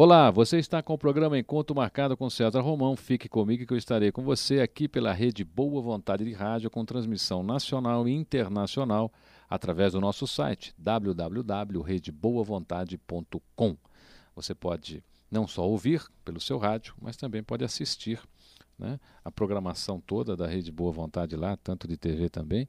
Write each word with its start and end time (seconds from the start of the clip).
Olá, 0.00 0.30
você 0.30 0.60
está 0.60 0.80
com 0.80 0.94
o 0.94 0.98
programa 0.98 1.36
Encontro 1.36 1.74
Marcado 1.74 2.16
com 2.16 2.30
César 2.30 2.60
Romão. 2.60 2.94
Fique 2.94 3.28
comigo 3.28 3.66
que 3.66 3.72
eu 3.72 3.76
estarei 3.76 4.12
com 4.12 4.22
você 4.22 4.60
aqui 4.60 4.86
pela 4.86 5.12
rede 5.12 5.42
Boa 5.42 5.82
Vontade 5.82 6.24
de 6.24 6.32
Rádio 6.32 6.70
com 6.70 6.84
transmissão 6.84 7.42
nacional 7.42 8.06
e 8.06 8.12
internacional 8.12 9.12
através 9.50 9.94
do 9.94 10.00
nosso 10.00 10.24
site 10.24 10.72
www.redeboavontade.com. 10.78 13.76
Você 14.36 14.54
pode 14.54 15.02
não 15.28 15.48
só 15.48 15.68
ouvir 15.68 16.06
pelo 16.24 16.40
seu 16.40 16.58
rádio, 16.58 16.94
mas 17.02 17.16
também 17.16 17.42
pode 17.42 17.64
assistir 17.64 18.20
né, 18.78 19.00
a 19.24 19.32
programação 19.32 20.00
toda 20.00 20.36
da 20.36 20.46
Rede 20.46 20.70
Boa 20.70 20.92
Vontade 20.92 21.34
lá, 21.34 21.56
tanto 21.56 21.88
de 21.88 21.96
TV 21.96 22.28
também, 22.28 22.68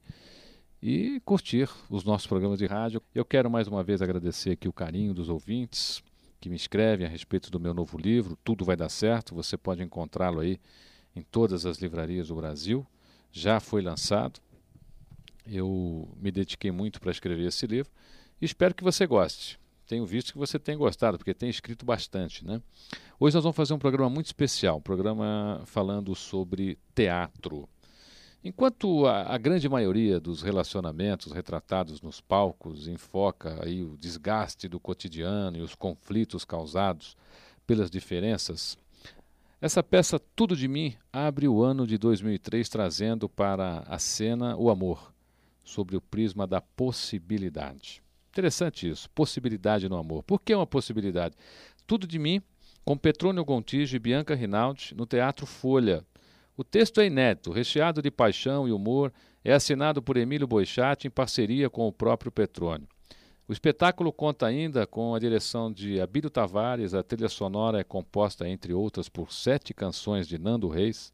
e 0.82 1.22
curtir 1.24 1.70
os 1.88 2.02
nossos 2.02 2.26
programas 2.26 2.58
de 2.58 2.66
rádio. 2.66 3.00
Eu 3.14 3.24
quero 3.24 3.48
mais 3.48 3.68
uma 3.68 3.84
vez 3.84 4.02
agradecer 4.02 4.50
aqui 4.50 4.68
o 4.68 4.72
carinho 4.72 5.14
dos 5.14 5.28
ouvintes, 5.28 6.02
que 6.40 6.48
me 6.48 6.56
escrevem 6.56 7.06
a 7.06 7.10
respeito 7.10 7.50
do 7.50 7.60
meu 7.60 7.74
novo 7.74 7.98
livro, 7.98 8.38
Tudo 8.42 8.64
Vai 8.64 8.76
Dar 8.76 8.88
Certo. 8.88 9.34
Você 9.34 9.56
pode 9.56 9.82
encontrá-lo 9.82 10.40
aí 10.40 10.58
em 11.14 11.22
todas 11.22 11.66
as 11.66 11.78
livrarias 11.78 12.28
do 12.28 12.34
Brasil. 12.34 12.86
Já 13.30 13.60
foi 13.60 13.82
lançado. 13.82 14.40
Eu 15.46 16.08
me 16.16 16.30
dediquei 16.30 16.70
muito 16.70 17.00
para 17.00 17.10
escrever 17.10 17.46
esse 17.46 17.66
livro 17.66 17.90
espero 18.40 18.74
que 18.74 18.82
você 18.82 19.06
goste. 19.06 19.58
Tenho 19.86 20.06
visto 20.06 20.32
que 20.32 20.38
você 20.38 20.58
tem 20.58 20.76
gostado, 20.76 21.18
porque 21.18 21.34
tem 21.34 21.50
escrito 21.50 21.84
bastante. 21.84 22.44
Né? 22.44 22.62
Hoje 23.18 23.34
nós 23.34 23.42
vamos 23.42 23.56
fazer 23.56 23.74
um 23.74 23.78
programa 23.78 24.08
muito 24.08 24.26
especial 24.26 24.78
um 24.78 24.80
programa 24.80 25.62
falando 25.66 26.14
sobre 26.14 26.78
teatro. 26.94 27.68
Enquanto 28.42 29.06
a, 29.06 29.34
a, 29.34 29.36
grande 29.36 29.68
maioria 29.68 30.18
dos 30.18 30.40
relacionamentos 30.40 31.30
retratados 31.30 32.00
nos 32.00 32.22
palcos 32.22 32.88
enfoca 32.88 33.58
aí 33.62 33.84
o 33.84 33.98
desgaste 33.98 34.66
do 34.66 34.80
cotidiano 34.80 35.58
e 35.58 35.60
os 35.60 35.74
conflitos 35.74 36.42
causados 36.42 37.18
pelas 37.66 37.90
diferenças, 37.90 38.78
essa 39.60 39.82
peça 39.82 40.18
Tudo 40.34 40.56
de 40.56 40.66
Mim 40.66 40.94
abre 41.12 41.46
o 41.46 41.62
ano 41.62 41.86
de 41.86 41.98
2003 41.98 42.66
trazendo 42.70 43.28
para 43.28 43.80
a 43.80 43.98
cena 43.98 44.56
o 44.56 44.70
amor, 44.70 45.12
sobre 45.62 45.94
o 45.94 46.00
prisma 46.00 46.46
da 46.46 46.62
possibilidade. 46.62 48.02
Interessante 48.30 48.88
isso, 48.88 49.10
possibilidade 49.10 49.86
no 49.86 49.98
amor. 49.98 50.22
Por 50.22 50.40
que 50.40 50.54
uma 50.54 50.66
possibilidade? 50.66 51.36
Tudo 51.86 52.06
de 52.06 52.18
Mim, 52.18 52.40
com 52.86 52.96
Petrônio 52.96 53.44
Gontijo 53.44 53.94
e 53.94 53.98
Bianca 53.98 54.34
Rinaldi, 54.34 54.94
no 54.96 55.04
Teatro 55.04 55.44
Folha, 55.44 56.02
o 56.56 56.64
texto 56.64 57.00
é 57.00 57.06
inédito, 57.06 57.52
recheado 57.52 58.02
de 58.02 58.10
paixão 58.10 58.68
e 58.68 58.72
humor, 58.72 59.12
é 59.44 59.52
assinado 59.52 60.02
por 60.02 60.16
Emílio 60.16 60.46
Boichat 60.46 61.06
em 61.06 61.10
parceria 61.10 61.70
com 61.70 61.88
o 61.88 61.92
próprio 61.92 62.30
Petrônio. 62.30 62.86
O 63.48 63.52
espetáculo 63.52 64.12
conta 64.12 64.46
ainda 64.46 64.86
com 64.86 65.14
a 65.14 65.18
direção 65.18 65.72
de 65.72 66.00
Abílio 66.00 66.30
Tavares, 66.30 66.94
a 66.94 67.02
trilha 67.02 67.28
sonora 67.28 67.80
é 67.80 67.84
composta, 67.84 68.48
entre 68.48 68.72
outras, 68.72 69.08
por 69.08 69.32
sete 69.32 69.74
canções 69.74 70.28
de 70.28 70.38
Nando 70.38 70.68
Reis. 70.68 71.12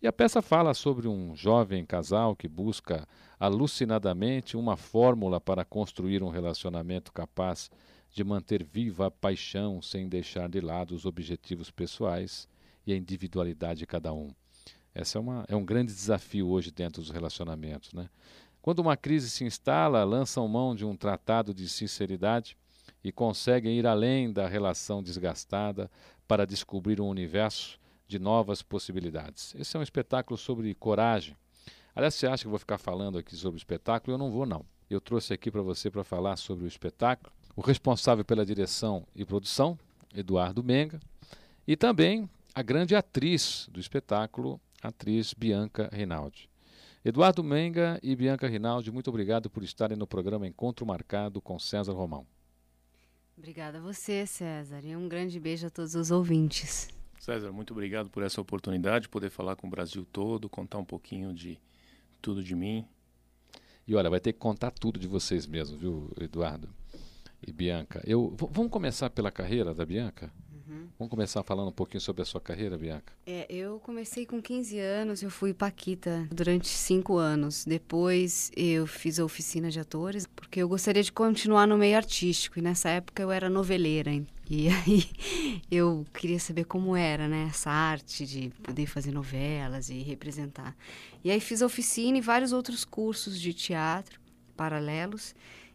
E 0.00 0.06
a 0.06 0.12
peça 0.12 0.40
fala 0.40 0.74
sobre 0.74 1.08
um 1.08 1.34
jovem 1.34 1.84
casal 1.84 2.36
que 2.36 2.46
busca 2.46 3.08
alucinadamente 3.40 4.56
uma 4.56 4.76
fórmula 4.76 5.40
para 5.40 5.64
construir 5.64 6.22
um 6.22 6.28
relacionamento 6.28 7.12
capaz 7.12 7.70
de 8.12 8.22
manter 8.22 8.62
viva 8.62 9.06
a 9.06 9.10
paixão 9.10 9.82
sem 9.82 10.08
deixar 10.08 10.48
de 10.48 10.60
lado 10.60 10.94
os 10.94 11.04
objetivos 11.04 11.70
pessoais 11.70 12.48
e 12.86 12.92
a 12.92 12.96
individualidade 12.96 13.80
de 13.80 13.86
cada 13.86 14.12
um. 14.12 14.30
Esse 15.00 15.16
é, 15.16 15.20
uma, 15.20 15.44
é 15.48 15.56
um 15.56 15.64
grande 15.64 15.92
desafio 15.92 16.48
hoje 16.48 16.70
dentro 16.70 17.02
dos 17.02 17.10
relacionamentos. 17.10 17.92
Né? 17.92 18.08
Quando 18.62 18.80
uma 18.80 18.96
crise 18.96 19.30
se 19.30 19.44
instala, 19.44 20.02
lançam 20.04 20.46
mão 20.48 20.74
de 20.74 20.84
um 20.84 20.96
tratado 20.96 21.52
de 21.52 21.68
sinceridade 21.68 22.56
e 23.02 23.12
conseguem 23.12 23.78
ir 23.78 23.86
além 23.86 24.32
da 24.32 24.48
relação 24.48 25.02
desgastada 25.02 25.90
para 26.26 26.46
descobrir 26.46 27.00
um 27.00 27.08
universo 27.08 27.78
de 28.08 28.18
novas 28.18 28.62
possibilidades. 28.62 29.54
Esse 29.56 29.76
é 29.76 29.80
um 29.80 29.82
espetáculo 29.82 30.36
sobre 30.36 30.74
coragem. 30.74 31.36
Aliás, 31.94 32.14
você 32.14 32.26
acha 32.26 32.42
que 32.42 32.46
eu 32.46 32.50
vou 32.50 32.58
ficar 32.58 32.78
falando 32.78 33.18
aqui 33.18 33.34
sobre 33.36 33.56
o 33.56 33.58
espetáculo? 33.58 34.14
Eu 34.14 34.18
não 34.18 34.30
vou, 34.30 34.46
não. 34.46 34.64
Eu 34.88 35.00
trouxe 35.00 35.32
aqui 35.32 35.50
para 35.50 35.62
você 35.62 35.90
para 35.90 36.04
falar 36.04 36.36
sobre 36.36 36.64
o 36.64 36.68
espetáculo 36.68 37.32
o 37.56 37.62
responsável 37.62 38.22
pela 38.22 38.44
direção 38.44 39.06
e 39.14 39.24
produção, 39.24 39.78
Eduardo 40.14 40.62
Menga, 40.62 41.00
e 41.66 41.74
também 41.74 42.28
a 42.54 42.62
grande 42.62 42.94
atriz 42.94 43.66
do 43.72 43.80
espetáculo, 43.80 44.60
atriz 44.82 45.34
Bianca 45.34 45.88
Rinaldi. 45.92 46.48
Eduardo 47.04 47.42
Menga 47.44 48.00
e 48.02 48.16
Bianca 48.16 48.48
Rinaldi, 48.48 48.90
muito 48.90 49.08
obrigado 49.08 49.48
por 49.48 49.62
estarem 49.62 49.96
no 49.96 50.06
programa 50.06 50.46
Encontro 50.46 50.84
Marcado 50.84 51.40
com 51.40 51.58
César 51.58 51.92
Romão. 51.92 52.26
Obrigada 53.38 53.78
a 53.78 53.80
você, 53.80 54.26
César, 54.26 54.80
e 54.82 54.96
um 54.96 55.08
grande 55.08 55.38
beijo 55.38 55.66
a 55.66 55.70
todos 55.70 55.94
os 55.94 56.10
ouvintes. 56.10 56.88
César, 57.18 57.52
muito 57.52 57.72
obrigado 57.72 58.10
por 58.10 58.22
essa 58.22 58.40
oportunidade, 58.40 59.02
de 59.02 59.08
poder 59.08 59.30
falar 59.30 59.56
com 59.56 59.66
o 59.66 59.70
Brasil 59.70 60.06
todo, 60.12 60.48
contar 60.48 60.78
um 60.78 60.84
pouquinho 60.84 61.34
de 61.34 61.58
tudo 62.20 62.42
de 62.42 62.54
mim. 62.54 62.84
E 63.86 63.94
olha, 63.94 64.10
vai 64.10 64.20
ter 64.20 64.32
que 64.32 64.38
contar 64.38 64.70
tudo 64.70 64.98
de 64.98 65.06
vocês 65.06 65.46
mesmo, 65.46 65.76
viu, 65.76 66.12
Eduardo 66.20 66.68
e 67.46 67.52
Bianca. 67.52 68.02
Eu, 68.04 68.34
vamos 68.50 68.70
começar 68.70 69.10
pela 69.10 69.30
carreira 69.30 69.74
da 69.74 69.86
Bianca? 69.86 70.32
Uhum. 70.86 70.92
Vamos 70.98 71.10
começar 71.10 71.42
falando 71.42 71.68
um 71.68 71.72
pouquinho 71.72 72.00
sobre 72.00 72.22
a 72.22 72.24
sua 72.24 72.40
carreira, 72.40 72.78
Bianca? 72.78 73.12
É, 73.26 73.46
eu 73.50 73.80
comecei 73.80 74.24
com 74.24 74.40
15 74.40 74.78
anos, 74.78 75.22
eu 75.22 75.30
fui 75.30 75.52
Paquita 75.52 76.26
durante 76.30 76.68
5 76.68 77.16
anos. 77.16 77.64
Depois 77.64 78.50
eu 78.56 78.86
fiz 78.86 79.18
a 79.18 79.24
oficina 79.24 79.70
de 79.70 79.80
atores, 79.80 80.26
porque 80.26 80.62
eu 80.62 80.68
gostaria 80.68 81.02
de 81.02 81.12
continuar 81.12 81.66
no 81.66 81.76
meio 81.76 81.96
artístico. 81.96 82.58
E 82.58 82.62
nessa 82.62 82.88
época 82.88 83.22
eu 83.22 83.30
era 83.30 83.50
noveleira. 83.50 84.10
E 84.48 84.68
aí 84.70 85.10
eu 85.70 86.04
queria 86.14 86.38
saber 86.38 86.64
como 86.64 86.96
era, 86.96 87.28
né? 87.28 87.48
Essa 87.50 87.70
arte 87.70 88.24
de 88.24 88.50
poder 88.62 88.86
fazer 88.86 89.12
novelas 89.12 89.90
e 89.90 89.98
representar. 90.00 90.76
E 91.24 91.30
aí 91.30 91.40
fiz 91.40 91.62
a 91.62 91.66
oficina 91.66 92.18
e 92.18 92.20
vários 92.20 92.52
outros 92.52 92.84
cursos 92.84 93.40
de 93.40 93.52
teatro 93.52 94.20
paralelos. 94.56 95.34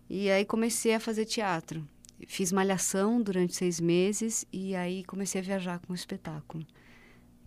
E 0.09 0.29
aí 0.29 0.43
comecei 0.43 0.93
a 0.93 0.99
fazer 0.99 1.25
teatro. 1.25 1.87
Fiz 2.27 2.51
malhação 2.51 3.21
durante 3.21 3.55
seis 3.55 3.79
meses 3.79 4.45
e 4.51 4.75
aí 4.75 5.03
comecei 5.03 5.41
a 5.41 5.43
viajar 5.43 5.79
com 5.79 5.93
o 5.93 5.95
espetáculo. 5.95 6.65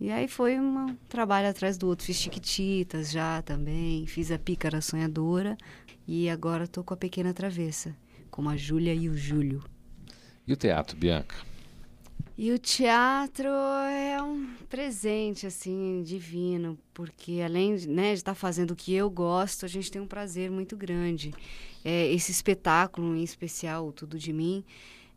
E 0.00 0.10
aí 0.10 0.26
foi 0.26 0.58
um 0.58 0.96
trabalho 1.08 1.48
atrás 1.48 1.78
do 1.78 1.86
outro. 1.86 2.04
Fiz 2.04 2.16
Chiquititas 2.16 3.10
já 3.10 3.40
também, 3.42 4.06
fiz 4.06 4.30
a 4.30 4.38
Pícara 4.38 4.80
Sonhadora 4.80 5.56
e 6.06 6.28
agora 6.28 6.64
estou 6.64 6.84
com 6.84 6.94
a 6.94 6.96
Pequena 6.96 7.32
Travessa, 7.32 7.96
com 8.30 8.48
a 8.48 8.56
Júlia 8.56 8.94
e 8.94 9.08
o 9.08 9.16
Júlio. 9.16 9.62
E 10.46 10.52
o 10.52 10.56
teatro, 10.56 10.96
Bianca? 10.96 11.36
E 12.36 12.50
o 12.50 12.58
teatro 12.58 13.48
é 13.48 14.20
um 14.20 14.54
presente, 14.68 15.46
assim, 15.46 16.02
divino, 16.02 16.76
porque 16.92 17.40
além 17.44 17.76
né, 17.86 18.08
de 18.08 18.14
estar 18.14 18.32
tá 18.32 18.34
fazendo 18.34 18.72
o 18.72 18.76
que 18.76 18.92
eu 18.92 19.08
gosto, 19.08 19.64
a 19.64 19.68
gente 19.68 19.90
tem 19.90 20.02
um 20.02 20.06
prazer 20.06 20.50
muito 20.50 20.76
grande. 20.76 21.32
É, 21.84 22.10
esse 22.12 22.32
espetáculo, 22.32 23.14
em 23.14 23.22
especial, 23.22 23.92
Tudo 23.92 24.18
de 24.18 24.32
Mim, 24.32 24.64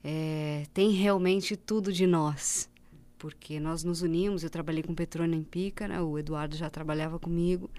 é, 0.04 0.66
tem 0.74 0.92
realmente 0.92 1.56
tudo 1.56 1.92
de 1.94 2.06
nós. 2.06 2.70
Porque 3.18 3.60
nós 3.60 3.84
nos 3.84 4.02
unimos, 4.02 4.44
eu 4.44 4.50
trabalhei 4.50 4.84
com 4.84 4.94
Petrônia 4.94 5.36
em 5.36 5.44
Pícara, 5.44 6.04
o 6.04 6.20
Eduardo 6.20 6.56
já 6.56 6.70
trabalhava 6.70 7.18
comigo, 7.18 7.70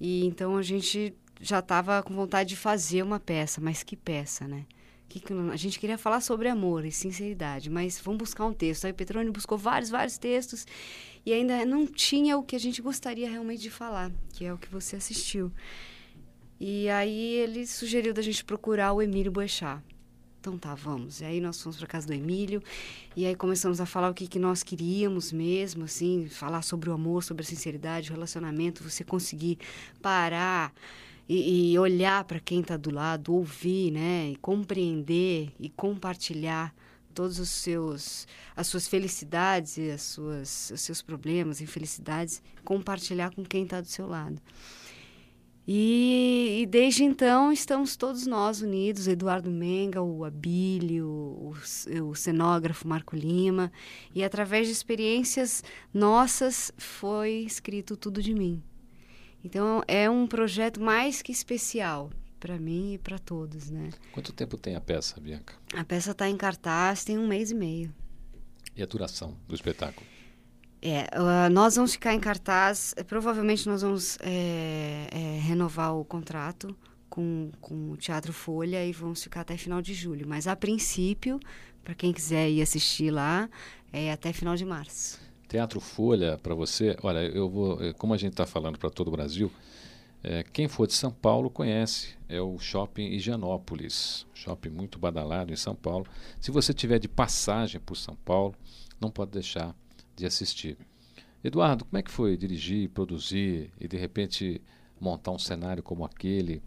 e 0.00 0.24
então 0.24 0.56
a 0.56 0.62
gente 0.62 1.14
já 1.40 1.60
estava 1.60 2.02
com 2.02 2.14
vontade 2.14 2.50
de 2.50 2.56
fazer 2.56 3.02
uma 3.02 3.20
peça, 3.20 3.60
mas 3.60 3.82
que 3.82 3.96
peça, 3.96 4.48
né? 4.48 4.64
que 5.20 5.32
a 5.52 5.56
gente 5.56 5.78
queria 5.78 5.98
falar 5.98 6.20
sobre 6.20 6.48
amor 6.48 6.84
e 6.84 6.92
sinceridade, 6.92 7.68
mas 7.68 8.00
vamos 8.00 8.18
buscar 8.18 8.46
um 8.46 8.52
texto. 8.52 8.84
Aí 8.84 8.92
o 8.92 8.94
Petrônio 8.94 9.32
buscou 9.32 9.58
vários, 9.58 9.90
vários 9.90 10.16
textos 10.16 10.66
e 11.26 11.32
ainda 11.32 11.64
não 11.66 11.86
tinha 11.86 12.38
o 12.38 12.42
que 12.42 12.56
a 12.56 12.58
gente 12.58 12.80
gostaria 12.80 13.28
realmente 13.28 13.60
de 13.60 13.70
falar, 13.70 14.10
que 14.32 14.44
é 14.44 14.52
o 14.52 14.58
que 14.58 14.68
você 14.68 14.96
assistiu. 14.96 15.52
E 16.64 16.88
aí 16.88 17.34
ele 17.38 17.66
sugeriu 17.66 18.14
da 18.14 18.22
gente 18.22 18.44
procurar 18.44 18.92
o 18.92 19.02
Emílio 19.02 19.32
Boechat. 19.32 19.82
Então 20.38 20.56
tá, 20.56 20.76
vamos. 20.76 21.20
E 21.20 21.24
aí 21.24 21.40
nós 21.40 21.60
fomos 21.60 21.76
para 21.76 21.88
casa 21.88 22.06
do 22.06 22.12
Emílio 22.12 22.62
e 23.16 23.26
aí 23.26 23.34
começamos 23.34 23.80
a 23.80 23.86
falar 23.86 24.08
o 24.08 24.14
que, 24.14 24.28
que 24.28 24.38
nós 24.38 24.62
queríamos 24.62 25.32
mesmo, 25.32 25.82
assim, 25.82 26.28
falar 26.28 26.62
sobre 26.62 26.88
o 26.88 26.92
amor, 26.92 27.24
sobre 27.24 27.42
a 27.42 27.44
sinceridade, 27.44 28.10
o 28.10 28.14
relacionamento, 28.14 28.88
você 28.88 29.02
conseguir 29.02 29.58
parar 30.00 30.72
e, 31.28 31.72
e 31.72 31.78
olhar 31.80 32.22
para 32.22 32.38
quem 32.38 32.60
está 32.60 32.76
do 32.76 32.92
lado, 32.92 33.34
ouvir, 33.34 33.90
né, 33.90 34.30
e 34.30 34.36
compreender 34.36 35.52
e 35.58 35.68
compartilhar 35.68 36.72
todos 37.12 37.40
os 37.40 37.48
seus 37.48 38.28
as 38.54 38.68
suas 38.68 38.86
felicidades 38.86 39.78
e 39.78 39.90
as 39.90 40.02
suas 40.02 40.70
os 40.72 40.80
seus 40.80 41.02
problemas, 41.02 41.60
infelicidades, 41.60 42.40
compartilhar 42.64 43.34
com 43.34 43.44
quem 43.44 43.64
está 43.64 43.80
do 43.80 43.88
seu 43.88 44.06
lado. 44.06 44.40
E, 45.66 46.62
e, 46.62 46.66
desde 46.66 47.04
então 47.04 47.52
estamos 47.52 47.94
todos 47.94 48.26
nós 48.26 48.60
unidos, 48.60 49.06
Eduardo 49.06 49.48
Menga, 49.48 50.02
o 50.02 50.24
Abílio, 50.24 51.06
o, 51.06 51.54
o, 52.02 52.14
cenógrafo 52.16 52.88
Marco 52.88 53.14
Lima, 53.14 53.70
e 54.12 54.24
através 54.24 54.66
de 54.66 54.72
experiências 54.72 55.62
nossas 55.94 56.72
foi 56.76 57.44
escrito 57.46 57.96
tudo 57.96 58.20
de 58.20 58.34
mim. 58.34 58.60
Então 59.44 59.82
é 59.86 60.10
um 60.10 60.26
projeto 60.26 60.80
mais 60.80 61.22
que 61.22 61.30
especial 61.30 62.10
para 62.40 62.58
mim 62.58 62.94
e 62.94 62.98
para 62.98 63.20
todos, 63.20 63.70
né? 63.70 63.90
Quanto 64.10 64.32
tempo 64.32 64.58
tem 64.58 64.74
a 64.74 64.80
peça, 64.80 65.20
Bianca? 65.20 65.54
A 65.76 65.84
peça 65.84 66.10
está 66.10 66.28
em 66.28 66.36
cartaz 66.36 67.04
tem 67.04 67.16
um 67.16 67.28
mês 67.28 67.52
e 67.52 67.54
meio. 67.54 67.94
E 68.74 68.82
a 68.82 68.86
duração 68.86 69.36
do 69.46 69.54
espetáculo? 69.54 70.11
É, 70.84 71.04
uh, 71.16 71.48
nós 71.48 71.76
vamos 71.76 71.92
ficar 71.92 72.12
em 72.12 72.18
cartaz, 72.18 72.92
provavelmente 73.06 73.68
nós 73.68 73.82
vamos 73.82 74.18
é, 74.20 75.06
é, 75.12 75.38
renovar 75.38 75.94
o 75.94 76.04
contrato 76.04 76.76
com, 77.08 77.52
com 77.60 77.92
o 77.92 77.96
Teatro 77.96 78.32
Folha 78.32 78.84
e 78.84 78.92
vamos 78.92 79.22
ficar 79.22 79.42
até 79.42 79.56
final 79.56 79.80
de 79.80 79.94
julho. 79.94 80.26
Mas 80.26 80.48
a 80.48 80.56
princípio, 80.56 81.38
para 81.84 81.94
quem 81.94 82.12
quiser 82.12 82.50
ir 82.50 82.60
assistir 82.60 83.12
lá, 83.12 83.48
é 83.92 84.10
até 84.10 84.32
final 84.32 84.56
de 84.56 84.64
março. 84.64 85.20
Teatro 85.46 85.78
Folha, 85.78 86.36
para 86.42 86.54
você, 86.54 86.96
olha, 87.02 87.20
eu 87.20 87.48
vou, 87.48 87.80
eh, 87.80 87.92
como 87.92 88.12
a 88.14 88.16
gente 88.16 88.32
está 88.32 88.46
falando 88.46 88.76
para 88.76 88.90
todo 88.90 89.08
o 89.08 89.10
Brasil, 89.12 89.52
é, 90.24 90.42
quem 90.42 90.66
for 90.66 90.86
de 90.86 90.94
São 90.94 91.12
Paulo 91.12 91.50
conhece, 91.50 92.14
é 92.28 92.40
o 92.40 92.58
Shopping 92.58 93.06
Higienópolis, 93.06 94.26
shopping 94.32 94.70
muito 94.70 94.98
badalado 94.98 95.52
em 95.52 95.56
São 95.56 95.74
Paulo. 95.74 96.06
Se 96.40 96.50
você 96.50 96.72
tiver 96.72 96.98
de 96.98 97.08
passagem 97.08 97.80
por 97.80 97.96
São 97.96 98.16
Paulo, 98.16 98.54
não 99.00 99.10
pode 99.10 99.32
deixar 99.32 99.76
de 100.14 100.26
assistir. 100.26 100.76
Eduardo, 101.42 101.84
como 101.84 101.98
é 101.98 102.02
que 102.02 102.10
foi 102.10 102.36
dirigir, 102.36 102.88
produzir 102.90 103.72
e 103.80 103.88
de 103.88 103.96
repente 103.96 104.62
montar 105.00 105.32
um 105.32 105.38
cenário 105.38 105.82
como 105.82 106.04
aquele? 106.04 106.62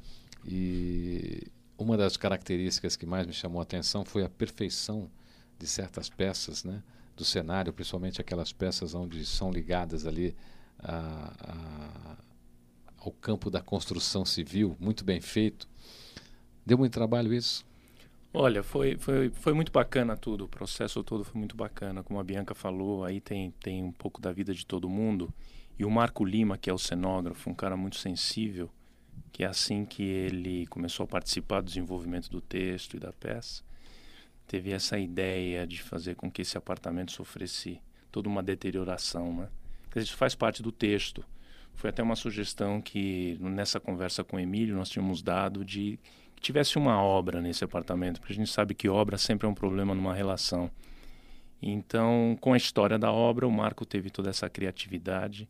E 0.45 1.47
uma 1.77 1.95
das 1.97 2.17
características 2.17 2.95
que 2.95 3.05
mais 3.05 3.25
me 3.25 3.33
chamou 3.33 3.59
a 3.59 3.63
atenção 3.63 4.03
foi 4.03 4.23
a 4.23 4.29
perfeição 4.29 5.09
de 5.57 5.67
certas 5.67 6.09
peças, 6.09 6.63
né? 6.63 6.83
Do 7.15 7.23
cenário, 7.23 7.71
principalmente 7.71 8.19
aquelas 8.19 8.51
peças 8.51 8.93
onde 8.93 9.25
são 9.25 9.49
ligadas 9.49 10.05
ali 10.05 10.35
a, 10.79 11.33
a, 11.39 12.17
ao 12.97 13.11
campo 13.11 13.49
da 13.49 13.61
construção 13.61 14.25
civil, 14.25 14.75
muito 14.79 15.05
bem 15.05 15.21
feito. 15.21 15.69
Deu 16.65 16.77
muito 16.77 16.91
trabalho 16.91 17.33
isso? 17.33 17.65
Olha, 18.37 18.61
foi, 18.61 18.97
foi, 18.97 19.29
foi 19.29 19.53
muito 19.53 19.71
bacana 19.71 20.17
tudo, 20.17 20.43
o 20.43 20.49
processo 20.49 21.01
todo 21.01 21.23
foi 21.23 21.39
muito 21.39 21.55
bacana. 21.55 22.03
Como 22.03 22.19
a 22.19 22.23
Bianca 22.23 22.53
falou, 22.53 23.05
aí 23.05 23.21
tem, 23.21 23.51
tem 23.63 23.81
um 23.81 23.93
pouco 23.93 24.19
da 24.19 24.29
vida 24.33 24.53
de 24.53 24.65
todo 24.65 24.89
mundo. 24.89 25.33
E 25.79 25.85
o 25.85 25.89
Marco 25.89 26.25
Lima, 26.25 26.57
que 26.57 26.69
é 26.69 26.73
o 26.73 26.77
cenógrafo, 26.77 27.49
um 27.49 27.53
cara 27.53 27.77
muito 27.77 27.95
sensível, 27.95 28.69
que 29.31 29.45
é 29.45 29.47
assim 29.47 29.85
que 29.85 30.03
ele 30.03 30.67
começou 30.67 31.05
a 31.05 31.07
participar 31.07 31.61
do 31.61 31.67
desenvolvimento 31.67 32.29
do 32.29 32.41
texto 32.41 32.97
e 32.97 32.99
da 32.99 33.13
peça, 33.13 33.63
teve 34.45 34.73
essa 34.73 34.99
ideia 34.99 35.65
de 35.65 35.81
fazer 35.81 36.15
com 36.15 36.29
que 36.29 36.41
esse 36.41 36.57
apartamento 36.57 37.13
sofresse 37.13 37.79
toda 38.11 38.27
uma 38.27 38.43
deterioração, 38.43 39.33
né? 39.33 39.47
Isso 39.95 40.17
faz 40.17 40.35
parte 40.35 40.61
do 40.61 40.73
texto. 40.73 41.23
Foi 41.73 41.89
até 41.89 42.03
uma 42.03 42.17
sugestão 42.17 42.81
que 42.81 43.37
nessa 43.39 43.79
conversa 43.79 44.25
com 44.25 44.35
o 44.35 44.39
Emílio 44.41 44.75
nós 44.75 44.89
tínhamos 44.89 45.21
dado 45.21 45.63
de 45.63 45.97
tivesse 46.45 46.77
uma 46.77 47.01
obra 47.01 47.41
nesse 47.41 47.63
apartamento, 47.63 48.19
porque 48.19 48.33
a 48.33 48.35
gente 48.35 48.51
sabe 48.51 48.73
que 48.75 48.87
obra 48.87 49.17
sempre 49.17 49.47
é 49.47 49.49
um 49.49 49.53
problema 49.53 49.95
numa 49.95 50.13
relação. 50.13 50.69
Então, 51.61 52.37
com 52.39 52.53
a 52.53 52.57
história 52.57 52.99
da 52.99 53.11
obra, 53.11 53.47
o 53.47 53.51
Marco 53.51 53.85
teve 53.85 54.09
toda 54.09 54.29
essa 54.29 54.49
criatividade 54.49 55.49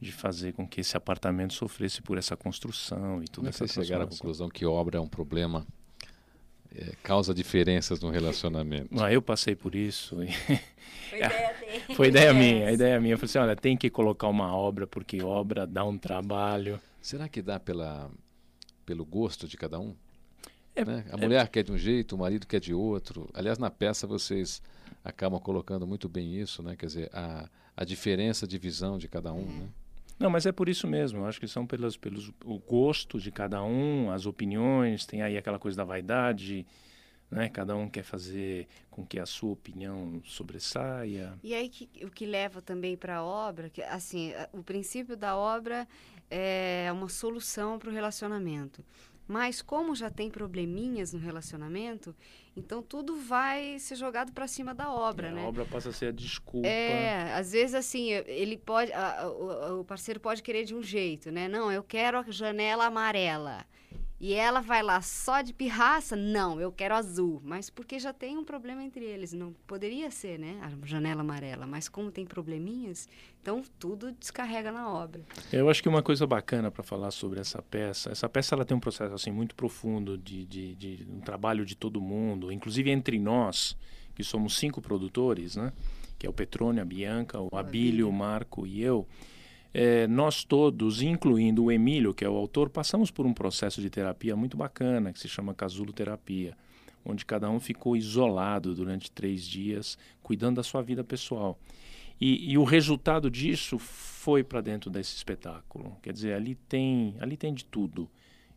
de 0.00 0.12
fazer 0.12 0.52
com 0.52 0.66
que 0.66 0.80
esse 0.80 0.96
apartamento 0.96 1.54
sofresse 1.54 2.00
por 2.00 2.16
essa 2.16 2.36
construção 2.36 3.20
e 3.20 3.24
tudo 3.24 3.36
Como 3.36 3.46
é 3.46 3.50
essa 3.50 3.66
vocês 3.66 3.86
chegaram 3.86 4.04
à 4.04 4.08
conclusão 4.08 4.48
que 4.48 4.64
obra 4.64 4.98
é 4.98 5.00
um 5.00 5.08
problema, 5.08 5.66
é, 6.72 6.92
causa 7.02 7.34
diferenças 7.34 8.00
no 8.00 8.08
relacionamento? 8.08 8.90
Ah, 9.02 9.12
eu 9.12 9.20
passei 9.20 9.56
por 9.56 9.74
isso. 9.74 10.22
E... 10.22 10.28
Foi 11.08 11.18
ideia 11.18 11.54
dele. 11.58 11.94
Foi 11.96 12.08
ideia 12.08 12.32
minha, 12.32 12.68
a 12.68 12.72
ideia 12.72 13.00
minha. 13.00 13.14
Eu 13.14 13.18
falei 13.18 13.30
assim, 13.30 13.38
olha, 13.38 13.56
tem 13.56 13.76
que 13.76 13.90
colocar 13.90 14.28
uma 14.28 14.54
obra, 14.54 14.86
porque 14.86 15.20
obra 15.20 15.66
dá 15.66 15.84
um 15.84 15.98
trabalho. 15.98 16.80
Será 17.02 17.28
que 17.28 17.42
dá 17.42 17.58
pela, 17.58 18.08
pelo 18.86 19.04
gosto 19.04 19.48
de 19.48 19.56
cada 19.56 19.80
um? 19.80 19.96
É, 20.78 20.84
né? 20.84 21.04
A 21.10 21.16
é, 21.16 21.20
mulher 21.20 21.48
quer 21.48 21.64
de 21.64 21.72
um 21.72 21.78
jeito, 21.78 22.14
o 22.14 22.18
marido 22.18 22.46
quer 22.46 22.60
de 22.60 22.72
outro. 22.72 23.28
Aliás, 23.34 23.58
na 23.58 23.68
peça 23.68 24.06
vocês 24.06 24.62
acabam 25.04 25.40
colocando 25.40 25.86
muito 25.86 26.08
bem 26.08 26.40
isso, 26.40 26.62
né? 26.62 26.76
Quer 26.76 26.86
dizer, 26.86 27.10
a, 27.12 27.48
a 27.76 27.84
diferença 27.84 28.46
de 28.46 28.58
visão 28.58 28.96
de 28.96 29.08
cada 29.08 29.32
um, 29.32 29.44
né? 29.44 29.68
Não, 30.18 30.30
mas 30.30 30.46
é 30.46 30.52
por 30.52 30.68
isso 30.68 30.86
mesmo. 30.86 31.20
Eu 31.20 31.26
acho 31.26 31.40
que 31.40 31.48
são 31.48 31.66
pelas, 31.66 31.96
pelos 31.96 32.32
o 32.44 32.58
gosto 32.58 33.20
de 33.20 33.30
cada 33.30 33.62
um, 33.62 34.10
as 34.10 34.26
opiniões. 34.26 35.06
Tem 35.06 35.22
aí 35.22 35.36
aquela 35.36 35.58
coisa 35.58 35.76
da 35.76 35.84
vaidade, 35.84 36.66
né? 37.30 37.48
Cada 37.48 37.76
um 37.76 37.88
quer 37.88 38.02
fazer 38.02 38.66
com 38.90 39.04
que 39.04 39.18
a 39.18 39.26
sua 39.26 39.52
opinião 39.52 40.20
sobressaia. 40.24 41.34
E 41.42 41.54
aí 41.54 41.68
que, 41.68 41.88
o 42.04 42.10
que 42.10 42.26
leva 42.26 42.60
também 42.60 42.96
para 42.96 43.16
a 43.16 43.24
obra, 43.24 43.68
que 43.68 43.82
assim, 43.82 44.32
o 44.52 44.62
princípio 44.62 45.16
da 45.16 45.36
obra 45.36 45.86
é 46.30 46.90
uma 46.92 47.08
solução 47.08 47.78
para 47.78 47.88
o 47.88 47.92
relacionamento. 47.92 48.84
Mas 49.28 49.60
como 49.60 49.94
já 49.94 50.08
tem 50.08 50.30
probleminhas 50.30 51.12
no 51.12 51.18
relacionamento, 51.18 52.16
então 52.56 52.82
tudo 52.82 53.14
vai 53.16 53.78
ser 53.78 53.94
jogado 53.94 54.32
para 54.32 54.48
cima 54.48 54.74
da 54.74 54.90
obra, 54.90 55.28
é, 55.28 55.32
né? 55.32 55.44
A 55.44 55.48
obra 55.48 55.66
passa 55.66 55.90
a 55.90 55.92
ser 55.92 56.06
a 56.06 56.12
desculpa. 56.12 56.66
É, 56.66 57.34
às 57.34 57.52
vezes 57.52 57.74
assim, 57.74 58.10
ele 58.10 58.56
pode, 58.56 58.90
a, 58.94 59.28
o, 59.28 59.80
o 59.80 59.84
parceiro 59.84 60.18
pode 60.18 60.42
querer 60.42 60.64
de 60.64 60.74
um 60.74 60.82
jeito, 60.82 61.30
né? 61.30 61.46
Não, 61.46 61.70
eu 61.70 61.82
quero 61.82 62.18
a 62.18 62.24
janela 62.30 62.86
amarela. 62.86 63.66
E 64.20 64.34
ela 64.34 64.60
vai 64.60 64.82
lá 64.82 65.00
só 65.00 65.42
de 65.42 65.52
pirraça? 65.52 66.16
Não, 66.16 66.60
eu 66.60 66.72
quero 66.72 66.94
azul. 66.94 67.40
Mas 67.44 67.70
porque 67.70 68.00
já 68.00 68.12
tem 68.12 68.36
um 68.36 68.44
problema 68.44 68.82
entre 68.82 69.04
eles. 69.04 69.32
Não 69.32 69.54
poderia 69.66 70.10
ser, 70.10 70.38
né? 70.38 70.58
A 70.60 70.86
janela 70.86 71.20
amarela. 71.20 71.66
Mas 71.66 71.88
como 71.88 72.10
tem 72.10 72.26
probleminhas, 72.26 73.08
então 73.40 73.62
tudo 73.78 74.10
descarrega 74.10 74.72
na 74.72 74.92
obra. 74.92 75.22
Eu 75.52 75.70
acho 75.70 75.80
que 75.80 75.88
uma 75.88 76.02
coisa 76.02 76.26
bacana 76.26 76.68
para 76.68 76.82
falar 76.82 77.12
sobre 77.12 77.38
essa 77.38 77.62
peça, 77.62 78.10
essa 78.10 78.28
peça 78.28 78.56
ela 78.56 78.64
tem 78.64 78.76
um 78.76 78.80
processo 78.80 79.14
assim 79.14 79.30
muito 79.30 79.54
profundo 79.54 80.18
de, 80.18 80.44
de, 80.44 80.74
de 80.74 81.06
um 81.08 81.20
trabalho 81.20 81.64
de 81.64 81.76
todo 81.76 82.00
mundo, 82.00 82.50
inclusive 82.50 82.90
entre 82.90 83.20
nós, 83.20 83.76
que 84.16 84.24
somos 84.24 84.58
cinco 84.58 84.82
produtores, 84.82 85.54
né? 85.54 85.72
Que 86.18 86.26
é 86.26 86.30
o 86.30 86.32
Petrônio, 86.32 86.82
a 86.82 86.84
Bianca, 86.84 87.40
o, 87.40 87.48
o 87.52 87.56
Abílio, 87.56 88.08
o 88.08 88.12
Marco 88.12 88.66
e 88.66 88.82
eu 88.82 89.06
é, 89.72 90.06
nós 90.06 90.44
todos, 90.44 91.02
incluindo 91.02 91.64
o 91.64 91.72
Emílio, 91.72 92.14
que 92.14 92.24
é 92.24 92.28
o 92.28 92.36
autor, 92.36 92.70
passamos 92.70 93.10
por 93.10 93.26
um 93.26 93.34
processo 93.34 93.80
de 93.80 93.90
terapia 93.90 94.34
muito 94.34 94.56
bacana, 94.56 95.12
que 95.12 95.18
se 95.18 95.28
chama 95.28 95.54
casulo 95.54 95.92
terapia, 95.92 96.56
onde 97.04 97.24
cada 97.24 97.50
um 97.50 97.60
ficou 97.60 97.96
isolado 97.96 98.74
durante 98.74 99.10
três 99.10 99.46
dias, 99.46 99.98
cuidando 100.22 100.56
da 100.56 100.62
sua 100.62 100.82
vida 100.82 101.04
pessoal. 101.04 101.58
E, 102.20 102.50
e 102.52 102.58
o 102.58 102.64
resultado 102.64 103.30
disso 103.30 103.78
foi 103.78 104.42
para 104.42 104.60
dentro 104.60 104.90
desse 104.90 105.14
espetáculo. 105.14 105.96
Quer 106.02 106.12
dizer, 106.12 106.34
ali 106.34 106.54
tem, 106.54 107.14
ali 107.20 107.36
tem 107.36 107.54
de 107.54 107.64
tudo 107.64 108.10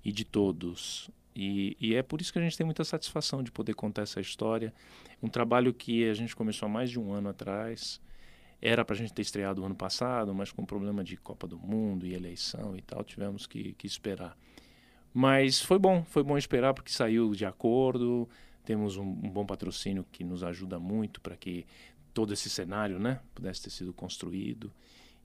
e 0.04 0.12
de 0.12 0.26
todos. 0.26 1.12
E, 1.36 1.78
e, 1.80 1.94
é 1.94 2.02
por 2.02 2.20
isso 2.20 2.34
que 2.34 2.40
a 2.40 2.42
gente 2.42 2.58
tem 2.58 2.66
muita 2.66 2.84
satisfação 2.84 3.44
de 3.44 3.52
poder 3.52 3.76
contar 3.76 4.02
essa 4.02 4.20
história. 4.20 4.74
Um 5.22 5.30
trabalho 5.30 5.74
que 5.74 6.10
a 6.10 6.14
gente 6.14 6.36
começou 6.36 6.66
há 6.66 6.70
mais 6.70 6.90
de 6.90 7.00
um 7.00 7.14
ano 7.14 7.30
atrás 7.30 8.02
era 8.62 8.86
para 8.86 8.96
a 8.96 8.98
gente 8.98 9.14
ter 9.14 9.24
estreado 9.24 9.62
o 9.62 9.66
ano 9.66 9.76
passado, 9.76 10.34
mas 10.34 10.52
com 10.52 10.64
problema 10.64 11.04
de 11.04 11.18
Copa 11.18 11.48
do 11.48 11.58
Mundo 11.58 12.06
e 12.06 12.14
eleição 12.14 12.76
e 12.78 12.82
tal, 12.82 13.04
tivemos 13.04 13.48
que, 13.48 13.74
que 13.74 13.88
esperar. 13.88 14.38
Mas 15.14 15.62
foi 15.62 15.80
bom, 15.80 16.04
foi 16.04 16.24
bom 16.24 16.38
esperar 16.38 16.74
porque 16.74 16.92
saiu 16.92 17.34
de 17.34 17.46
acordo, 17.46 18.30
temos 18.64 18.98
um, 18.98 19.04
um 19.04 19.30
bom 19.30 19.46
patrocínio 19.46 20.06
que 20.12 20.24
nos 20.24 20.44
ajuda 20.44 20.80
muito 20.80 21.20
para 21.20 21.36
que 21.36 21.66
todo 22.14 22.34
esse 22.34 22.50
cenário 22.50 23.00
né, 23.00 23.20
pudesse 23.34 23.64
ter 23.64 23.70
sido 23.72 23.94
construído. 23.94 24.72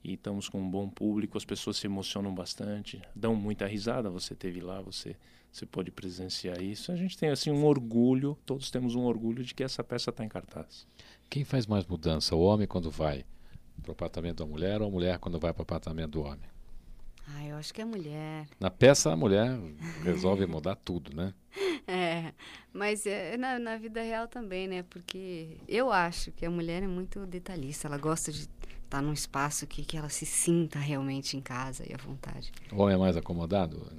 E 0.03 0.13
estamos 0.13 0.47
com 0.47 0.61
um 0.61 0.69
bom 0.69 0.89
público, 0.89 1.37
as 1.37 1.45
pessoas 1.45 1.77
se 1.77 1.87
emocionam 1.87 2.33
bastante, 2.33 3.01
dão 3.15 3.35
muita 3.35 3.65
risada. 3.67 4.09
Você 4.09 4.35
teve 4.35 4.61
lá, 4.61 4.81
você 4.81 5.15
você 5.51 5.65
pode 5.65 5.89
presenciar 5.91 6.61
isso. 6.61 6.91
A 6.91 6.95
gente 6.95 7.17
tem 7.17 7.29
assim 7.29 7.49
um 7.49 7.65
orgulho, 7.65 8.37
todos 8.45 8.69
temos 8.69 8.95
um 8.95 9.01
orgulho 9.05 9.43
de 9.43 9.55
que 9.55 9.63
essa 9.63 9.83
peça 9.83 10.11
está 10.11 10.23
em 10.23 10.29
cartaz. 10.29 10.85
Quem 11.29 11.43
faz 11.43 11.67
mais 11.67 11.85
mudança, 11.85 12.35
o 12.35 12.39
homem 12.39 12.67
quando 12.67 12.89
vai 12.89 13.25
para 13.81 13.89
o 13.89 13.91
apartamento 13.91 14.43
da 14.43 14.45
mulher 14.45 14.81
ou 14.81 14.87
a 14.87 14.91
mulher 14.91 15.19
quando 15.19 15.39
vai 15.39 15.53
para 15.53 15.61
o 15.61 15.63
apartamento 15.63 16.11
do 16.11 16.21
homem? 16.21 16.49
Ah, 17.35 17.45
eu 17.45 17.57
acho 17.57 17.73
que 17.73 17.81
é 17.81 17.83
a 17.83 17.87
mulher. 17.87 18.47
Na 18.59 18.71
peça, 18.71 19.11
a 19.11 19.15
mulher 19.15 19.59
resolve 20.03 20.45
mudar 20.45 20.75
tudo, 20.75 21.15
né? 21.15 21.33
É, 21.89 22.33
mas 22.73 23.05
é, 23.05 23.37
na, 23.37 23.57
na 23.57 23.77
vida 23.77 24.01
real 24.01 24.27
também, 24.27 24.67
né? 24.67 24.83
Porque 24.89 25.55
eu 25.69 25.89
acho 25.89 26.33
que 26.33 26.45
a 26.45 26.49
mulher 26.51 26.83
é 26.83 26.87
muito 26.87 27.25
detalhista. 27.25 27.87
Ela 27.87 27.97
gosta 27.97 28.29
de 28.29 28.49
estar 28.83 29.01
num 29.01 29.13
espaço 29.13 29.65
que, 29.65 29.85
que 29.85 29.95
ela 29.95 30.09
se 30.09 30.25
sinta 30.25 30.77
realmente 30.79 31.37
em 31.37 31.41
casa 31.41 31.85
e 31.89 31.93
à 31.93 31.97
vontade. 31.97 32.51
O 32.73 32.81
homem 32.81 32.95
é 32.95 32.97
mais 32.97 33.15
acomodado? 33.15 33.89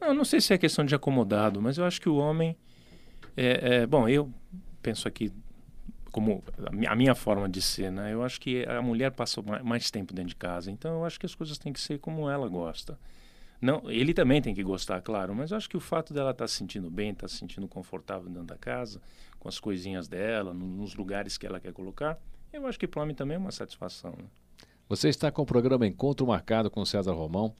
Não, 0.00 0.12
não 0.12 0.24
sei 0.24 0.40
se 0.40 0.52
é 0.52 0.58
questão 0.58 0.84
de 0.84 0.96
acomodado, 0.96 1.62
mas 1.62 1.78
eu 1.78 1.84
acho 1.84 2.00
que 2.00 2.08
o 2.08 2.16
homem. 2.16 2.56
É, 3.36 3.76
é, 3.76 3.86
bom, 3.86 4.08
eu 4.08 4.32
penso 4.82 5.06
aqui 5.06 5.32
como 6.18 6.42
a 6.88 6.96
minha 6.96 7.14
forma 7.14 7.48
de 7.48 7.62
ser, 7.62 7.92
né? 7.92 8.12
Eu 8.12 8.24
acho 8.24 8.40
que 8.40 8.64
a 8.64 8.82
mulher 8.82 9.12
passa 9.12 9.40
mais 9.62 9.88
tempo 9.88 10.12
dentro 10.12 10.30
de 10.30 10.36
casa, 10.36 10.68
então 10.68 10.98
eu 10.98 11.04
acho 11.04 11.18
que 11.18 11.26
as 11.26 11.34
coisas 11.34 11.56
têm 11.58 11.72
que 11.72 11.80
ser 11.80 12.00
como 12.00 12.28
ela 12.28 12.48
gosta. 12.48 12.98
Não, 13.60 13.88
ele 13.88 14.12
também 14.12 14.42
tem 14.42 14.52
que 14.52 14.64
gostar, 14.64 15.00
claro, 15.00 15.32
mas 15.32 15.52
eu 15.52 15.56
acho 15.56 15.70
que 15.70 15.76
o 15.76 15.80
fato 15.80 16.12
dela 16.12 16.32
estar 16.32 16.44
tá 16.44 16.48
se 16.48 16.54
sentindo 16.54 16.90
bem, 16.90 17.10
estar 17.10 17.22
tá 17.22 17.28
se 17.28 17.36
sentindo 17.36 17.68
confortável 17.68 18.28
dentro 18.28 18.46
da 18.46 18.56
casa, 18.56 19.00
com 19.38 19.48
as 19.48 19.60
coisinhas 19.60 20.08
dela, 20.08 20.52
nos 20.52 20.96
lugares 20.96 21.38
que 21.38 21.46
ela 21.46 21.60
quer 21.60 21.72
colocar, 21.72 22.18
eu 22.52 22.66
acho 22.66 22.78
que 22.78 22.88
para 22.88 23.00
homem 23.02 23.14
também 23.14 23.36
é 23.36 23.38
uma 23.38 23.52
satisfação. 23.52 24.10
Né? 24.18 24.24
Você 24.88 25.08
está 25.08 25.30
com 25.30 25.42
o 25.42 25.46
programa 25.46 25.86
Encontro 25.86 26.26
Marcado 26.26 26.68
com 26.68 26.84
César 26.84 27.12
Romão, 27.12 27.54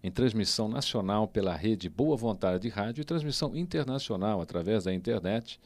em 0.00 0.12
transmissão 0.12 0.68
nacional 0.68 1.26
pela 1.26 1.56
rede 1.56 1.88
Boa 1.88 2.16
Vontade 2.16 2.62
de 2.62 2.68
Rádio 2.68 3.02
e 3.02 3.04
transmissão 3.04 3.56
internacional 3.56 4.40
através 4.40 4.84
da 4.84 4.94
internet 4.94 5.58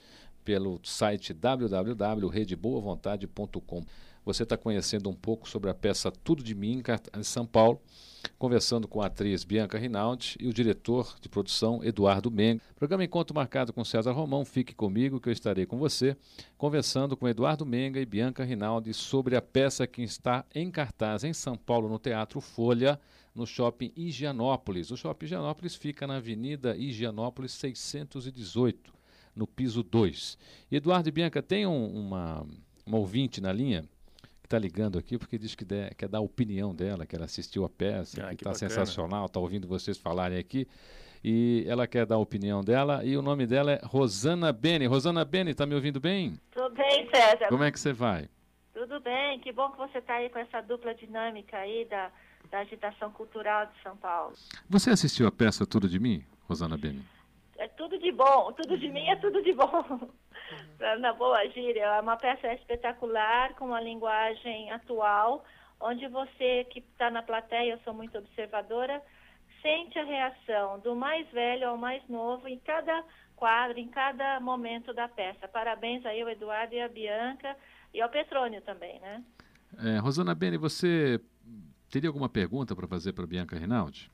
pelo 0.51 0.81
site 0.83 1.33
www.redeboavontade.com. 1.33 3.85
Você 4.25 4.43
está 4.43 4.57
conhecendo 4.57 5.09
um 5.09 5.15
pouco 5.15 5.49
sobre 5.49 5.71
a 5.71 5.75
peça 5.75 6.11
Tudo 6.11 6.43
de 6.43 6.57
Mim 6.57 6.83
em 7.17 7.23
São 7.23 7.47
Paulo, 7.47 7.81
conversando 8.37 8.89
com 8.89 9.01
a 9.01 9.07
atriz 9.07 9.45
Bianca 9.45 9.79
Rinaldi 9.79 10.37
e 10.41 10.49
o 10.49 10.53
diretor 10.53 11.15
de 11.21 11.29
produção 11.29 11.85
Eduardo 11.85 12.33
Menga. 12.33 12.61
Programa 12.75 13.05
Encontro 13.05 13.33
marcado 13.33 13.73
com 13.73 13.85
César 13.85 14.11
Romão. 14.11 14.45
Fique 14.45 14.75
comigo 14.75 15.21
que 15.21 15.29
eu 15.29 15.33
estarei 15.33 15.67
com 15.67 15.79
você, 15.79 16.17
conversando 16.59 17.17
com 17.17 17.29
Eduardo 17.29 17.65
Menga 17.65 18.01
e 18.01 18.05
Bianca 18.05 18.43
Rinaldi 18.43 18.93
sobre 18.93 19.37
a 19.37 19.43
peça 19.43 19.87
que 19.87 20.03
está 20.03 20.45
em 20.53 20.69
cartaz 20.69 21.23
em 21.23 21.33
São 21.33 21.57
Paulo, 21.57 21.89
no 21.89 22.01
Teatro 22.01 22.41
Folha, 22.41 22.99
no 23.33 23.47
Shopping 23.47 23.93
Higienópolis. 23.97 24.91
O 24.91 24.97
Shopping 24.97 25.27
Higienópolis 25.27 25.77
fica 25.77 26.09
na 26.09 26.17
Avenida 26.17 26.77
Higienópolis 26.77 27.53
618, 27.53 28.99
no 29.41 29.47
piso 29.47 29.83
2. 29.83 30.39
Eduardo 30.71 31.09
e 31.09 31.13
Bianca, 31.13 31.43
tem 31.43 31.67
um, 31.67 31.87
uma, 31.87 32.47
uma 32.87 32.99
ouvinte 32.99 33.41
na 33.41 33.53
linha 33.53 33.85
está 34.51 34.59
ligando 34.59 34.99
aqui 34.99 35.17
porque 35.17 35.39
diz 35.39 35.55
que 35.55 35.65
der, 35.65 35.95
quer 35.95 36.09
dar 36.09 36.19
a 36.19 36.21
opinião 36.21 36.75
dela, 36.75 37.07
que 37.07 37.15
ela 37.15 37.25
assistiu 37.25 37.65
a 37.65 37.69
peça, 37.69 38.27
ah, 38.27 38.35
que 38.35 38.43
está 38.43 38.53
sensacional, 38.53 39.27
está 39.27 39.39
ouvindo 39.39 39.69
vocês 39.69 39.97
falarem 39.97 40.39
aqui. 40.39 40.67
E 41.23 41.65
ela 41.69 41.87
quer 41.87 42.05
dar 42.05 42.17
a 42.17 42.19
opinião 42.19 42.61
dela 42.61 43.05
e 43.05 43.17
o 43.17 43.23
nome 43.23 43.47
dela 43.47 43.73
é 43.73 43.81
Rosana 43.85 44.53
Beni. 44.53 44.87
Rosana 44.87 45.25
Beni, 45.25 45.53
está 45.53 45.67
me 45.67 45.75
ouvindo 45.75 46.01
bem? 46.01 46.35
Tudo 46.51 46.75
bem, 46.75 47.09
César. 47.15 47.47
Como 47.49 47.63
é 47.63 47.71
que 47.71 47.79
você 47.79 47.93
vai? 47.93 48.29
Tudo 48.75 48.99
bem, 49.01 49.39
que 49.39 49.53
bom 49.53 49.71
que 49.71 49.79
você 49.79 49.99
está 49.99 50.15
aí 50.15 50.29
com 50.31 50.39
essa 50.39 50.61
dupla 50.63 50.95
dinâmica 50.95 51.57
aí 51.57 51.85
da, 51.85 52.11
da 52.51 52.61
agitação 52.61 53.13
cultural 53.13 53.67
de 53.67 53.83
São 53.83 53.97
Paulo. 53.97 54.35
Você 54.69 54.91
assistiu 54.91 55.29
a 55.29 55.31
peça 55.31 55.65
Tudo 55.65 55.89
de 55.89 56.01
Mim, 56.01 56.25
Rosana 56.49 56.77
Beni? 56.77 57.05
É 57.61 57.69
tudo 57.69 57.99
de 57.99 58.11
bom, 58.11 58.51
tudo 58.53 58.79
de 58.79 58.89
mim 58.89 59.07
é 59.09 59.17
tudo 59.17 59.43
de 59.43 59.53
bom. 59.53 60.11
na 60.99 61.13
boa 61.13 61.47
gíria, 61.51 61.83
é 61.83 62.01
uma 62.01 62.17
peça 62.17 62.51
espetacular, 62.55 63.55
com 63.55 63.67
uma 63.67 63.83
linguagem 63.83 64.73
atual, 64.73 65.45
onde 65.79 66.09
você 66.09 66.65
que 66.71 66.79
está 66.79 67.11
na 67.11 67.23
plateia, 67.23 67.73
eu 67.73 67.79
sou 67.81 67.93
muito 67.93 68.17
observadora, 68.17 69.03
sente 69.61 69.99
a 69.99 70.05
reação 70.05 70.81
do 70.81 70.97
mais 70.97 71.29
velho 71.33 71.69
ao 71.69 71.77
mais 71.77 72.03
novo 72.09 72.49
em 72.49 72.59
cada 72.61 73.05
quadro, 73.37 73.79
em 73.79 73.89
cada 73.89 74.41
momento 74.41 74.95
da 74.95 75.07
peça. 75.07 75.47
Parabéns 75.47 76.07
aí 76.07 76.23
ao 76.23 76.31
Eduardo 76.31 76.75
e 76.75 76.81
à 76.81 76.89
Bianca 76.89 77.55
e 77.93 78.01
ao 78.01 78.09
Petrônio 78.09 78.63
também, 78.63 78.99
né? 79.01 79.23
É, 79.85 79.99
Rosana 79.99 80.35
Beni, 80.35 80.57
você 80.57 81.21
teria 81.91 82.09
alguma 82.09 82.31
pergunta 82.31 82.75
para 82.75 82.89
fazer 82.89 83.13
para 83.13 83.27
Bianca 83.27 83.59
Rinaldi? 83.59 84.11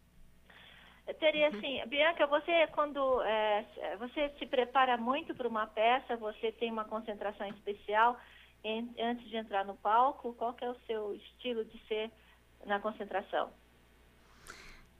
Teria 1.14 1.48
assim, 1.48 1.80
Bianca, 1.86 2.26
você 2.26 2.66
quando 2.68 3.22
é, 3.22 3.96
você 3.98 4.28
se 4.38 4.46
prepara 4.46 4.96
muito 4.96 5.34
para 5.34 5.46
uma 5.46 5.66
peça, 5.66 6.16
você 6.16 6.50
tem 6.52 6.70
uma 6.70 6.84
concentração 6.84 7.46
especial 7.48 8.18
em, 8.64 8.92
antes 8.98 9.28
de 9.28 9.36
entrar 9.36 9.64
no 9.64 9.76
palco, 9.76 10.34
qual 10.34 10.56
é 10.60 10.68
o 10.68 10.76
seu 10.86 11.14
estilo 11.14 11.64
de 11.64 11.78
ser 11.86 12.10
na 12.64 12.80
concentração? 12.80 13.50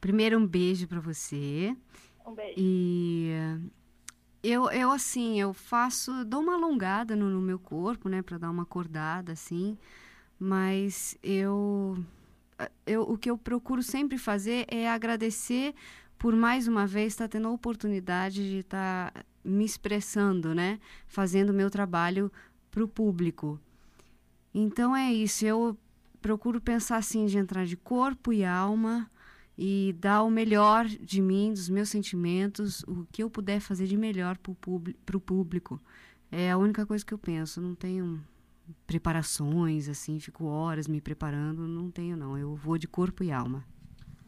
Primeiro 0.00 0.38
um 0.38 0.46
beijo 0.46 0.86
para 0.86 1.00
você. 1.00 1.76
Um 2.24 2.34
beijo. 2.34 2.54
E 2.56 3.32
eu, 4.42 4.70
eu 4.70 4.92
assim, 4.92 5.40
eu 5.40 5.52
faço, 5.52 6.24
dou 6.24 6.40
uma 6.40 6.54
alongada 6.54 7.16
no, 7.16 7.28
no 7.28 7.40
meu 7.40 7.58
corpo, 7.58 8.08
né, 8.08 8.22
para 8.22 8.38
dar 8.38 8.50
uma 8.50 8.62
acordada 8.62 9.32
assim, 9.32 9.76
mas 10.38 11.18
eu 11.20 11.96
eu, 12.86 13.02
o 13.02 13.18
que 13.18 13.30
eu 13.30 13.36
procuro 13.36 13.82
sempre 13.82 14.18
fazer 14.18 14.66
é 14.68 14.88
agradecer 14.88 15.74
por 16.18 16.34
mais 16.34 16.66
uma 16.66 16.86
vez 16.86 17.12
estar 17.12 17.24
tá 17.24 17.28
tendo 17.28 17.48
a 17.48 17.52
oportunidade 17.52 18.48
de 18.50 18.58
estar 18.58 19.10
tá 19.10 19.24
me 19.44 19.64
expressando, 19.64 20.54
né? 20.54 20.80
Fazendo 21.06 21.52
meu 21.52 21.70
trabalho 21.70 22.32
para 22.70 22.82
o 22.82 22.88
público. 22.88 23.60
Então 24.54 24.96
é 24.96 25.12
isso. 25.12 25.44
Eu 25.44 25.76
procuro 26.20 26.60
pensar 26.60 26.96
assim 26.96 27.26
de 27.26 27.38
entrar 27.38 27.66
de 27.66 27.76
corpo 27.76 28.32
e 28.32 28.44
alma 28.44 29.10
e 29.58 29.94
dar 29.98 30.22
o 30.22 30.30
melhor 30.30 30.86
de 30.86 31.20
mim, 31.22 31.52
dos 31.52 31.68
meus 31.68 31.88
sentimentos, 31.88 32.82
o 32.82 33.06
que 33.10 33.22
eu 33.22 33.30
puder 33.30 33.60
fazer 33.60 33.86
de 33.86 33.96
melhor 33.96 34.36
para 34.38 35.16
o 35.16 35.20
público. 35.20 35.80
É 36.30 36.50
a 36.50 36.58
única 36.58 36.84
coisa 36.84 37.04
que 37.04 37.14
eu 37.14 37.18
penso. 37.18 37.60
Não 37.60 37.74
tenho 37.74 38.20
preparações, 38.86 39.88
assim, 39.88 40.18
fico 40.20 40.46
horas 40.46 40.88
me 40.88 41.00
preparando, 41.00 41.66
não 41.66 41.90
tenho 41.90 42.16
não. 42.16 42.36
Eu 42.36 42.54
vou 42.54 42.78
de 42.78 42.86
corpo 42.86 43.22
e 43.22 43.32
alma. 43.32 43.64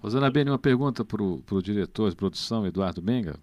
Rosana 0.00 0.30
Beni, 0.30 0.50
uma 0.50 0.58
pergunta 0.58 1.04
para 1.04 1.22
o 1.22 1.62
diretor 1.62 2.10
de 2.10 2.16
produção, 2.16 2.66
Eduardo 2.66 3.02
Menga. 3.02 3.34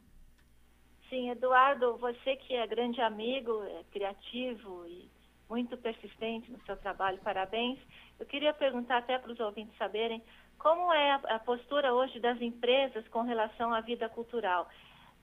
Sim, 1.09 1.29
Eduardo, 1.29 1.97
você 1.97 2.35
que 2.37 2.53
é 2.53 2.65
grande 2.65 3.01
amigo, 3.01 3.63
é 3.63 3.83
criativo 3.91 4.85
e 4.87 5.09
muito 5.49 5.77
persistente 5.77 6.51
no 6.51 6.59
seu 6.65 6.75
trabalho, 6.77 7.19
parabéns. 7.23 7.77
Eu 8.19 8.25
queria 8.25 8.53
perguntar 8.53 8.97
até 8.97 9.19
para 9.19 9.31
os 9.31 9.39
ouvintes 9.39 9.77
saberem 9.77 10.21
como 10.57 10.91
é 10.93 11.11
a, 11.11 11.15
a 11.35 11.39
postura 11.39 11.93
hoje 11.93 12.19
das 12.19 12.41
empresas 12.41 13.07
com 13.09 13.21
relação 13.21 13.73
à 13.73 13.81
vida 13.81 14.09
cultural. 14.09 14.67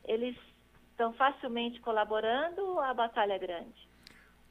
Eles 0.04 0.36
estão 0.90 1.12
facilmente 1.14 1.80
colaborando 1.80 2.62
ou 2.62 2.80
a 2.80 2.94
batalha 2.94 3.32
é 3.32 3.38
grande? 3.38 3.91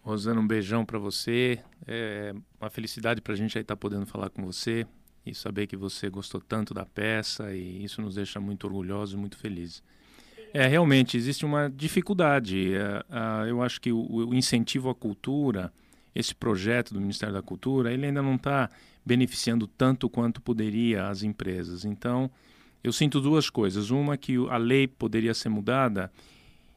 Rosana, 0.01 0.41
um 0.41 0.47
beijão 0.47 0.83
para 0.83 0.97
você. 0.97 1.59
É 1.87 2.33
uma 2.59 2.69
felicidade 2.69 3.21
para 3.21 3.33
a 3.33 3.35
gente 3.35 3.57
aí 3.57 3.61
estar 3.61 3.75
tá 3.75 3.79
podendo 3.79 4.05
falar 4.05 4.29
com 4.29 4.43
você 4.43 4.85
e 5.25 5.33
saber 5.35 5.67
que 5.67 5.77
você 5.77 6.09
gostou 6.09 6.41
tanto 6.41 6.73
da 6.73 6.85
peça 6.85 7.53
e 7.53 7.83
isso 7.83 8.01
nos 8.01 8.15
deixa 8.15 8.39
muito 8.39 8.65
orgulhosos 8.65 9.13
e 9.13 9.17
muito 9.17 9.37
felizes. 9.37 9.83
É, 10.53 10.67
realmente, 10.67 11.15
existe 11.15 11.45
uma 11.45 11.69
dificuldade. 11.69 12.73
É, 12.73 13.03
é, 13.09 13.49
eu 13.49 13.61
acho 13.61 13.79
que 13.79 13.91
o, 13.91 14.27
o, 14.29 14.33
incentivo 14.33 14.89
à 14.89 14.95
cultura, 14.95 15.71
esse 16.13 16.33
projeto 16.33 16.93
do 16.93 16.99
Ministério 16.99 17.33
da 17.33 17.41
Cultura, 17.41 17.93
ele 17.93 18.07
ainda 18.07 18.21
não 18.21 18.35
está 18.35 18.69
beneficiando 19.05 19.65
tanto 19.67 20.09
quanto 20.09 20.41
poderia 20.41 21.07
as 21.07 21.23
empresas. 21.23 21.85
Então, 21.85 22.29
eu 22.83 22.91
sinto 22.91 23.21
duas 23.21 23.49
coisas. 23.49 23.91
Uma, 23.91 24.17
que 24.17 24.35
a 24.49 24.57
lei 24.57 24.87
poderia 24.87 25.33
ser 25.33 25.49
mudada 25.49 26.11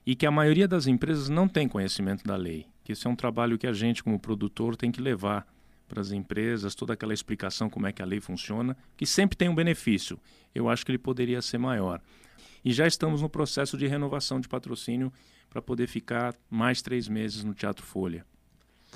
e 0.07 0.15
que 0.15 0.27
a 0.27 0.31
maioria 0.31 0.69
das 0.69 0.87
empresas 0.87 1.31
não 1.31 1.49
tem 1.49 1.67
conhecimento 1.67 2.23
da 2.23 2.37
lei 2.37 2.67
que 2.85 2.93
isso 2.93 3.09
é 3.09 3.11
um 3.11 3.17
trabalho 3.17 3.59
que 3.59 3.67
a 3.67 3.73
gente, 3.73 4.05
como 4.05 4.21
produtor, 4.21 4.77
tem 4.77 4.93
que 4.93 5.01
levar 5.01 5.47
para 5.89 6.01
as 6.01 6.13
empresas, 6.13 6.75
toda 6.75 6.93
aquela 6.93 7.15
explicação 7.15 7.71
como 7.71 7.87
é 7.87 7.93
que 7.93 8.03
a 8.03 8.07
lei 8.07 8.21
funciona, 8.21 8.77
que 8.97 9.07
sempre 9.07 9.37
tem 9.37 9.49
um 9.49 9.55
benefício. 9.55 10.21
Eu 10.55 10.69
acho 10.69 10.85
que 10.85 10.91
ele 10.91 10.99
poderia 10.99 11.41
ser 11.41 11.59
maior. 11.59 12.01
E 12.65 12.73
já 12.73 12.87
estamos 12.87 13.23
no 13.23 13.29
processo 13.29 13.77
de 13.77 13.87
renovação 13.87 14.41
de 14.41 14.49
patrocínio 14.49 15.13
para 15.49 15.63
poder 15.63 15.87
ficar 15.87 16.35
mais 16.51 16.83
três 16.83 17.09
meses 17.09 17.43
no 17.43 17.55
Teatro 17.55 17.85
Folha. 17.85 18.25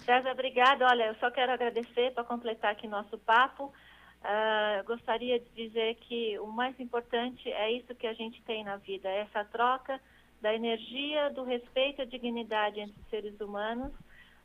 César, 0.04 0.30
obrigada. 0.32 0.86
Olha, 0.86 1.06
eu 1.08 1.14
só 1.16 1.30
quero 1.30 1.52
agradecer 1.52 2.12
para 2.12 2.24
completar 2.24 2.72
aqui 2.72 2.86
nosso 2.86 3.18
papo. 3.18 3.72
Uh, 4.20 4.84
gostaria 4.84 5.38
de 5.38 5.48
dizer 5.54 5.94
que 5.96 6.38
o 6.40 6.46
mais 6.46 6.78
importante 6.80 7.48
é 7.50 7.72
isso 7.72 7.94
que 7.94 8.06
a 8.06 8.14
gente 8.14 8.42
tem 8.42 8.64
na 8.64 8.76
vida, 8.76 9.08
é 9.08 9.20
essa 9.20 9.44
troca 9.44 10.00
da 10.40 10.54
energia, 10.54 11.30
do 11.30 11.42
respeito 11.42 12.02
a 12.02 12.04
dignidade 12.04 12.80
entre 12.80 13.00
os 13.00 13.08
seres 13.08 13.40
humanos. 13.40 13.92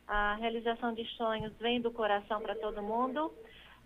A 0.07 0.35
realização 0.35 0.93
de 0.93 1.05
sonhos 1.15 1.53
vem 1.59 1.79
do 1.79 1.91
coração 1.91 2.41
para 2.41 2.55
todo 2.55 2.81
mundo. 2.81 3.31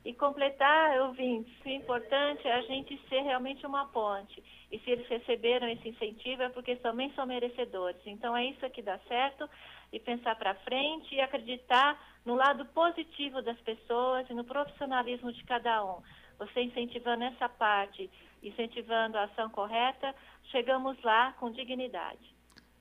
E 0.06 0.14
completar, 0.14 1.12
vim, 1.14 1.46
o 1.66 1.70
importante 1.70 2.48
é 2.48 2.54
a 2.54 2.62
gente 2.62 2.98
ser 3.10 3.22
realmente 3.22 3.66
uma 3.66 3.88
ponte. 3.88 4.42
E 4.72 4.80
se 4.80 4.90
eles 4.90 5.08
receberam 5.08 5.68
esse 5.68 5.90
incentivo 5.90 6.44
é 6.44 6.50
porque 6.50 6.76
também 6.78 7.12
são 7.14 7.26
merecedores. 7.26 8.00
Então 8.06 8.36
é 8.36 8.46
isso 8.46 8.70
que 8.70 8.82
dá 8.82 8.98
certo 9.00 9.50
e 9.92 10.00
pensar 10.00 10.36
para 10.36 10.56
frente 10.56 11.14
e 11.14 11.22
acreditar 11.22 12.00
no 12.26 12.36
lado 12.36 12.66
positivo 12.68 13.42
das 13.42 13.60
pessoas 13.62 14.30
e 14.30 14.34
no 14.34 14.44
profissionalismo 14.44 15.32
de 15.34 15.44
cada 15.44 15.84
um. 15.84 16.02
Você 16.40 16.62
incentivando 16.62 17.24
essa 17.24 17.50
parte, 17.50 18.10
incentivando 18.42 19.18
a 19.18 19.26
ação 19.26 19.50
correta, 19.50 20.14
chegamos 20.52 21.02
lá 21.04 21.34
com 21.34 21.52
dignidade. 21.52 22.36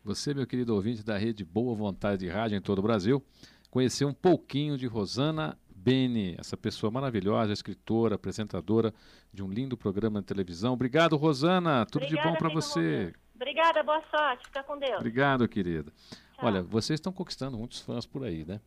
Você, 0.05 0.33
meu 0.33 0.47
querido 0.47 0.75
ouvinte 0.75 1.05
da 1.05 1.19
rede 1.19 1.45
Boa 1.45 1.75
Vontade 1.75 2.25
de 2.25 2.29
Rádio 2.29 2.57
em 2.57 2.61
todo 2.61 2.79
o 2.79 2.83
Brasil, 2.83 3.23
conheceu 3.71 4.09
um 4.09 4.15
pouquinho 4.15 4.79
de 4.79 4.87
Rosana 4.87 5.59
Beni, 5.69 6.37
essa 6.39 6.57
pessoa 6.57 6.91
maravilhosa, 6.91 7.53
escritora, 7.53 8.15
apresentadora 8.15 8.93
de 9.33 9.43
um 9.43 9.49
lindo 9.49 9.77
programa 9.77 10.21
de 10.21 10.27
televisão. 10.27 10.73
Obrigado, 10.73 11.17
Rosana. 11.17 11.85
Tudo 11.87 12.05
Obrigada, 12.05 12.29
de 12.29 12.33
bom 12.33 12.39
para 12.39 12.49
você. 12.49 13.13
Obrigada, 13.35 13.83
boa 13.83 14.03
sorte. 14.11 14.47
Fica 14.47 14.63
com 14.63 14.79
Deus. 14.79 14.97
Obrigado, 14.97 15.49
querida. 15.49 15.93
Tchau. 16.35 16.47
Olha, 16.47 16.63
vocês 16.63 16.99
estão 16.99 17.13
conquistando 17.13 17.59
muitos 17.59 17.81
fãs 17.81 18.07
por 18.07 18.25
aí, 18.25 18.45
né? 18.45 18.61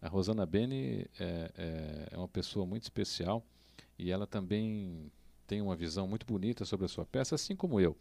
A 0.00 0.08
Rosana 0.08 0.44
Beni 0.44 1.06
é, 1.18 1.52
é, 1.56 2.08
é 2.12 2.16
uma 2.16 2.28
pessoa 2.28 2.66
muito 2.66 2.82
especial 2.82 3.44
e 3.98 4.10
ela 4.10 4.26
também 4.26 5.10
tem 5.46 5.60
uma 5.60 5.76
visão 5.76 6.06
muito 6.06 6.26
bonita 6.26 6.64
sobre 6.64 6.86
a 6.86 6.88
sua 6.88 7.04
peça, 7.04 7.34
assim 7.34 7.54
como 7.56 7.80
eu. 7.80 7.96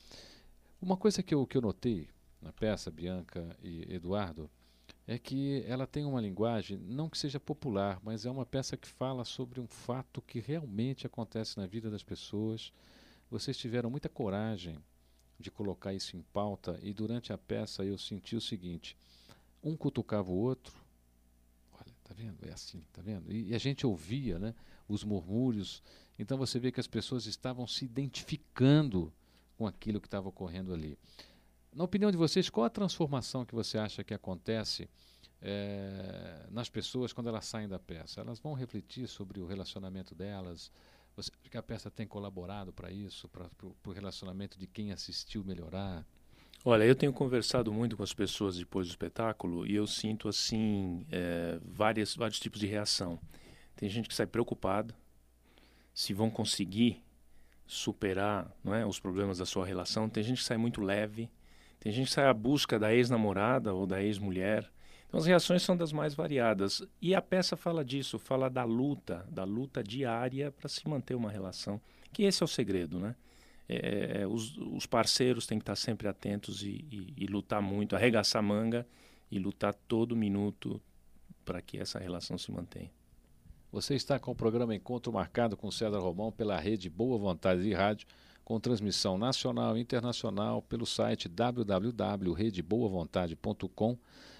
Uma 0.81 0.97
coisa 0.97 1.23
que 1.23 1.33
eu, 1.33 1.45
que 1.45 1.57
eu 1.57 1.61
notei 1.61 2.09
na 2.41 2.51
peça, 2.51 2.91
Bianca 2.91 3.55
e 3.61 3.93
Eduardo, 3.93 4.49
é 5.07 5.17
que 5.17 5.63
ela 5.67 5.85
tem 5.85 6.05
uma 6.05 6.21
linguagem, 6.21 6.77
não 6.77 7.09
que 7.09 7.17
seja 7.17 7.39
popular, 7.39 7.99
mas 8.03 8.25
é 8.25 8.31
uma 8.31 8.45
peça 8.45 8.77
que 8.77 8.87
fala 8.87 9.25
sobre 9.25 9.59
um 9.59 9.67
fato 9.67 10.21
que 10.21 10.39
realmente 10.39 11.05
acontece 11.05 11.57
na 11.57 11.65
vida 11.65 11.89
das 11.89 12.03
pessoas. 12.03 12.71
Vocês 13.29 13.57
tiveram 13.57 13.89
muita 13.89 14.07
coragem 14.07 14.77
de 15.39 15.51
colocar 15.51 15.93
isso 15.93 16.15
em 16.15 16.21
pauta 16.21 16.79
e 16.81 16.93
durante 16.93 17.33
a 17.33 17.37
peça 17.37 17.83
eu 17.83 17.97
senti 17.97 18.35
o 18.35 18.41
seguinte: 18.41 18.95
um 19.61 19.75
cutucava 19.75 20.31
o 20.31 20.37
outro. 20.37 20.73
Olha, 21.73 21.93
tá 22.03 22.13
vendo? 22.13 22.37
É 22.47 22.53
assim, 22.53 22.81
tá 22.93 23.01
vendo? 23.01 23.31
E, 23.31 23.49
e 23.49 23.55
a 23.55 23.57
gente 23.57 23.85
ouvia, 23.85 24.39
né? 24.39 24.55
Os 24.87 25.03
murmúrios. 25.03 25.83
Então 26.17 26.37
você 26.37 26.59
vê 26.59 26.71
que 26.71 26.79
as 26.79 26.87
pessoas 26.87 27.25
estavam 27.25 27.65
se 27.67 27.85
identificando 27.85 29.11
com 29.57 29.65
aquilo 29.67 29.99
que 29.99 30.07
estava 30.07 30.29
ocorrendo 30.29 30.73
ali. 30.73 30.97
Na 31.73 31.83
opinião 31.83 32.11
de 32.11 32.17
vocês, 32.17 32.49
qual 32.49 32.65
a 32.65 32.69
transformação 32.69 33.45
que 33.45 33.55
você 33.55 33.77
acha 33.77 34.03
que 34.03 34.13
acontece 34.13 34.89
é, 35.41 36.45
nas 36.51 36.69
pessoas 36.69 37.11
quando 37.11 37.29
elas 37.29 37.45
saem 37.45 37.67
da 37.67 37.79
peça? 37.79 38.21
Elas 38.21 38.39
vão 38.39 38.53
refletir 38.53 39.07
sobre 39.07 39.39
o 39.39 39.47
relacionamento 39.47 40.13
delas? 40.13 40.71
Você 41.15 41.31
acha 41.39 41.49
que 41.49 41.57
a 41.57 41.63
peça 41.63 41.89
tem 41.89 42.07
colaborado 42.07 42.71
para 42.71 42.91
isso, 42.91 43.27
para 43.27 43.49
o 43.85 43.91
relacionamento 43.91 44.57
de 44.57 44.67
quem 44.67 44.91
assistiu 44.91 45.43
melhorar? 45.43 46.05
Olha, 46.65 46.83
eu 46.85 46.95
tenho 46.95 47.11
conversado 47.11 47.73
muito 47.73 47.97
com 47.97 48.03
as 48.03 48.13
pessoas 48.13 48.57
depois 48.57 48.87
do 48.87 48.91
espetáculo 48.91 49.67
e 49.67 49.75
eu 49.75 49.85
sinto 49.85 50.29
assim 50.29 51.05
é, 51.11 51.59
várias, 51.65 52.15
vários 52.15 52.39
tipos 52.39 52.59
de 52.59 52.67
reação. 52.67 53.19
Tem 53.75 53.89
gente 53.89 54.07
que 54.07 54.15
sai 54.15 54.27
preocupada 54.27 54.95
se 55.93 56.13
vão 56.13 56.29
conseguir 56.29 57.01
superar 57.65 58.51
não 58.63 58.73
é, 58.73 58.85
os 58.85 58.99
problemas 58.99 59.37
da 59.37 59.45
sua 59.45 59.65
relação. 59.65 60.09
Tem 60.09 60.23
gente 60.23 60.39
que 60.39 60.45
sai 60.45 60.57
muito 60.57 60.81
leve. 60.81 61.29
Tem 61.79 61.91
gente 61.91 62.07
que 62.07 62.13
sai 62.13 62.27
à 62.27 62.33
busca 62.33 62.79
da 62.79 62.93
ex-namorada 62.93 63.73
ou 63.73 63.85
da 63.85 64.01
ex-mulher. 64.01 64.69
Então 65.07 65.19
as 65.19 65.25
reações 65.25 65.61
são 65.61 65.75
das 65.75 65.91
mais 65.91 66.13
variadas. 66.13 66.81
E 67.01 67.13
a 67.13 67.21
peça 67.21 67.55
fala 67.55 67.83
disso, 67.83 68.17
fala 68.17 68.49
da 68.49 68.63
luta, 68.63 69.25
da 69.29 69.43
luta 69.43 69.83
diária 69.83 70.51
para 70.51 70.67
se 70.67 70.87
manter 70.87 71.15
uma 71.15 71.29
relação. 71.29 71.79
Que 72.11 72.23
esse 72.23 72.41
é 72.41 72.45
o 72.45 72.47
segredo, 72.47 72.99
né? 72.99 73.15
É, 73.67 74.21
é, 74.21 74.27
os, 74.27 74.57
os, 74.57 74.85
parceiros 74.85 75.47
têm 75.47 75.57
que 75.57 75.63
estar 75.63 75.77
sempre 75.77 76.07
atentos 76.07 76.63
e, 76.63 76.85
e, 76.91 77.13
e 77.15 77.27
lutar 77.27 77.61
muito, 77.61 77.95
arregaçar 77.95 78.43
manga 78.43 78.85
e 79.31 79.39
lutar 79.39 79.73
todo 79.73 80.15
minuto 80.17 80.81
para 81.45 81.61
que 81.61 81.77
essa 81.77 81.97
relação 81.97 82.37
se 82.37 82.51
mantenha. 82.51 82.91
Você 83.73 83.95
está 83.95 84.17
com 84.19 84.29
o 84.29 84.35
programa 84.35 84.75
Encontro 84.75 85.11
Marcado 85.11 85.57
com 85.57 85.71
César 85.71 85.97
Romão 85.97 86.31
pela 86.31 86.59
rede 86.59 86.91
Boa 86.91 87.17
Vontade 87.17 87.63
de 87.63 87.73
Rádio, 87.73 88.07
com 88.45 88.59
transmissão 88.59 89.17
nacional 89.17 89.75
e 89.75 89.81
internacional 89.81 90.61
pelo 90.61 90.85
site 90.85 91.27
www.redeboavontade.com, 91.27 93.97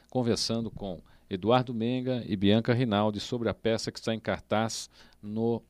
conversando 0.07 0.69
com 0.69 1.01
Eduardo 1.27 1.73
Menga 1.73 2.23
e 2.27 2.35
Bianca 2.35 2.75
Rinaldi 2.75 3.19
sobre 3.19 3.49
a 3.49 3.55
peça 3.55 3.91
que 3.91 3.97
está 3.97 4.13
em 4.13 4.19
cartaz 4.19 4.87
no 5.19 5.63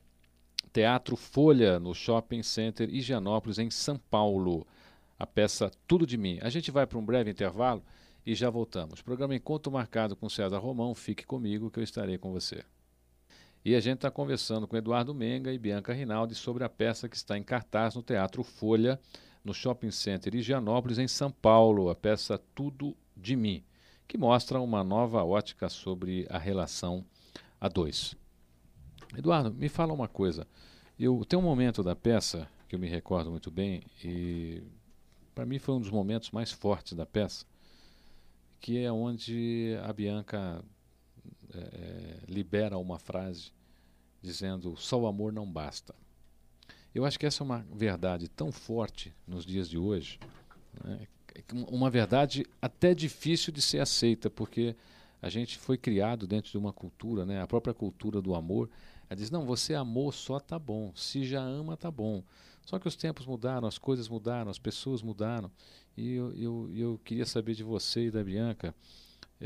Teatro 0.70 1.16
Folha, 1.16 1.80
no 1.80 1.94
Shopping 1.94 2.42
Center 2.42 2.94
Higienópolis, 2.94 3.58
em 3.58 3.70
São 3.70 3.98
Paulo. 4.10 4.66
A 5.18 5.26
peça 5.26 5.70
Tudo 5.88 6.06
de 6.06 6.18
Mim. 6.18 6.38
A 6.42 6.50
gente 6.50 6.70
vai 6.70 6.86
para 6.86 6.98
um 6.98 7.06
breve 7.06 7.30
intervalo 7.30 7.82
e 8.26 8.34
já 8.34 8.50
voltamos. 8.50 9.00
Programa 9.00 9.34
Encontro 9.34 9.72
Marcado 9.72 10.14
com 10.14 10.28
César 10.28 10.58
Romão. 10.58 10.94
Fique 10.94 11.24
comigo 11.24 11.70
que 11.70 11.78
eu 11.78 11.82
estarei 11.82 12.18
com 12.18 12.30
você. 12.30 12.62
E 13.64 13.74
a 13.74 13.80
gente 13.80 13.96
está 13.96 14.10
conversando 14.10 14.68
com 14.68 14.76
Eduardo 14.76 15.14
Menga 15.14 15.50
e 15.50 15.58
Bianca 15.58 15.94
Rinaldi 15.94 16.34
sobre 16.34 16.64
a 16.64 16.68
peça 16.68 17.08
que 17.08 17.16
está 17.16 17.38
em 17.38 17.42
cartaz 17.42 17.94
no 17.94 18.02
Teatro 18.02 18.42
Folha, 18.42 19.00
no 19.42 19.54
Shopping 19.54 19.90
Center 19.90 20.34
Higienópolis, 20.34 20.98
em 20.98 21.08
São 21.08 21.30
Paulo, 21.30 21.88
a 21.88 21.94
peça 21.94 22.38
Tudo 22.54 22.94
de 23.16 23.34
Mim, 23.34 23.64
que 24.06 24.18
mostra 24.18 24.60
uma 24.60 24.84
nova 24.84 25.24
ótica 25.24 25.70
sobre 25.70 26.26
a 26.28 26.36
relação 26.36 27.06
a 27.58 27.66
dois. 27.66 28.14
Eduardo, 29.16 29.50
me 29.54 29.70
fala 29.70 29.94
uma 29.94 30.08
coisa. 30.08 30.46
Eu 31.00 31.24
tem 31.24 31.38
um 31.38 31.42
momento 31.42 31.82
da 31.82 31.96
peça 31.96 32.46
que 32.68 32.74
eu 32.74 32.78
me 32.78 32.86
recordo 32.86 33.30
muito 33.30 33.50
bem 33.50 33.82
e 34.04 34.62
para 35.34 35.46
mim 35.46 35.58
foi 35.58 35.74
um 35.74 35.80
dos 35.80 35.90
momentos 35.90 36.30
mais 36.32 36.52
fortes 36.52 36.92
da 36.92 37.06
peça, 37.06 37.46
que 38.60 38.84
é 38.84 38.92
onde 38.92 39.74
a 39.82 39.90
Bianca 39.90 40.62
é, 41.54 41.58
é, 41.58 42.18
libera 42.28 42.78
uma 42.78 42.98
frase 42.98 43.52
dizendo 44.20 44.76
só 44.76 45.00
o 45.00 45.06
amor 45.06 45.32
não 45.32 45.50
basta. 45.50 45.94
Eu 46.94 47.04
acho 47.04 47.18
que 47.18 47.26
essa 47.26 47.42
é 47.42 47.44
uma 47.44 47.66
verdade 47.72 48.28
tão 48.28 48.52
forte 48.52 49.12
nos 49.26 49.44
dias 49.44 49.68
de 49.68 49.76
hoje, 49.76 50.18
né? 50.82 51.06
uma 51.68 51.90
verdade 51.90 52.46
até 52.62 52.94
difícil 52.94 53.52
de 53.52 53.60
ser 53.60 53.80
aceita, 53.80 54.30
porque 54.30 54.76
a 55.20 55.28
gente 55.28 55.58
foi 55.58 55.76
criado 55.76 56.26
dentro 56.26 56.50
de 56.50 56.58
uma 56.58 56.72
cultura, 56.72 57.26
né? 57.26 57.42
a 57.42 57.46
própria 57.46 57.74
cultura 57.74 58.20
do 58.22 58.34
amor, 58.34 58.70
ela 59.08 59.16
diz, 59.16 59.30
não, 59.30 59.44
você 59.44 59.74
amou 59.74 60.12
só 60.12 60.38
tá 60.38 60.58
bom, 60.58 60.92
se 60.94 61.24
já 61.24 61.40
ama 61.40 61.76
tá 61.76 61.90
bom. 61.90 62.22
Só 62.64 62.78
que 62.78 62.88
os 62.88 62.96
tempos 62.96 63.26
mudaram, 63.26 63.68
as 63.68 63.76
coisas 63.76 64.08
mudaram, 64.08 64.50
as 64.50 64.58
pessoas 64.58 65.02
mudaram, 65.02 65.50
e 65.96 66.14
eu, 66.14 66.32
eu, 66.34 66.70
eu 66.74 67.00
queria 67.04 67.26
saber 67.26 67.54
de 67.54 67.62
você 67.62 68.06
e 68.06 68.10
da 68.10 68.24
Bianca, 68.24 68.74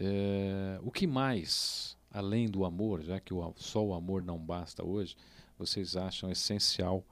é, 0.01 0.81
o 0.83 0.91
que 0.91 1.07
mais 1.07 1.97
além 2.11 2.49
do 2.49 2.65
amor, 2.65 3.03
já 3.03 3.21
que 3.21 3.35
o, 3.35 3.53
só 3.57 3.85
o 3.85 3.95
amor 3.95 4.23
não 4.23 4.39
basta 4.39 4.85
hoje, 4.85 5.17
vocês 5.59 5.97
acham 5.97 6.31
essencial 6.31 7.05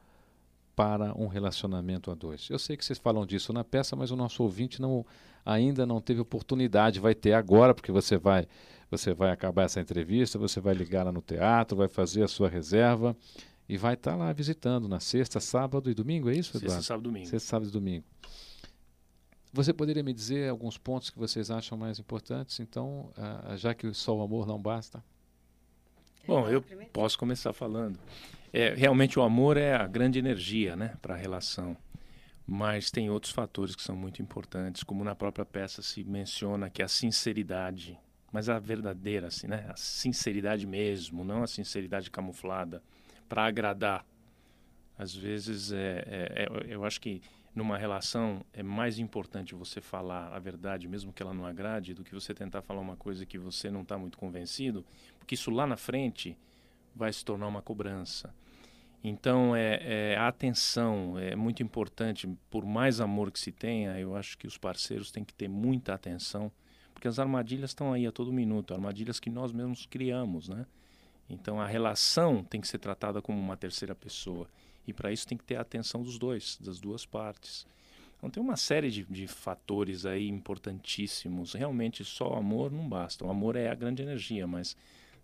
para 0.74 1.14
um 1.14 1.26
relacionamento 1.26 2.10
a 2.10 2.14
dois? 2.14 2.48
Eu 2.50 2.58
sei 2.58 2.76
que 2.76 2.84
vocês 2.84 2.98
falam 2.98 3.26
disso 3.26 3.52
na 3.52 3.64
peça, 3.64 3.96
mas 3.96 4.10
o 4.10 4.16
nosso 4.16 4.42
ouvinte 4.42 4.80
não, 4.80 5.04
ainda 5.44 5.86
não 5.86 6.00
teve 6.00 6.20
oportunidade, 6.20 7.00
vai 7.00 7.14
ter 7.14 7.32
agora, 7.32 7.74
porque 7.74 7.92
você 7.92 8.16
vai, 8.16 8.46
você 8.90 9.12
vai 9.12 9.30
acabar 9.30 9.64
essa 9.64 9.80
entrevista, 9.80 10.38
você 10.38 10.60
vai 10.60 10.74
ligar 10.74 11.04
lá 11.04 11.12
no 11.12 11.22
teatro, 11.22 11.76
vai 11.76 11.88
fazer 11.88 12.22
a 12.22 12.28
sua 12.28 12.48
reserva 12.48 13.16
e 13.68 13.76
vai 13.76 13.94
estar 13.94 14.14
lá 14.14 14.32
visitando 14.32 14.88
na 14.88 15.00
sexta, 15.00 15.40
sábado 15.40 15.90
e 15.90 15.94
domingo, 15.94 16.30
é 16.30 16.34
isso, 16.34 16.56
Eduardo? 16.56 16.74
Sexta, 16.74 16.86
sábado 16.86 17.02
e 17.02 17.08
domingo. 17.08 17.26
Sexta, 17.26 17.48
sábado 17.48 17.68
e 17.68 17.72
domingo. 17.72 18.04
Você 19.52 19.72
poderia 19.72 20.02
me 20.02 20.12
dizer 20.12 20.50
alguns 20.50 20.76
pontos 20.76 21.10
que 21.10 21.18
vocês 21.18 21.50
acham 21.50 21.78
mais 21.78 21.98
importantes, 21.98 22.60
então, 22.60 23.10
uh, 23.16 23.56
já 23.56 23.74
que 23.74 23.92
só 23.94 24.16
o 24.16 24.22
amor 24.22 24.46
não 24.46 24.60
basta? 24.60 25.02
Bom, 26.26 26.48
eu 26.48 26.62
posso 26.92 27.18
começar 27.18 27.52
falando. 27.52 27.98
É, 28.52 28.74
realmente 28.74 29.18
o 29.18 29.22
amor 29.22 29.56
é 29.56 29.74
a 29.74 29.86
grande 29.86 30.18
energia 30.18 30.74
né, 30.74 30.96
para 31.00 31.14
a 31.14 31.16
relação. 31.16 31.76
Mas 32.46 32.90
tem 32.90 33.10
outros 33.10 33.32
fatores 33.32 33.74
que 33.74 33.82
são 33.82 33.96
muito 33.96 34.22
importantes, 34.22 34.82
como 34.82 35.02
na 35.02 35.14
própria 35.14 35.44
peça 35.44 35.82
se 35.82 36.04
menciona 36.04 36.70
que 36.70 36.82
a 36.82 36.88
sinceridade, 36.88 37.98
mas 38.32 38.48
a 38.48 38.58
verdadeira, 38.58 39.28
assim, 39.28 39.48
né? 39.48 39.66
a 39.68 39.76
sinceridade 39.76 40.64
mesmo, 40.64 41.24
não 41.24 41.42
a 41.42 41.46
sinceridade 41.48 42.10
camuflada, 42.10 42.82
para 43.28 43.44
agradar. 43.46 44.06
Às 44.96 45.14
vezes, 45.14 45.72
é, 45.72 46.04
é, 46.06 46.42
é, 46.44 46.74
eu 46.74 46.84
acho 46.84 47.00
que 47.00 47.20
numa 47.56 47.78
relação 47.78 48.44
é 48.52 48.62
mais 48.62 48.98
importante 48.98 49.54
você 49.54 49.80
falar 49.80 50.28
a 50.28 50.38
verdade, 50.38 50.86
mesmo 50.86 51.10
que 51.10 51.22
ela 51.22 51.32
não 51.32 51.46
agrade, 51.46 51.94
do 51.94 52.04
que 52.04 52.14
você 52.14 52.34
tentar 52.34 52.60
falar 52.60 52.82
uma 52.82 52.96
coisa 52.96 53.24
que 53.24 53.38
você 53.38 53.70
não 53.70 53.80
está 53.80 53.96
muito 53.96 54.18
convencido, 54.18 54.84
porque 55.18 55.34
isso 55.34 55.50
lá 55.50 55.66
na 55.66 55.76
frente 55.76 56.36
vai 56.94 57.10
se 57.10 57.24
tornar 57.24 57.46
uma 57.46 57.62
cobrança. 57.62 58.32
Então, 59.02 59.56
é, 59.56 59.80
é, 59.82 60.16
a 60.16 60.28
atenção 60.28 61.18
é 61.18 61.34
muito 61.34 61.62
importante. 61.62 62.28
Por 62.50 62.66
mais 62.66 63.00
amor 63.00 63.30
que 63.30 63.38
se 63.38 63.52
tenha, 63.52 63.98
eu 63.98 64.14
acho 64.14 64.36
que 64.36 64.46
os 64.46 64.58
parceiros 64.58 65.10
têm 65.10 65.24
que 65.24 65.32
ter 65.32 65.48
muita 65.48 65.94
atenção, 65.94 66.52
porque 66.92 67.08
as 67.08 67.18
armadilhas 67.18 67.70
estão 67.70 67.92
aí 67.92 68.06
a 68.06 68.12
todo 68.12 68.32
minuto 68.32 68.74
armadilhas 68.74 69.18
que 69.18 69.30
nós 69.30 69.52
mesmos 69.52 69.86
criamos, 69.86 70.48
né? 70.48 70.66
Então, 71.28 71.60
a 71.60 71.66
relação 71.66 72.44
tem 72.44 72.60
que 72.60 72.68
ser 72.68 72.78
tratada 72.78 73.22
como 73.22 73.38
uma 73.38 73.56
terceira 73.56 73.94
pessoa. 73.94 74.46
E 74.86 74.92
para 74.92 75.12
isso 75.12 75.26
tem 75.26 75.36
que 75.36 75.44
ter 75.44 75.56
a 75.56 75.60
atenção 75.60 76.02
dos 76.02 76.18
dois, 76.18 76.58
das 76.60 76.78
duas 76.78 77.04
partes. 77.04 77.66
Então 78.16 78.30
tem 78.30 78.42
uma 78.42 78.56
série 78.56 78.90
de, 78.90 79.04
de 79.04 79.26
fatores 79.26 80.06
aí 80.06 80.28
importantíssimos. 80.28 81.52
Realmente 81.52 82.04
só 82.04 82.32
o 82.32 82.36
amor 82.36 82.70
não 82.70 82.88
basta. 82.88 83.24
O 83.24 83.30
amor 83.30 83.56
é 83.56 83.68
a 83.68 83.74
grande 83.74 84.02
energia, 84.02 84.46
mas 84.46 84.76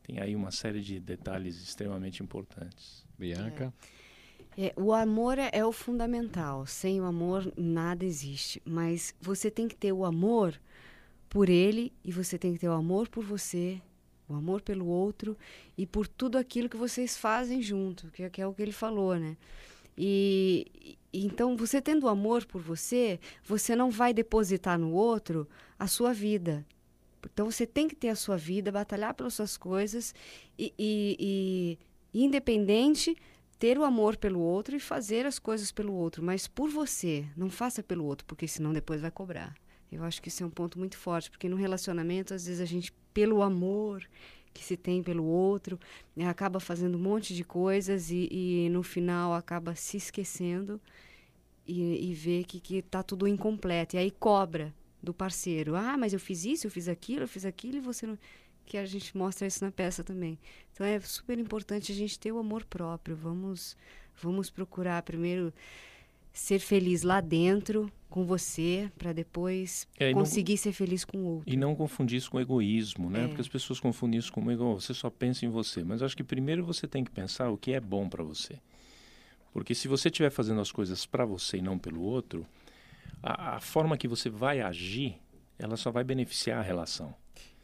tem 0.03 0.19
aí 0.19 0.37
uma 0.37 0.51
série 0.51 0.81
de 0.81 1.01
detalhes 1.01 1.63
extremamente 1.63 2.23
importantes. 2.23 3.05
Bianca? 3.19 3.73
É. 3.99 4.03
É, 4.57 4.73
o 4.77 4.93
amor 4.93 5.39
é, 5.39 5.49
é, 5.53 5.65
o 5.65 5.73
fundamental. 5.73 6.67
Sem 6.67 7.01
o 7.01 7.05
amor, 7.05 7.53
nada 7.57 8.05
existe. 8.05 8.61
Mas 8.65 9.15
você 9.21 9.51
tem 9.51 9.67
que 9.67 9.75
ter 9.75 9.93
o 9.93 10.05
amor 10.05 10.61
por 11.29 11.49
ele 11.49 11.93
e 12.05 12.13
você 12.13 12.39
tem 12.39 12.53
que 12.53 12.59
ter 12.59 12.69
o 12.69 12.73
amor 12.73 13.09
por 13.09 13.25
você 13.25 13.81
o 14.29 14.35
amor 14.35 14.63
pelo 14.63 14.87
outro 14.87 15.37
e 15.77 15.87
por 15.87 16.07
tudo 16.07 16.39
aquilo 16.39 16.69
que 16.69 16.77
vocês 16.77 17.17
fazem 17.17 17.61
junto, 17.61 18.11
que, 18.11 18.29
que 18.31 18.41
é 18.41 18.47
o 18.47 18.55
que 18.55 18.63
ele 18.63 18.73
falou, 18.73 19.17
né? 19.19 19.37
E, 19.97 20.97
e, 21.13 21.27
então, 21.27 21.57
você 21.57 21.81
tendo 21.81 22.09
amor 22.09 22.47
por 22.47 22.61
você, 22.61 23.21
você 23.45 23.77
não 23.77 23.91
vai 23.91 24.15
depositar 24.15 24.79
no 24.79 24.93
outro 24.93 25.47
a 25.79 25.87
sua 25.87 26.13
vida. 26.13 26.65
Então, 27.33 27.51
você 27.51 27.67
tem 27.67 27.87
que 27.87 27.95
ter 27.95 28.09
a 28.09 28.17
sua 28.17 28.37
vida, 28.37 28.73
batalhar 28.73 29.15
pelas 29.15 29.35
suas 29.35 29.57
coisas 29.57 30.15
e, 30.59 30.73
e, 30.79 31.79
e 32.13 32.25
independente, 32.25 33.17
ter 33.59 33.79
o 33.79 33.85
amor 33.85 34.17
pelo 34.17 34.41
outro 34.41 34.75
e 34.75 34.81
fazer 34.81 35.25
as 35.25 35.39
coisas 35.39 35.71
pelo 35.71 35.93
outro, 35.93 36.23
mas 36.23 36.49
por 36.49 36.69
você, 36.69 37.25
não 37.37 37.49
faça 37.49 37.81
pelo 37.81 38.05
outro, 38.05 38.27
porque 38.27 38.49
senão 38.49 38.73
depois 38.73 39.01
vai 39.01 39.11
cobrar. 39.11 39.55
Eu 39.93 40.05
acho 40.05 40.21
que 40.23 40.29
isso 40.29 40.43
é 40.43 40.47
um 40.47 40.51
ponto 40.51 40.79
muito 40.79 40.97
forte, 40.97 41.31
porque 41.31 41.49
no 41.49 41.57
relacionamento, 41.57 42.35
às 42.35 42.47
vezes 42.47 42.61
a 42.61 42.65
gente 42.65 42.93
pelo 43.13 43.43
amor 43.43 44.09
que 44.55 44.65
se 44.65 44.77
tem 44.77 45.03
pelo 45.03 45.25
outro, 45.25 45.79
né, 46.17 46.27
acaba 46.27 46.61
fazendo 46.61 46.97
um 46.97 47.01
monte 47.01 47.35
de 47.35 47.45
coisas 47.45 48.11
e, 48.11 48.29
e 48.31 48.69
no 48.71 48.83
final 48.83 49.33
acaba 49.35 49.75
se 49.75 49.97
esquecendo 49.97 50.81
e, 51.67 52.11
e 52.11 52.15
vê 52.15 52.45
que 52.45 52.77
está 52.77 53.03
tudo 53.03 53.27
incompleto. 53.29 53.97
E 53.97 53.99
aí 53.99 54.11
cobra. 54.11 54.75
do 55.03 55.13
parceiro. 55.13 55.75
Ah, 55.75 55.97
mas 55.99 56.13
eu 56.13 56.21
fiz 56.21 56.45
isso, 56.45 56.67
eu 56.67 56.71
fiz 56.71 56.89
aquilo, 56.89 57.25
eu 57.25 57.29
fiz 57.29 57.45
aquilo 57.45 57.77
e 57.77 57.81
você 57.81 58.07
não. 58.07 58.19
Que 58.65 58.79
a 58.79 58.87
gente 58.87 59.17
mostra 59.17 59.47
isso 59.47 59.65
na 59.65 59.73
peça 59.73 60.05
também. 60.05 60.39
Então 60.73 60.87
é 60.87 61.01
super 61.01 61.39
importante 61.39 61.91
a 61.91 61.95
gente 61.95 62.19
ter 62.19 62.31
o 62.31 62.39
amor 62.39 62.65
próprio. 62.65 63.17
Vamos, 63.17 63.77
vamos 64.23 64.49
procurar 64.49 65.03
primeiro 65.03 65.53
ser 66.33 66.59
feliz 66.59 67.03
lá 67.03 67.21
dentro 67.21 67.91
com 68.09 68.25
você 68.25 68.91
para 68.99 69.13
depois 69.13 69.87
é, 69.99 70.13
conseguir 70.13 70.53
não, 70.53 70.59
ser 70.59 70.73
feliz 70.73 71.05
com 71.05 71.19
o 71.19 71.25
outro. 71.37 71.53
E 71.53 71.57
não 71.57 71.75
confundir 71.75 72.19
isso 72.19 72.31
com 72.31 72.39
egoísmo, 72.39 73.09
né? 73.09 73.25
É. 73.25 73.27
Porque 73.27 73.41
as 73.41 73.49
pessoas 73.49 73.81
confundem 73.81 74.19
isso 74.19 74.33
com 74.33 74.41
egoísmo. 74.51 74.81
Você 74.81 74.95
só 74.95 75.09
pensa 75.09 75.47
em 75.47 75.49
você. 75.49 75.83
Mas 75.83 76.03
acho 76.03 76.17
que 76.17 76.23
primeiro 76.23 76.65
você 76.65 76.87
tem 76.87 77.03
que 77.03 77.11
pensar 77.11 77.49
o 77.51 77.57
que 77.57 77.73
é 77.73 77.81
bom 77.81 78.09
para 78.09 78.23
você. 78.23 78.59
Porque 79.53 79.75
se 79.75 79.89
você 79.89 80.09
estiver 80.09 80.31
fazendo 80.31 80.61
as 80.61 80.71
coisas 80.71 81.07
para 81.07 81.25
você 81.25 81.59
e 81.59 81.63
não 81.63 81.79
pelo 81.79 82.03
outro, 82.03 82.47
a, 83.23 83.57
a 83.57 83.61
forma 83.61 83.97
que 83.97 84.09
você 84.09 84.29
vai 84.29 84.61
agir, 84.61 85.17
ela 85.59 85.77
só 85.77 85.91
vai 85.91 86.05
beneficiar 86.05 86.59
a 86.59 86.63
relação. 86.63 87.15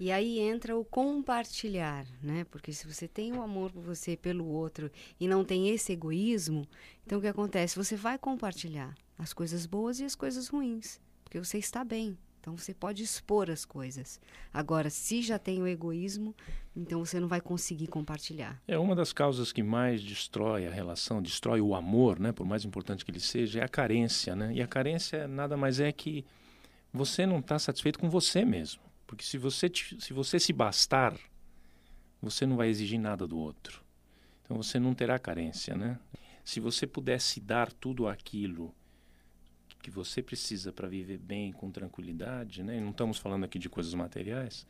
E 0.01 0.13
aí 0.13 0.39
entra 0.39 0.77
o 0.77 0.85
compartilhar, 0.85 2.07
né? 2.23 2.45
Porque 2.51 2.73
se 2.73 2.87
você 2.87 3.09
tem 3.09 3.33
o 3.33 3.37
um 3.37 3.43
amor 3.43 3.73
por 3.73 3.83
você 3.83 4.17
pelo 4.17 4.47
outro 4.47 4.91
e 5.19 5.27
não 5.27 5.45
tem 5.45 5.69
esse 5.69 5.93
egoísmo, 5.93 6.67
então 7.05 7.19
o 7.19 7.21
que 7.21 7.27
acontece? 7.27 7.77
Você 7.77 7.97
vai 7.97 8.17
compartilhar 8.19 8.95
as 9.19 9.33
coisas 9.33 9.67
boas 9.67 9.99
e 9.99 10.05
as 10.05 10.15
coisas 10.15 10.49
ruins, 10.49 11.01
porque 11.25 11.39
você 11.39 11.59
está 11.59 11.85
bem. 11.85 12.17
Então 12.41 12.57
você 12.57 12.73
pode 12.73 13.03
expor 13.03 13.51
as 13.51 13.65
coisas. 13.65 14.21
Agora, 14.53 14.89
se 14.89 15.21
já 15.21 15.39
tem 15.39 15.61
o 15.61 15.67
egoísmo, 15.67 16.35
então 16.75 17.05
você 17.05 17.19
não 17.21 17.29
vai 17.29 17.41
conseguir 17.41 17.89
compartilhar. 17.89 18.63
É 18.67 18.79
uma 18.79 18.95
das 18.95 19.13
causas 19.13 19.53
que 19.53 19.63
mais 19.63 20.03
destrói 20.03 20.67
a 20.67 20.71
relação, 20.71 21.21
destrói 21.21 21.61
o 21.61 21.75
amor, 21.75 22.19
né? 22.19 22.33
Por 22.33 22.47
mais 22.47 22.65
importante 22.65 23.05
que 23.05 23.11
ele 23.11 23.21
seja, 23.21 23.61
é 23.61 23.65
a 23.65 23.69
carência, 23.69 24.35
né? 24.35 24.53
E 24.55 24.63
a 24.63 24.67
carência 24.67 25.27
nada 25.27 25.57
mais 25.57 25.81
é 25.81 25.91
que 25.93 26.25
você 26.93 27.27
não 27.27 27.41
está 27.41 27.59
satisfeito 27.59 27.99
com 27.99 28.09
você 28.09 28.45
mesmo. 28.45 28.88
Porque 29.09 29.25
se 29.25 29.39
você, 29.39 29.73
se 29.75 30.13
você 30.13 30.39
se 30.39 30.53
bastar, 30.53 31.19
você 32.21 32.45
não 32.45 32.57
vai 32.59 32.69
exigir 32.69 33.01
nada 33.01 33.27
do 33.27 33.39
outro. 33.39 33.83
Então 34.45 34.57
você 34.57 34.79
não 34.79 34.95
terá 34.95 35.19
carência, 35.19 35.75
né? 35.75 35.99
Se 36.45 36.61
você 36.61 36.87
pudesse 36.87 37.41
dar 37.41 37.73
tudo 37.73 38.07
aquilo 38.07 38.73
que 39.83 39.91
você 39.91 40.23
precisa 40.23 40.71
para 40.73 40.87
viver 40.87 41.17
bem, 41.17 41.53
com 41.53 41.71
tranquilidade, 41.71 42.63
né? 42.63 42.77
E 42.77 42.81
não 42.83 42.91
estamos 42.91 43.17
falando 43.17 43.45
aqui 43.45 43.59
de 43.59 43.71
coisas 43.71 43.95
materiais. 43.95 44.67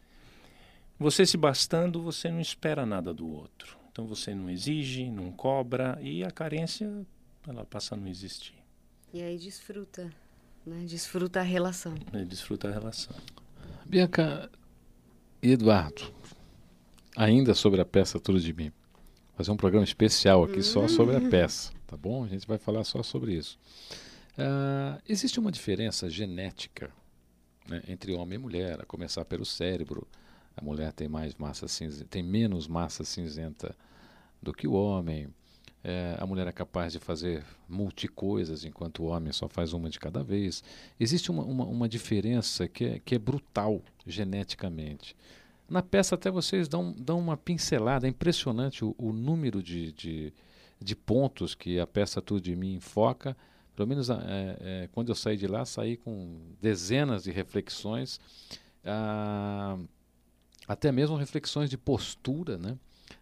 Você 1.00 1.26
se 1.26 1.36
bastando, 1.36 2.00
você 2.00 2.30
não 2.30 2.40
espera 2.40 2.86
nada 2.86 3.12
do 3.12 3.28
outro. 3.28 3.76
Então 3.90 4.06
você 4.06 4.36
não 4.36 4.48
exige, 4.48 5.10
não 5.10 5.32
cobra 5.32 5.98
e 6.00 6.22
a 6.22 6.30
carência 6.30 7.04
ela 7.44 7.64
passa 7.64 7.96
a 7.96 7.98
não 7.98 8.06
existir. 8.06 8.54
E 9.12 9.20
aí 9.20 9.36
desfruta, 9.36 10.12
né? 10.64 10.84
Desfruta 10.86 11.40
a 11.40 11.42
relação. 11.42 11.94
Desfruta 12.28 12.68
a 12.68 12.70
relação. 12.70 13.16
Bianca 13.88 14.50
e 15.42 15.52
Eduardo, 15.52 16.12
ainda 17.16 17.54
sobre 17.54 17.80
a 17.80 17.86
peça 17.86 18.20
Tudo 18.20 18.38
de 18.38 18.52
Mim. 18.52 18.70
Fazer 19.34 19.50
um 19.50 19.56
programa 19.56 19.82
especial 19.82 20.44
aqui 20.44 20.62
só 20.62 20.86
sobre 20.86 21.16
a 21.16 21.20
peça, 21.30 21.72
tá 21.86 21.96
bom? 21.96 22.22
A 22.22 22.28
gente 22.28 22.46
vai 22.46 22.58
falar 22.58 22.84
só 22.84 23.02
sobre 23.02 23.32
isso. 23.32 23.58
Uh, 24.34 25.00
existe 25.08 25.40
uma 25.40 25.50
diferença 25.50 26.10
genética 26.10 26.90
né, 27.66 27.82
entre 27.88 28.12
homem 28.12 28.34
e 28.34 28.38
mulher, 28.38 28.78
a 28.78 28.84
começar 28.84 29.24
pelo 29.24 29.46
cérebro. 29.46 30.06
A 30.54 30.62
mulher 30.62 30.92
tem 30.92 31.08
mais 31.08 31.34
massa 31.36 31.66
cinzenta, 31.66 32.08
tem 32.10 32.22
menos 32.22 32.68
massa 32.68 33.04
cinzenta 33.04 33.74
do 34.42 34.52
que 34.52 34.68
o 34.68 34.74
homem. 34.74 35.28
É, 35.82 36.16
a 36.18 36.26
mulher 36.26 36.46
é 36.46 36.52
capaz 36.52 36.92
de 36.92 36.98
fazer 36.98 37.44
multicoisas, 37.68 38.64
enquanto 38.64 39.04
o 39.04 39.06
homem 39.06 39.32
só 39.32 39.48
faz 39.48 39.72
uma 39.72 39.88
de 39.88 39.98
cada 39.98 40.22
vez. 40.22 40.62
Existe 40.98 41.30
uma, 41.30 41.44
uma, 41.44 41.64
uma 41.64 41.88
diferença 41.88 42.66
que 42.66 42.84
é, 42.84 42.98
que 42.98 43.14
é 43.14 43.18
brutal 43.18 43.80
geneticamente. 44.06 45.16
Na 45.68 45.82
peça 45.82 46.14
até 46.14 46.30
vocês 46.30 46.66
dão, 46.66 46.92
dão 46.92 47.18
uma 47.18 47.36
pincelada, 47.36 48.06
é 48.06 48.10
impressionante 48.10 48.84
o, 48.84 48.94
o 48.98 49.12
número 49.12 49.62
de, 49.62 49.92
de, 49.92 50.32
de, 50.80 50.96
pontos 50.96 51.54
que 51.54 51.78
a 51.78 51.86
peça 51.86 52.22
Tudo 52.22 52.40
de 52.40 52.56
Mim 52.56 52.74
enfoca. 52.74 53.36
Pelo 53.76 53.86
menos 53.86 54.10
é, 54.10 54.16
é, 54.60 54.88
quando 54.92 55.10
eu 55.10 55.14
saí 55.14 55.36
de 55.36 55.46
lá, 55.46 55.64
saí 55.64 55.96
com 55.96 56.40
dezenas 56.60 57.24
de 57.24 57.30
reflexões, 57.30 58.18
ah, 58.84 59.78
até 60.66 60.90
mesmo 60.90 61.16
reflexões 61.16 61.70
de 61.70 61.78
postura, 61.78 62.58
né? 62.58 62.76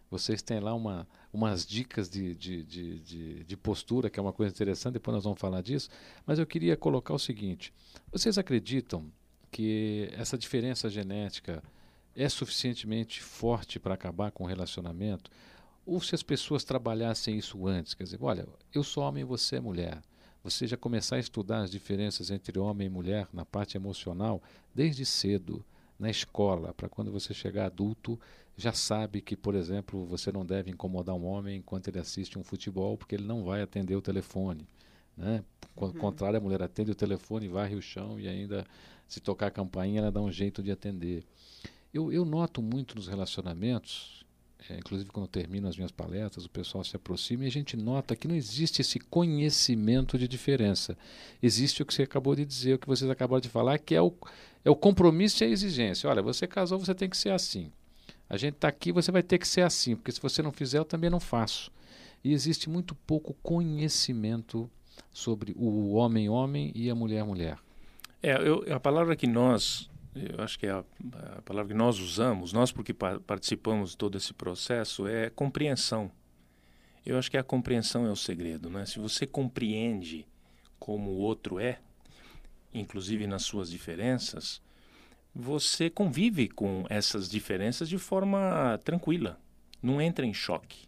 Vocês 0.09 0.41
têm 0.41 0.59
lá 0.59 0.73
uma, 0.73 1.07
umas 1.33 1.65
dicas 1.65 2.09
de, 2.09 2.33
de, 2.35 2.63
de, 2.63 2.99
de, 2.99 3.43
de 3.43 3.57
postura, 3.57 4.09
que 4.09 4.19
é 4.19 4.23
uma 4.23 4.31
coisa 4.31 4.53
interessante, 4.53 4.93
depois 4.93 5.15
nós 5.15 5.23
vamos 5.23 5.39
falar 5.39 5.61
disso. 5.61 5.89
Mas 6.25 6.39
eu 6.39 6.45
queria 6.45 6.77
colocar 6.77 7.13
o 7.13 7.19
seguinte: 7.19 7.73
vocês 8.11 8.37
acreditam 8.37 9.05
que 9.51 10.09
essa 10.13 10.37
diferença 10.37 10.89
genética 10.89 11.61
é 12.15 12.27
suficientemente 12.29 13.21
forte 13.21 13.79
para 13.79 13.93
acabar 13.93 14.31
com 14.31 14.43
o 14.43 14.47
relacionamento? 14.47 15.29
Ou 15.85 16.01
se 16.01 16.15
as 16.15 16.23
pessoas 16.23 16.63
trabalhassem 16.63 17.37
isso 17.37 17.65
antes? 17.67 17.93
Quer 17.93 18.03
dizer, 18.03 18.19
olha, 18.21 18.47
eu 18.73 18.83
sou 18.83 19.03
homem 19.03 19.21
e 19.21 19.25
você 19.25 19.57
é 19.57 19.61
mulher. 19.61 20.01
Você 20.43 20.67
já 20.67 20.77
começar 20.77 21.17
a 21.17 21.19
estudar 21.19 21.59
as 21.59 21.71
diferenças 21.71 22.29
entre 22.31 22.57
homem 22.57 22.87
e 22.87 22.89
mulher 22.89 23.27
na 23.33 23.45
parte 23.45 23.77
emocional 23.77 24.41
desde 24.73 25.05
cedo, 25.05 25.63
na 25.99 26.09
escola, 26.09 26.73
para 26.73 26.89
quando 26.89 27.11
você 27.11 27.33
chegar 27.33 27.65
adulto 27.65 28.19
já 28.57 28.73
sabe 28.73 29.21
que, 29.21 29.37
por 29.37 29.53
exemplo, 29.53 30.03
você 30.05 30.31
não 30.31 30.43
deve 30.43 30.71
incomodar 30.71 31.15
um 31.15 31.25
homem 31.25 31.57
enquanto 31.57 31.89
ele 31.89 31.99
assiste 31.99 32.39
um 32.39 32.43
futebol, 32.43 32.97
porque 32.97 33.13
ele 33.13 33.25
não 33.25 33.43
vai 33.43 33.61
atender 33.61 33.95
o 33.95 34.01
telefone. 34.01 34.67
Né? 35.15 35.43
Ao 35.75 35.87
uhum. 35.87 35.93
contrário, 35.93 36.37
a 36.37 36.41
mulher 36.41 36.63
atende 36.63 36.89
o 36.89 36.95
telefone, 36.95 37.47
varre 37.47 37.75
o 37.75 37.81
chão 37.81 38.19
e 38.19 38.27
ainda, 38.27 38.65
se 39.07 39.19
tocar 39.19 39.47
a 39.47 39.51
campainha, 39.51 39.99
ela 39.99 40.11
dá 40.11 40.19
um 40.19 40.31
jeito 40.31 40.63
de 40.63 40.71
atender. 40.71 41.23
Eu, 41.93 42.11
eu 42.11 42.25
noto 42.25 42.61
muito 42.61 42.95
nos 42.95 43.07
relacionamentos, 43.07 44.16
é, 44.69 44.77
inclusive 44.77 45.09
quando 45.11 45.27
termino 45.27 45.67
as 45.67 45.77
minhas 45.77 45.91
palestras, 45.91 46.45
o 46.45 46.49
pessoal 46.49 46.83
se 46.83 46.95
aproxima 46.95 47.43
e 47.43 47.47
a 47.47 47.51
gente 47.51 47.77
nota 47.77 48.15
que 48.15 48.27
não 48.27 48.35
existe 48.35 48.81
esse 48.81 48.99
conhecimento 48.99 50.17
de 50.17 50.27
diferença. 50.27 50.97
Existe 51.41 51.81
o 51.81 51.85
que 51.85 51.93
você 51.93 52.03
acabou 52.03 52.35
de 52.35 52.45
dizer, 52.45 52.73
o 52.73 52.79
que 52.79 52.87
vocês 52.87 53.09
acabaram 53.09 53.39
de 53.39 53.49
falar, 53.49 53.77
que 53.77 53.95
é 53.95 54.01
o, 54.01 54.13
é 54.65 54.69
o 54.69 54.75
compromisso 54.75 55.43
e 55.43 55.45
a 55.45 55.49
exigência. 55.49 56.09
Olha, 56.09 56.21
você 56.21 56.47
casou, 56.47 56.79
você 56.79 56.93
tem 56.93 57.09
que 57.09 57.17
ser 57.17 57.29
assim. 57.29 57.71
A 58.29 58.35
gente 58.35 58.55
está 58.55 58.67
aqui, 58.67 58.91
você 58.91 59.11
vai 59.11 59.23
ter 59.23 59.37
que 59.37 59.47
ser 59.47 59.61
assim, 59.61 59.95
porque 59.95 60.11
se 60.11 60.21
você 60.21 60.41
não 60.41 60.51
fizer, 60.51 60.79
eu 60.79 60.85
também 60.85 61.09
não 61.09 61.19
faço. 61.19 61.71
E 62.23 62.33
existe 62.33 62.69
muito 62.69 62.93
pouco 62.93 63.35
conhecimento 63.41 64.69
sobre 65.13 65.53
o 65.55 65.93
homem-homem 65.93 66.71
e 66.75 66.89
a 66.89 66.95
mulher-mulher. 66.95 67.57
É, 68.21 68.35
eu, 68.35 68.65
a 68.73 68.79
palavra 68.79 69.15
que 69.15 69.27
nós, 69.27 69.89
eu 70.35 70.43
acho 70.43 70.57
que 70.57 70.67
é 70.67 70.71
a, 70.71 70.83
a 71.37 71.41
palavra 71.41 71.73
que 71.73 71.77
nós 71.77 71.99
usamos, 71.99 72.53
nós 72.53 72.71
porque 72.71 72.93
pa 72.93 73.19
participamos 73.19 73.91
de 73.91 73.97
todo 73.97 74.17
esse 74.17 74.33
processo, 74.33 75.07
é 75.07 75.29
compreensão. 75.29 76.11
Eu 77.05 77.17
acho 77.17 77.31
que 77.31 77.37
a 77.37 77.43
compreensão 77.43 78.05
é 78.05 78.11
o 78.11 78.15
segredo, 78.15 78.69
né? 78.69 78.85
Se 78.85 78.99
você 78.99 79.25
compreende 79.25 80.25
como 80.79 81.11
o 81.11 81.17
outro 81.17 81.59
é, 81.59 81.79
inclusive 82.73 83.25
nas 83.27 83.43
suas 83.43 83.69
diferenças, 83.69 84.61
você 85.33 85.89
convive 85.89 86.47
com 86.47 86.85
essas 86.89 87.29
diferenças 87.29 87.87
de 87.87 87.97
forma 87.97 88.79
tranquila, 88.83 89.39
não 89.81 90.01
entra 90.01 90.25
em 90.25 90.33
choque. 90.33 90.87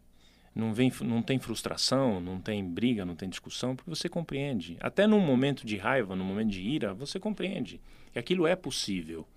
Não, 0.54 0.74
vem, 0.74 0.92
não 1.02 1.22
tem 1.22 1.40
frustração, 1.40 2.20
não 2.20 2.40
tem 2.40 2.64
briga, 2.64 3.06
não 3.06 3.16
tem 3.16 3.30
discussão, 3.30 3.76
porque 3.76 3.90
você 3.90 4.10
compreende. 4.10 4.78
Até 4.80 5.06
num 5.06 5.20
momento 5.20 5.66
de 5.66 5.78
raiva, 5.78 6.16
num 6.16 6.26
momento 6.26 6.50
de 6.50 6.62
ira, 6.62 6.94
você 6.94 7.20
compreende 7.20 7.80
que 8.12 8.20
aquilo 8.20 8.48
é 8.48 8.56
possível. 8.56 9.28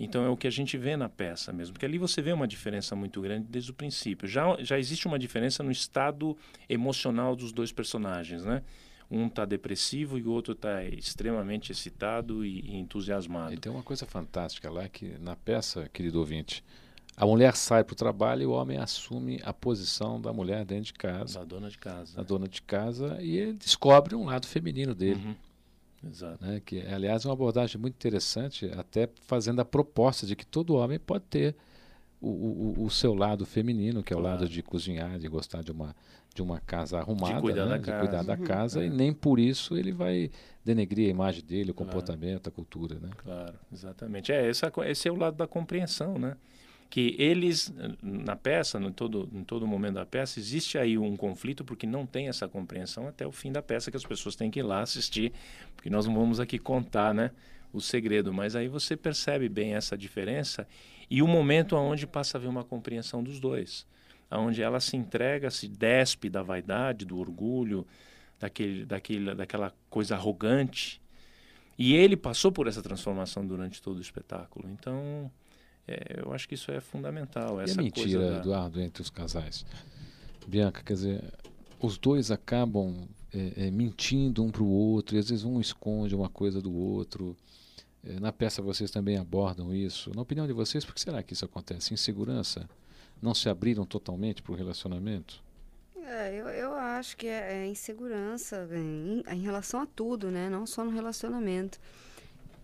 Então 0.00 0.24
é 0.24 0.28
o 0.28 0.36
que 0.36 0.46
a 0.46 0.50
gente 0.50 0.76
vê 0.78 0.96
na 0.96 1.08
peça 1.08 1.52
mesmo, 1.52 1.74
porque 1.74 1.84
ali 1.84 1.98
você 1.98 2.22
vê 2.22 2.32
uma 2.32 2.46
diferença 2.46 2.94
muito 2.94 3.20
grande 3.20 3.46
desde 3.48 3.70
o 3.70 3.74
princípio. 3.74 4.28
Já, 4.28 4.56
já 4.60 4.78
existe 4.78 5.06
uma 5.06 5.18
diferença 5.18 5.62
no 5.62 5.72
estado 5.72 6.36
emocional 6.68 7.34
dos 7.34 7.52
dois 7.52 7.72
personagens, 7.72 8.44
né? 8.44 8.62
um 9.10 9.26
está 9.26 9.44
depressivo 9.44 10.18
e 10.18 10.22
o 10.22 10.30
outro 10.30 10.52
está 10.52 10.84
extremamente 10.84 11.72
excitado 11.72 12.44
e, 12.44 12.60
e, 12.60 12.76
entusiasmado. 12.76 13.54
E 13.54 13.56
tem 13.56 13.72
uma 13.72 13.82
coisa 13.82 14.06
fantástica 14.06 14.70
lá 14.70 14.88
que 14.88 15.16
na 15.18 15.34
peça, 15.34 15.88
querido 15.92 16.18
ouvinte, 16.18 16.62
a 17.20 17.26
mulher 17.26 17.56
sai 17.56 17.82
para 17.82 17.94
o 17.94 17.96
trabalho 17.96 18.42
e 18.42 18.46
o 18.46 18.52
homem 18.52 18.78
assume 18.78 19.40
a 19.42 19.52
posição 19.52 20.20
da 20.20 20.32
mulher 20.32 20.64
dentro 20.64 20.84
de 20.84 20.92
casa. 20.92 21.40
Da 21.40 21.44
dona 21.44 21.68
de 21.68 21.76
casa. 21.76 22.14
Da 22.14 22.22
né? 22.22 22.28
dona 22.28 22.46
de 22.46 22.62
casa 22.62 23.18
e 23.20 23.36
ele 23.36 23.54
descobre 23.54 24.14
um 24.14 24.24
lado 24.24 24.46
feminino 24.46 24.94
dele. 24.94 25.20
Uhum. 25.26 26.08
Exato. 26.08 26.44
Né? 26.44 26.62
Que, 26.64 26.80
aliás, 26.82 27.24
é 27.24 27.28
uma 27.28 27.34
abordagem 27.34 27.80
muito 27.80 27.96
interessante, 27.96 28.70
até 28.76 29.08
fazendo 29.22 29.58
a 29.58 29.64
proposta 29.64 30.24
de 30.24 30.36
que 30.36 30.46
todo 30.46 30.76
homem 30.76 30.96
pode 30.96 31.24
ter 31.24 31.56
o, 32.20 32.28
o, 32.28 32.84
o 32.84 32.90
seu 32.90 33.14
lado 33.14 33.44
feminino, 33.44 34.00
que 34.00 34.12
é 34.12 34.16
o 34.16 34.20
claro. 34.20 34.42
lado 34.42 34.48
de 34.48 34.62
cozinhar, 34.62 35.18
de 35.18 35.26
gostar 35.26 35.64
de 35.64 35.72
uma 35.72 35.96
de 36.34 36.42
uma 36.42 36.60
casa 36.60 36.98
arrumada, 36.98 37.34
de 37.34 37.40
cuidar, 37.40 37.64
né? 37.64 37.70
da, 37.70 37.78
de 37.78 37.84
casa. 37.84 37.98
cuidar 38.00 38.22
da 38.22 38.34
uhum. 38.34 38.44
casa, 38.44 38.82
é. 38.84 38.86
e 38.86 38.90
nem 38.90 39.12
por 39.12 39.40
isso 39.40 39.76
ele 39.76 39.90
vai 39.90 40.30
denegrir 40.64 41.08
a 41.08 41.10
imagem 41.10 41.42
dele, 41.42 41.72
o 41.72 41.74
claro. 41.74 41.90
comportamento, 41.90 42.48
a 42.48 42.52
cultura, 42.52 42.96
né? 43.00 43.10
Claro, 43.16 43.54
exatamente. 43.72 44.30
É, 44.30 44.48
essa, 44.48 44.70
esse 44.86 45.08
é 45.08 45.10
o 45.10 45.16
lado 45.16 45.36
da 45.36 45.48
compreensão, 45.48 46.16
né? 46.16 46.36
Que 46.90 47.14
eles, 47.18 47.72
na 48.02 48.34
peça, 48.34 48.80
no 48.80 48.90
todo, 48.90 49.28
em 49.32 49.44
todo 49.44 49.66
momento 49.66 49.94
da 49.94 50.06
peça, 50.06 50.38
existe 50.38 50.78
aí 50.78 50.96
um 50.96 51.16
conflito 51.16 51.64
porque 51.64 51.86
não 51.86 52.06
tem 52.06 52.28
essa 52.28 52.48
compreensão 52.48 53.06
até 53.06 53.26
o 53.26 53.32
fim 53.32 53.52
da 53.52 53.60
peça, 53.60 53.90
que 53.90 53.96
as 53.96 54.04
pessoas 54.04 54.34
têm 54.34 54.50
que 54.50 54.60
ir 54.60 54.62
lá 54.62 54.80
assistir, 54.80 55.32
porque 55.76 55.90
nós 55.90 56.06
não 56.06 56.14
vamos 56.14 56.40
aqui 56.40 56.58
contar, 56.58 57.12
né? 57.12 57.30
o 57.72 57.80
segredo, 57.80 58.32
mas 58.32 58.56
aí 58.56 58.68
você 58.68 58.96
percebe 58.96 59.48
bem 59.48 59.74
essa 59.74 59.96
diferença 59.96 60.66
e 61.10 61.22
o 61.22 61.26
momento 61.26 61.76
onde 61.76 62.06
passa 62.06 62.36
a 62.36 62.38
haver 62.38 62.48
uma 62.48 62.64
compreensão 62.64 63.22
dos 63.22 63.40
dois, 63.40 63.86
onde 64.30 64.62
ela 64.62 64.80
se 64.80 64.96
entrega, 64.96 65.50
se 65.50 65.68
despe 65.68 66.28
da 66.28 66.42
vaidade, 66.42 67.04
do 67.04 67.18
orgulho, 67.18 67.86
daquele, 68.38 68.84
daquele, 68.84 69.34
daquela 69.34 69.72
coisa 69.88 70.14
arrogante. 70.14 71.00
E 71.78 71.94
ele 71.94 72.16
passou 72.16 72.50
por 72.50 72.66
essa 72.66 72.82
transformação 72.82 73.46
durante 73.46 73.80
todo 73.80 73.98
o 73.98 74.02
espetáculo. 74.02 74.68
Então, 74.70 75.30
é, 75.88 76.22
eu 76.24 76.32
acho 76.32 76.46
que 76.46 76.54
isso 76.54 76.70
é 76.70 76.80
fundamental. 76.80 77.60
Essa 77.60 77.76
e 77.76 77.78
a 77.78 77.82
mentira, 77.82 78.30
da... 78.30 78.36
Eduardo, 78.38 78.80
entre 78.80 79.02
os 79.02 79.10
casais? 79.10 79.64
Bianca, 80.46 80.82
quer 80.82 80.92
dizer, 80.92 81.24
os 81.80 81.96
dois 81.96 82.30
acabam 82.30 83.08
é, 83.32 83.66
é, 83.66 83.70
mentindo 83.70 84.42
um 84.44 84.50
para 84.50 84.62
o 84.62 84.68
outro, 84.68 85.16
e 85.16 85.18
às 85.18 85.30
vezes 85.30 85.44
um 85.44 85.60
esconde 85.60 86.14
uma 86.14 86.28
coisa 86.28 86.60
do 86.60 86.74
outro. 86.74 87.36
É, 88.04 88.20
na 88.20 88.32
peça 88.32 88.62
vocês 88.62 88.90
também 88.90 89.16
abordam 89.16 89.74
isso. 89.74 90.14
Na 90.14 90.22
opinião 90.22 90.46
de 90.46 90.52
vocês, 90.52 90.84
por 90.84 90.94
que 90.94 91.00
será 91.00 91.22
que 91.22 91.32
isso 91.32 91.44
acontece? 91.44 91.94
Insegurança? 91.94 92.68
Não 93.20 93.34
se 93.34 93.48
abriram 93.48 93.84
totalmente 93.84 94.42
para 94.42 94.52
o 94.52 94.54
relacionamento? 94.54 95.42
É, 95.96 96.34
eu, 96.34 96.48
eu 96.48 96.74
acho 96.74 97.16
que 97.16 97.26
é, 97.26 97.64
é 97.64 97.66
insegurança 97.66 98.66
em, 98.72 99.22
em, 99.30 99.40
relação 99.40 99.82
a 99.82 99.86
tudo, 99.86 100.30
né? 100.30 100.48
Não 100.48 100.66
só 100.66 100.84
no 100.84 100.90
relacionamento. 100.90 101.78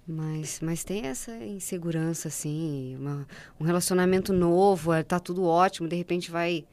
Mas, 0.07 0.61
mas 0.61 0.85
tem 0.85 1.07
essa 1.07 1.33
insegurança, 1.45 2.29
assim. 2.29 2.97
Uma, 2.97 3.27
um 3.59 3.65
relacionamento 3.65 4.33
novo, 4.33 4.93
é, 4.93 5.03
tá 5.03 5.19
tudo 5.19 5.45
ótimo, 5.45 5.89
de 5.89 5.97
repente 5.97 6.31
vai 6.31 6.67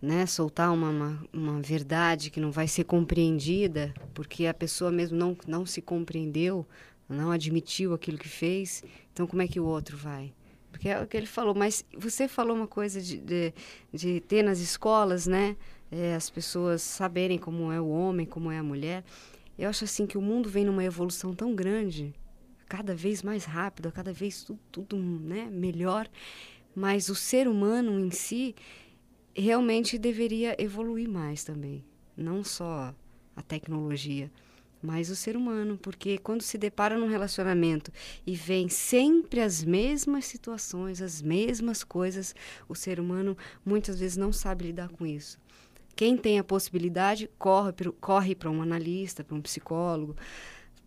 né, 0.00 0.24
soltar 0.26 0.72
uma, 0.72 0.88
uma, 0.88 1.26
uma, 1.32 1.60
verdade 1.60 2.30
que 2.30 2.40
não 2.40 2.50
vai 2.50 2.68
ser 2.68 2.84
compreendida, 2.84 3.92
porque 4.14 4.46
a 4.46 4.54
pessoa 4.54 4.90
mesmo 4.90 5.18
não, 5.18 5.36
não 5.46 5.66
se 5.66 5.82
compreendeu, 5.82 6.66
não 7.08 7.30
admitiu 7.30 7.92
aquilo 7.92 8.16
que 8.16 8.28
fez. 8.28 8.82
Então, 9.12 9.26
como 9.26 9.42
é 9.42 9.48
que 9.48 9.60
o 9.60 9.66
outro 9.66 9.96
vai? 9.96 10.32
Porque 10.70 10.88
é 10.88 11.02
o 11.02 11.06
que 11.06 11.16
ele 11.16 11.26
falou, 11.26 11.54
mas 11.54 11.84
você 11.96 12.26
falou 12.26 12.56
uma 12.56 12.66
coisa 12.66 13.00
de, 13.00 13.18
de, 13.18 13.52
de 13.92 14.20
ter 14.20 14.42
nas 14.42 14.58
escolas, 14.58 15.26
né? 15.26 15.56
é, 15.92 16.14
as 16.14 16.30
pessoas 16.30 16.80
saberem 16.80 17.36
como 17.36 17.70
é 17.70 17.78
o 17.78 17.88
homem, 17.88 18.24
como 18.24 18.50
é 18.50 18.58
a 18.58 18.62
mulher. 18.62 19.04
Eu 19.58 19.68
acho 19.68 19.84
assim 19.84 20.06
que 20.06 20.16
o 20.16 20.22
mundo 20.22 20.48
vem 20.48 20.64
numa 20.64 20.82
evolução 20.82 21.34
tão 21.34 21.54
grande, 21.54 22.14
cada 22.72 22.94
vez 22.94 23.22
mais 23.22 23.44
rápida, 23.44 23.92
cada 23.92 24.14
vez 24.14 24.44
tudo, 24.44 24.58
tudo 24.72 24.96
né, 24.96 25.46
melhor, 25.52 26.08
mas 26.74 27.10
o 27.10 27.14
ser 27.14 27.46
humano 27.46 28.00
em 28.00 28.10
si 28.10 28.54
realmente 29.36 29.98
deveria 29.98 30.56
evoluir 30.58 31.06
mais 31.06 31.44
também, 31.44 31.84
não 32.16 32.42
só 32.42 32.94
a 33.36 33.42
tecnologia, 33.42 34.32
mas 34.82 35.10
o 35.10 35.16
ser 35.16 35.36
humano, 35.36 35.76
porque 35.82 36.16
quando 36.16 36.40
se 36.40 36.56
depara 36.56 36.96
num 36.96 37.08
relacionamento 37.08 37.92
e 38.26 38.34
vem 38.34 38.70
sempre 38.70 39.42
as 39.42 39.62
mesmas 39.62 40.24
situações, 40.24 41.02
as 41.02 41.20
mesmas 41.20 41.84
coisas, 41.84 42.34
o 42.66 42.74
ser 42.74 42.98
humano 42.98 43.36
muitas 43.62 44.00
vezes 44.00 44.16
não 44.16 44.32
sabe 44.32 44.64
lidar 44.64 44.88
com 44.88 45.04
isso. 45.04 45.38
Quem 45.94 46.16
tem 46.16 46.38
a 46.38 46.44
possibilidade 46.44 47.28
corre 47.38 47.74
corre 48.00 48.34
para 48.34 48.50
um 48.50 48.62
analista, 48.62 49.22
para 49.22 49.36
um 49.36 49.42
psicólogo, 49.42 50.16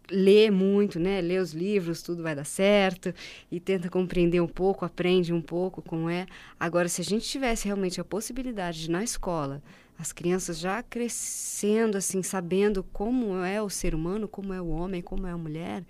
lê 0.10 0.52
muito, 0.52 1.00
né? 1.00 1.22
Lê 1.22 1.38
os 1.38 1.54
livros, 1.54 2.02
tudo 2.02 2.24
vai 2.24 2.36
dar 2.36 2.46
certo 2.46 3.14
e 3.52 3.60
tenta 3.60 3.90
compreender 3.90 4.42
um 4.42 4.48
pouco, 4.48 4.86
aprende 4.86 5.34
um 5.34 5.42
pouco 5.42 5.82
como 5.82 6.10
é. 6.10 6.26
Agora, 6.60 6.88
se 6.88 7.02
a 7.02 7.04
gente 7.04 7.28
tivesse 7.28 7.66
realmente 7.66 8.00
a 8.00 8.04
possibilidade 8.04 8.82
de 8.82 8.92
na 8.92 9.04
escola 9.04 9.62
as 9.98 10.12
crianças 10.12 10.60
já 10.60 10.84
crescendo 10.84 11.98
assim, 11.98 12.22
sabendo 12.22 12.84
como 12.84 13.44
é 13.44 13.62
o 13.62 13.70
ser 13.70 13.96
humano, 13.96 14.28
como 14.28 14.54
é 14.54 14.62
o 14.62 14.68
homem, 14.68 15.02
como 15.02 15.26
é 15.26 15.32
a 15.32 15.38
mulher, 15.38 15.86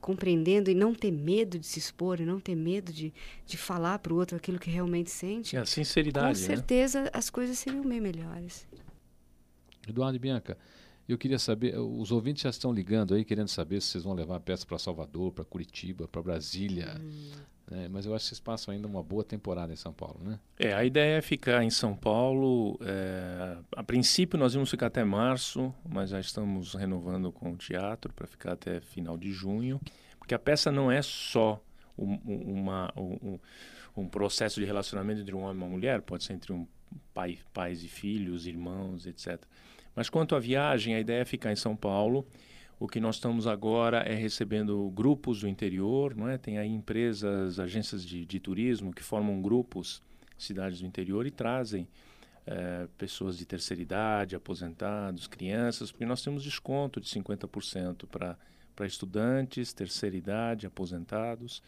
compreendendo 0.00 0.70
e 0.70 0.74
não 0.74 0.94
ter 0.94 1.10
medo 1.10 1.58
de 1.58 1.66
se 1.66 1.78
expor, 1.78 2.20
e 2.20 2.26
não 2.26 2.38
ter 2.38 2.54
medo 2.54 2.92
de, 2.92 3.12
de 3.46 3.56
falar 3.56 3.98
para 3.98 4.12
o 4.12 4.16
outro 4.16 4.36
aquilo 4.36 4.58
que 4.58 4.70
realmente 4.70 5.10
sente. 5.10 5.56
E 5.56 5.58
a 5.58 5.64
sinceridade. 5.64 6.38
Com 6.38 6.48
né? 6.48 6.54
certeza 6.54 7.02
né? 7.04 7.10
as 7.12 7.30
coisas 7.30 7.58
seriam 7.58 7.82
bem 7.82 8.00
melhores. 8.00 8.66
Eduardo 9.88 10.16
e 10.16 10.18
Bianca, 10.18 10.58
eu 11.12 11.18
queria 11.18 11.38
saber, 11.38 11.78
os 11.78 12.10
ouvintes 12.10 12.42
já 12.42 12.50
estão 12.50 12.72
ligando 12.72 13.14
aí, 13.14 13.24
querendo 13.24 13.48
saber 13.48 13.80
se 13.80 13.88
vocês 13.88 14.04
vão 14.04 14.14
levar 14.14 14.36
a 14.36 14.40
peça 14.40 14.66
para 14.66 14.78
Salvador, 14.78 15.32
para 15.32 15.44
Curitiba, 15.44 16.08
para 16.08 16.22
Brasília. 16.22 16.96
Hum. 17.00 17.30
Né? 17.70 17.88
Mas 17.88 18.06
eu 18.06 18.14
acho 18.14 18.24
que 18.24 18.28
vocês 18.28 18.40
passam 18.40 18.72
ainda 18.72 18.86
uma 18.86 19.02
boa 19.02 19.24
temporada 19.24 19.72
em 19.72 19.76
São 19.76 19.92
Paulo, 19.92 20.20
né? 20.22 20.38
É, 20.58 20.72
a 20.72 20.84
ideia 20.84 21.18
é 21.18 21.22
ficar 21.22 21.64
em 21.64 21.70
São 21.70 21.96
Paulo. 21.96 22.78
É, 22.80 23.56
a 23.74 23.82
princípio 23.82 24.38
nós 24.38 24.54
íamos 24.54 24.70
ficar 24.70 24.86
até 24.86 25.04
março, 25.04 25.74
mas 25.88 26.10
já 26.10 26.20
estamos 26.20 26.74
renovando 26.74 27.32
com 27.32 27.52
o 27.52 27.56
teatro 27.56 28.12
para 28.12 28.26
ficar 28.26 28.52
até 28.52 28.80
final 28.80 29.16
de 29.16 29.32
junho. 29.32 29.80
Porque 30.18 30.34
a 30.34 30.38
peça 30.38 30.70
não 30.70 30.90
é 30.90 31.02
só 31.02 31.60
um, 31.98 32.14
uma, 32.26 32.92
um, 32.96 33.38
um, 33.96 34.08
processo 34.08 34.60
de 34.60 34.66
relacionamento 34.66 35.20
entre 35.20 35.34
um 35.34 35.42
homem 35.42 35.56
e 35.56 35.64
uma 35.64 35.68
mulher, 35.68 36.02
pode 36.02 36.24
ser 36.24 36.34
entre 36.34 36.52
um 36.52 36.66
pai, 37.12 37.38
pais 37.52 37.82
e 37.82 37.88
filhos, 37.88 38.46
irmãos, 38.46 39.06
etc. 39.06 39.40
Mas 39.96 40.08
quanto 40.08 40.36
à 40.36 40.38
viagem, 40.38 40.94
a 40.94 41.00
ideia 41.00 41.22
é 41.22 41.24
ficar 41.24 41.50
em 41.50 41.56
São 41.56 41.74
Paulo 41.74 42.24
o 42.78 42.86
que 42.86 43.00
nós 43.00 43.16
estamos 43.16 43.46
agora 43.46 44.00
é 44.00 44.14
recebendo 44.14 44.90
grupos 44.90 45.40
do 45.40 45.48
interior, 45.48 46.14
não 46.14 46.28
é? 46.28 46.36
Tem 46.36 46.58
aí 46.58 46.68
empresas, 46.68 47.58
agências 47.58 48.04
de, 48.04 48.26
de 48.26 48.38
turismo 48.38 48.92
que 48.92 49.02
formam 49.02 49.40
grupos, 49.40 50.02
cidades 50.36 50.80
do 50.80 50.86
interior 50.86 51.26
e 51.26 51.30
trazem 51.30 51.88
é, 52.46 52.86
pessoas 52.98 53.38
de 53.38 53.46
terceira 53.46 53.82
idade, 53.82 54.36
aposentados, 54.36 55.26
crianças, 55.26 55.90
porque 55.90 56.04
nós 56.04 56.22
temos 56.22 56.42
desconto 56.42 57.00
de 57.00 57.08
50% 57.08 58.06
para 58.06 58.86
estudantes, 58.86 59.72
terceira 59.72 60.14
idade, 60.14 60.66
aposentados. 60.66 61.62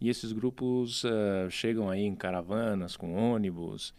E 0.00 0.08
esses 0.08 0.30
grupos 0.32 1.02
uh, 1.04 1.50
chegam 1.50 1.88
aí 1.88 2.02
em 2.02 2.14
caravanas, 2.14 2.96
com 2.96 3.14
ônibus, 3.14 3.94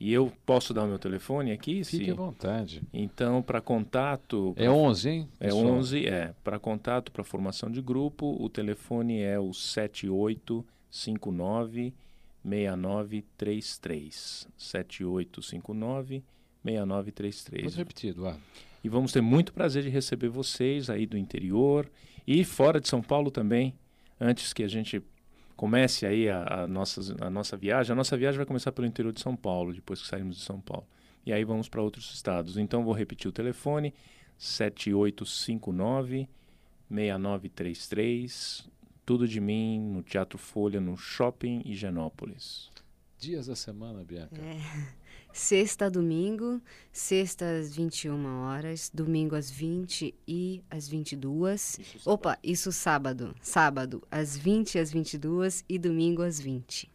e 0.00 0.12
eu 0.12 0.32
posso 0.46 0.72
dar 0.72 0.84
o 0.84 0.86
meu 0.86 0.98
telefone 0.98 1.50
aqui? 1.50 1.82
Fique 1.82 2.04
se... 2.04 2.10
à 2.10 2.14
vontade. 2.14 2.82
Então, 2.92 3.42
para 3.42 3.60
contato... 3.60 4.54
É 4.56 4.70
11, 4.70 5.08
hein? 5.08 5.28
É 5.40 5.46
pessoal? 5.46 5.66
11, 5.66 6.06
é. 6.06 6.32
Para 6.44 6.56
contato, 6.58 7.10
para 7.10 7.24
formação 7.24 7.70
de 7.70 7.82
grupo, 7.82 8.36
o 8.40 8.48
telefone 8.48 9.20
é 9.20 9.40
o 9.40 9.52
7859 9.52 11.92
6933. 12.44 14.48
7859 14.56 16.22
6933. 16.64 17.64
Pode 17.64 17.76
repetir, 17.76 18.10
Eduardo. 18.10 18.40
E 18.82 18.88
vamos 18.88 19.12
ter 19.12 19.20
muito 19.20 19.52
prazer 19.52 19.82
de 19.82 19.88
receber 19.88 20.28
vocês 20.28 20.88
aí 20.88 21.06
do 21.06 21.18
interior 21.18 21.90
e 22.26 22.44
fora 22.44 22.80
de 22.80 22.88
São 22.88 23.02
Paulo 23.02 23.30
também, 23.30 23.74
antes 24.20 24.52
que 24.52 24.62
a 24.62 24.68
gente 24.68 25.02
comece 25.58 26.06
aí 26.06 26.30
a, 26.30 26.62
a, 26.62 26.68
nossa, 26.68 27.16
a 27.20 27.28
nossa 27.28 27.56
viagem. 27.56 27.92
A 27.92 27.96
nossa 27.96 28.16
viagem 28.16 28.36
vai 28.36 28.46
começar 28.46 28.70
pelo 28.70 28.86
interior 28.86 29.12
de 29.12 29.20
São 29.20 29.34
Paulo, 29.34 29.74
depois 29.74 30.00
que 30.00 30.06
sairmos 30.06 30.36
de 30.36 30.44
São 30.44 30.60
Paulo. 30.60 30.86
E 31.26 31.32
aí 31.32 31.42
vamos 31.42 31.68
para 31.68 31.82
outros 31.82 32.14
estados. 32.14 32.56
Então 32.56 32.84
vou 32.84 32.94
repetir 32.94 33.28
o 33.28 33.32
telefone: 33.32 33.92
7859 34.38 36.28
6933. 36.88 38.70
Tudo 39.04 39.26
de 39.26 39.40
mim 39.40 39.80
no 39.80 40.00
Teatro 40.04 40.38
Folha, 40.38 40.80
no 40.80 40.96
Shopping 40.96 41.62
Higienópolis. 41.64 42.70
Dias 43.18 43.48
da 43.48 43.56
semana, 43.56 44.04
Bianca. 44.04 44.40
É. 44.40 44.58
Sexta 45.32 45.86
a 45.86 45.88
domingo, 45.88 46.60
sexta 46.92 47.58
às 47.58 47.74
21 47.74 48.42
horas, 48.42 48.90
domingo 48.92 49.36
às 49.36 49.50
20 49.50 50.14
e 50.26 50.62
às 50.70 50.88
22. 50.88 51.78
Isso 51.78 52.10
Opa, 52.10 52.38
isso 52.42 52.72
sábado. 52.72 53.34
Sábado 53.40 54.02
às 54.10 54.36
20 54.36 54.78
às 54.78 54.90
22 54.90 55.64
e 55.68 55.78
domingo 55.78 56.22
às 56.22 56.40
20. 56.40 56.90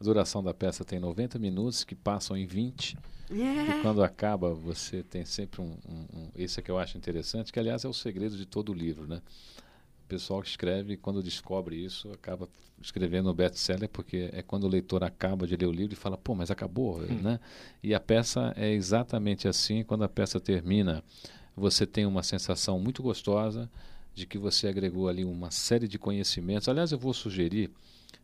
A 0.00 0.04
duração 0.04 0.42
da 0.42 0.54
peça 0.54 0.84
tem 0.84 1.00
90 1.00 1.38
minutos, 1.38 1.82
que 1.82 1.94
passam 1.94 2.36
em 2.36 2.46
20. 2.46 2.96
É. 3.30 3.34
E 3.34 3.82
quando 3.82 4.02
acaba, 4.02 4.54
você 4.54 5.02
tem 5.02 5.24
sempre 5.24 5.60
um, 5.60 5.76
um, 5.88 6.18
um. 6.18 6.30
Esse 6.36 6.60
é 6.60 6.62
que 6.62 6.70
eu 6.70 6.78
acho 6.78 6.96
interessante, 6.96 7.52
que 7.52 7.58
aliás 7.58 7.84
é 7.84 7.88
o 7.88 7.92
segredo 7.92 8.36
de 8.36 8.46
todo 8.46 8.70
o 8.70 8.74
livro, 8.74 9.06
né? 9.06 9.20
Pessoal 10.08 10.42
que 10.42 10.48
escreve, 10.48 10.96
quando 10.96 11.22
descobre 11.22 11.76
isso, 11.76 12.10
acaba 12.12 12.48
escrevendo 12.80 13.28
o 13.28 13.34
best-seller, 13.34 13.88
porque 13.88 14.30
é 14.32 14.42
quando 14.42 14.64
o 14.64 14.68
leitor 14.68 15.04
acaba 15.04 15.46
de 15.46 15.56
ler 15.56 15.66
o 15.66 15.72
livro 15.72 15.92
e 15.92 15.96
fala, 15.96 16.16
pô, 16.16 16.34
mas 16.34 16.50
acabou, 16.50 17.00
hum. 17.00 17.20
né? 17.22 17.40
E 17.82 17.94
a 17.94 18.00
peça 18.00 18.52
é 18.56 18.72
exatamente 18.72 19.46
assim, 19.48 19.82
quando 19.84 20.04
a 20.04 20.08
peça 20.08 20.40
termina, 20.40 21.02
você 21.56 21.86
tem 21.86 22.06
uma 22.06 22.22
sensação 22.22 22.78
muito 22.78 23.02
gostosa 23.02 23.68
de 24.14 24.26
que 24.26 24.38
você 24.38 24.68
agregou 24.68 25.08
ali 25.08 25.24
uma 25.24 25.50
série 25.50 25.86
de 25.86 25.98
conhecimentos. 25.98 26.68
Aliás, 26.68 26.90
eu 26.92 26.98
vou 26.98 27.12
sugerir, 27.12 27.70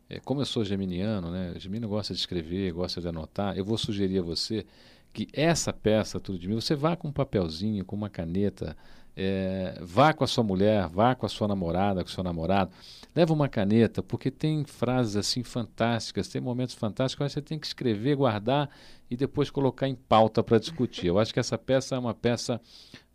é, 0.09 0.19
como 0.19 0.41
eu 0.41 0.45
sou 0.45 0.63
geminiano, 0.63 1.31
né? 1.31 1.53
Gemini 1.57 1.85
gosta 1.85 2.13
de 2.13 2.19
escrever, 2.19 2.71
gosta 2.73 2.99
de 2.99 3.07
anotar, 3.07 3.57
eu 3.57 3.63
vou 3.63 3.77
sugerir 3.77 4.19
a 4.19 4.21
você 4.21 4.65
que 5.13 5.29
essa 5.31 5.71
peça, 5.71 6.19
tudo 6.19 6.37
de 6.37 6.47
mim, 6.47 6.55
você 6.55 6.75
vá 6.75 6.95
com 6.97 7.07
um 7.07 7.11
papelzinho, 7.11 7.85
com 7.85 7.95
uma 7.95 8.09
caneta, 8.09 8.75
é, 9.15 9.79
vá 9.81 10.13
com 10.13 10.23
a 10.23 10.27
sua 10.27 10.43
mulher, 10.43 10.87
vá 10.89 11.15
com 11.15 11.25
a 11.25 11.29
sua 11.29 11.47
namorada, 11.47 12.03
com 12.03 12.09
o 12.09 12.11
seu 12.11 12.23
namorado, 12.23 12.71
leva 13.15 13.33
uma 13.33 13.47
caneta, 13.47 14.03
porque 14.03 14.29
tem 14.29 14.65
frases 14.65 15.15
assim 15.15 15.41
fantásticas, 15.41 16.27
tem 16.27 16.41
momentos 16.41 16.75
fantásticos, 16.75 17.31
você 17.31 17.41
tem 17.41 17.57
que 17.57 17.65
escrever, 17.65 18.17
guardar 18.17 18.69
e 19.09 19.15
depois 19.15 19.49
colocar 19.49 19.87
em 19.87 19.95
pauta 19.95 20.43
para 20.43 20.59
discutir. 20.59 21.07
Eu 21.07 21.19
acho 21.19 21.33
que 21.33 21.39
essa 21.39 21.57
peça 21.57 21.95
é 21.95 21.99
uma 21.99 22.13
peça 22.13 22.59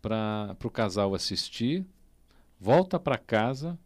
para 0.01 0.55
o 0.63 0.71
casal 0.71 1.13
assistir, 1.13 1.85
volta 2.59 2.99
para 2.99 3.17
casa, 3.17 3.77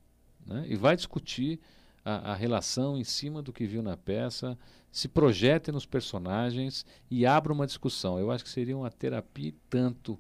né? 0.46 0.66
e 0.68 0.76
vai 0.76 0.96
discutir 0.96 1.60
a, 2.04 2.32
a, 2.32 2.36
relação 2.36 2.98
em 2.98 3.04
cima 3.04 3.42
do 3.42 3.52
que 3.52 3.66
viu 3.66 3.82
na 3.82 3.98
peça, 3.98 4.58
se 4.92 5.10
projete 5.10 5.72
nos 5.72 5.86
personagens 5.86 6.86
e 7.12 7.26
abra 7.26 7.52
uma 7.52 7.66
discussão. 7.66 8.18
Eu 8.18 8.32
acho 8.32 8.44
que 8.44 8.50
seria 8.50 8.78
uma 8.78 8.90
terapia 8.90 9.54
tanto 9.70 10.18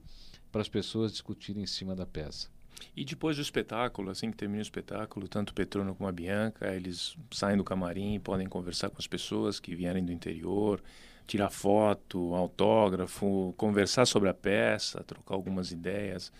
para 0.55 0.61
as 0.61 0.69
pessoas 0.69 1.11
discutirem 1.11 1.63
em 1.63 1.67
cima 1.67 1.93
da 1.93 2.05
peça. 2.05 2.47
E 2.95 3.03
depois 3.03 3.35
do 3.35 3.41
espetáculo, 3.41 4.09
assim 4.09 4.31
que 4.31 4.37
termina 4.37 4.59
o 4.59 4.61
espetáculo, 4.61 5.27
tanto 5.27 5.49
o 5.49 5.53
Petrônio 5.53 5.93
como 5.93 6.07
a 6.07 6.13
Bianca, 6.13 6.73
eles 6.73 7.17
saem 7.29 7.57
do 7.57 7.63
camarim, 7.63 8.21
podem 8.21 8.47
conversar 8.47 8.89
com 8.89 8.95
as 8.97 9.05
pessoas 9.05 9.59
que 9.59 9.75
vierem 9.75 10.05
do 10.05 10.13
interior, 10.13 10.81
tirar 11.27 11.49
foto, 11.49 12.33
autógrafo, 12.33 13.53
conversar 13.57 14.05
sobre 14.05 14.29
a 14.29 14.33
peça, 14.33 15.03
trocar 15.03 15.35
algumas 15.35 15.73
ideias 15.73 16.31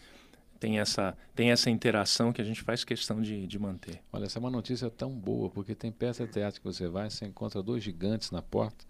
tem 0.62 0.80
essa, 0.80 1.18
tem 1.36 1.52
essa 1.52 1.70
interação 1.70 2.32
que 2.32 2.42
a 2.42 2.46
gente 2.46 2.62
faz 2.62 2.86
questão 2.86 3.22
de, 3.22 3.46
de 3.46 3.60
manter. 3.60 4.02
Olha, 4.14 4.24
essa 4.24 4.40
é 4.40 4.42
uma 4.42 4.50
notícia 4.50 4.90
tão 4.90 5.12
boa, 5.12 5.50
porque 5.50 5.76
tem 5.76 5.92
peça 5.92 6.26
de 6.26 6.32
teatro 6.32 6.62
que 6.62 6.66
você 6.66 6.88
vai, 6.88 7.10
você 7.10 7.26
encontra 7.26 7.62
dois 7.62 7.84
gigantes 7.84 8.32
na 8.32 8.42
porta. 8.42 8.86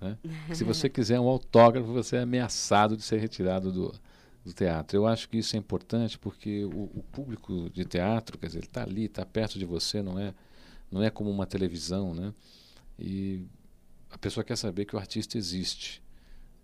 Né? 0.00 0.16
Se 0.54 0.64
você 0.64 0.88
quiser 0.88 1.20
um 1.20 1.28
autógrafo, 1.28 1.92
você 1.92 2.16
é 2.16 2.20
ameaçado 2.22 2.96
de 2.96 3.02
ser 3.02 3.18
retirado 3.18 3.70
do, 3.70 3.94
do 4.44 4.52
teatro. 4.52 4.98
Eu 4.98 5.06
acho 5.06 5.28
que 5.28 5.38
isso 5.38 5.56
é 5.56 5.58
importante 5.58 6.18
porque 6.18 6.64
o, 6.64 6.90
o 6.94 7.04
público 7.10 7.70
de 7.70 7.84
teatro, 7.84 8.38
quer 8.38 8.46
dizer, 8.46 8.58
ele 8.58 8.66
está 8.66 8.82
ali, 8.82 9.04
está 9.04 9.24
perto 9.24 9.58
de 9.58 9.64
você, 9.64 10.02
não 10.02 10.18
é, 10.18 10.34
não 10.90 11.02
é 11.02 11.10
como 11.10 11.30
uma 11.30 11.46
televisão, 11.46 12.14
né? 12.14 12.32
E 12.98 13.46
a 14.10 14.18
pessoa 14.18 14.44
quer 14.44 14.56
saber 14.56 14.84
que 14.84 14.94
o 14.94 14.98
artista 14.98 15.38
existe. 15.38 16.02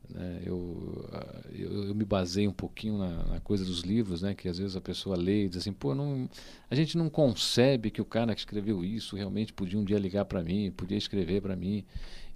Né? 0.08 0.42
Eu, 0.44 1.08
eu, 1.52 1.84
eu, 1.88 1.94
me 1.94 2.04
basei 2.04 2.46
um 2.46 2.52
pouquinho 2.52 2.98
na, 2.98 3.24
na, 3.24 3.40
coisa 3.40 3.64
dos 3.64 3.80
livros, 3.80 4.22
né? 4.22 4.34
que 4.34 4.48
às 4.48 4.58
vezes 4.58 4.76
a 4.76 4.80
pessoa 4.80 5.16
lê 5.16 5.44
e 5.44 5.48
diz 5.48 5.58
assim, 5.58 5.72
pô, 5.72 5.94
não, 5.94 6.28
a 6.68 6.74
gente 6.74 6.96
não 6.96 7.08
concebe 7.08 7.90
que 7.90 8.00
o 8.00 8.04
cara 8.04 8.34
que 8.34 8.40
escreveu 8.40 8.84
isso 8.84 9.16
realmente 9.16 9.52
podia 9.52 9.78
um 9.78 9.84
dia 9.84 9.98
ligar 9.98 10.24
para 10.24 10.42
mim, 10.42 10.72
podia 10.76 10.98
escrever 10.98 11.40
para 11.40 11.56
mim. 11.56 11.84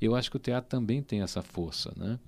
Eu 0.01 0.15
acho 0.15 0.31
que 0.31 0.37
o 0.37 0.41
teatro 0.41 0.69
também 0.69 1.03
tem 1.03 1.23
essa 1.23 1.43
força. 1.43 1.93
Né? 1.97 2.19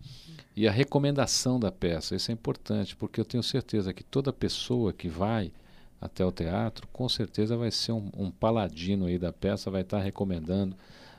E 0.56 0.66
a 0.66 0.70
recomendação 0.70 1.60
da 1.60 1.70
peça, 1.70 2.14
isso 2.14 2.30
é 2.30 2.34
importante, 2.34 2.96
porque 2.96 3.20
eu 3.20 3.24
tenho 3.24 3.42
certeza 3.42 3.92
que 3.92 4.02
toda 4.02 4.32
pessoa 4.32 4.92
que 4.92 5.08
vai 5.08 5.52
até 6.00 6.24
o 6.24 6.32
teatro, 6.32 6.86
com 6.92 7.08
certeza 7.08 7.56
vai 7.56 7.70
ser 7.70 7.92
um, 7.92 8.10
um 8.16 8.30
paladino 8.30 9.06
aí 9.06 9.18
da 9.18 9.32
peça, 9.32 9.70
vai 9.70 9.82
estar 9.82 9.98
tá 9.98 10.02
recomendando, 10.02 10.76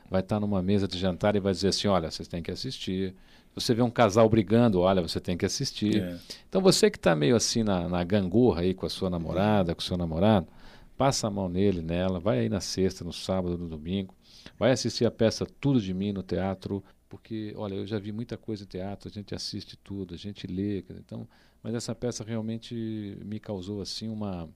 vai 0.10 0.22
estar 0.22 0.38
tá 0.38 0.40
numa 0.40 0.62
mesa 0.62 0.88
de 0.88 0.98
jantar 0.98 1.36
e 1.36 1.40
vai 1.40 1.54
dizer 1.54 1.70
assim, 1.70 1.88
olha, 1.88 2.10
vocês 2.10 2.28
têm 2.28 2.42
que 2.42 2.52
assistir, 2.52 3.14
você 3.54 3.74
vê 3.74 3.82
um 3.82 3.90
casal 3.90 4.30
brigando, 4.30 4.80
olha, 4.82 5.02
você 5.02 5.20
tem 5.20 5.36
que 5.36 5.46
assistir. 5.46 6.02
É. 6.02 6.18
Então 6.48 6.62
você 6.62 6.92
que 6.92 6.98
está 6.98 7.16
meio 7.16 7.36
assim 7.36 7.64
na, 7.64 7.90
na 7.90 8.04
gangorra 8.04 8.62
aí 8.62 8.74
com 8.74 8.86
a 8.86 8.90
sua 8.90 9.10
namorada, 9.10 9.74
com 9.74 9.82
o 9.82 9.84
seu 9.84 9.98
namorado, 9.98 10.48
passa 10.96 11.28
a 11.28 11.30
mão 11.30 11.50
nele, 11.50 11.82
nela, 11.82 12.20
vai 12.20 12.40
aí 12.40 12.50
na 12.50 12.62
sexta, 12.62 13.04
no 13.04 13.12
sábado, 13.12 13.58
no 13.58 13.68
domingo, 13.68 14.14
vai 14.58 14.72
assistir 14.72 15.06
a 15.06 15.12
peça 15.12 15.46
Tudo 15.46 15.82
de 15.82 15.94
Mim 15.94 16.12
no 16.12 16.24
teatro, 16.24 16.84
porque, 17.10 17.54
olha, 17.56 17.76
eu 17.76 17.86
já 17.86 18.00
vi 18.00 18.12
muita 18.12 18.38
coisa 18.38 18.64
em 18.64 18.68
teatro, 18.68 19.10
a 19.10 19.12
gente 19.12 19.34
assiste 19.34 19.78
tudo, 19.78 20.14
a 20.14 20.18
gente 20.18 20.46
lê, 20.46 20.80
então, 20.92 21.28
mas 21.64 21.74
essa 21.74 21.96
peça 21.96 22.24
realmente 22.24 23.18
me 23.26 23.40
causou 23.40 23.82
assim 23.82 24.10
uma, 24.10 24.50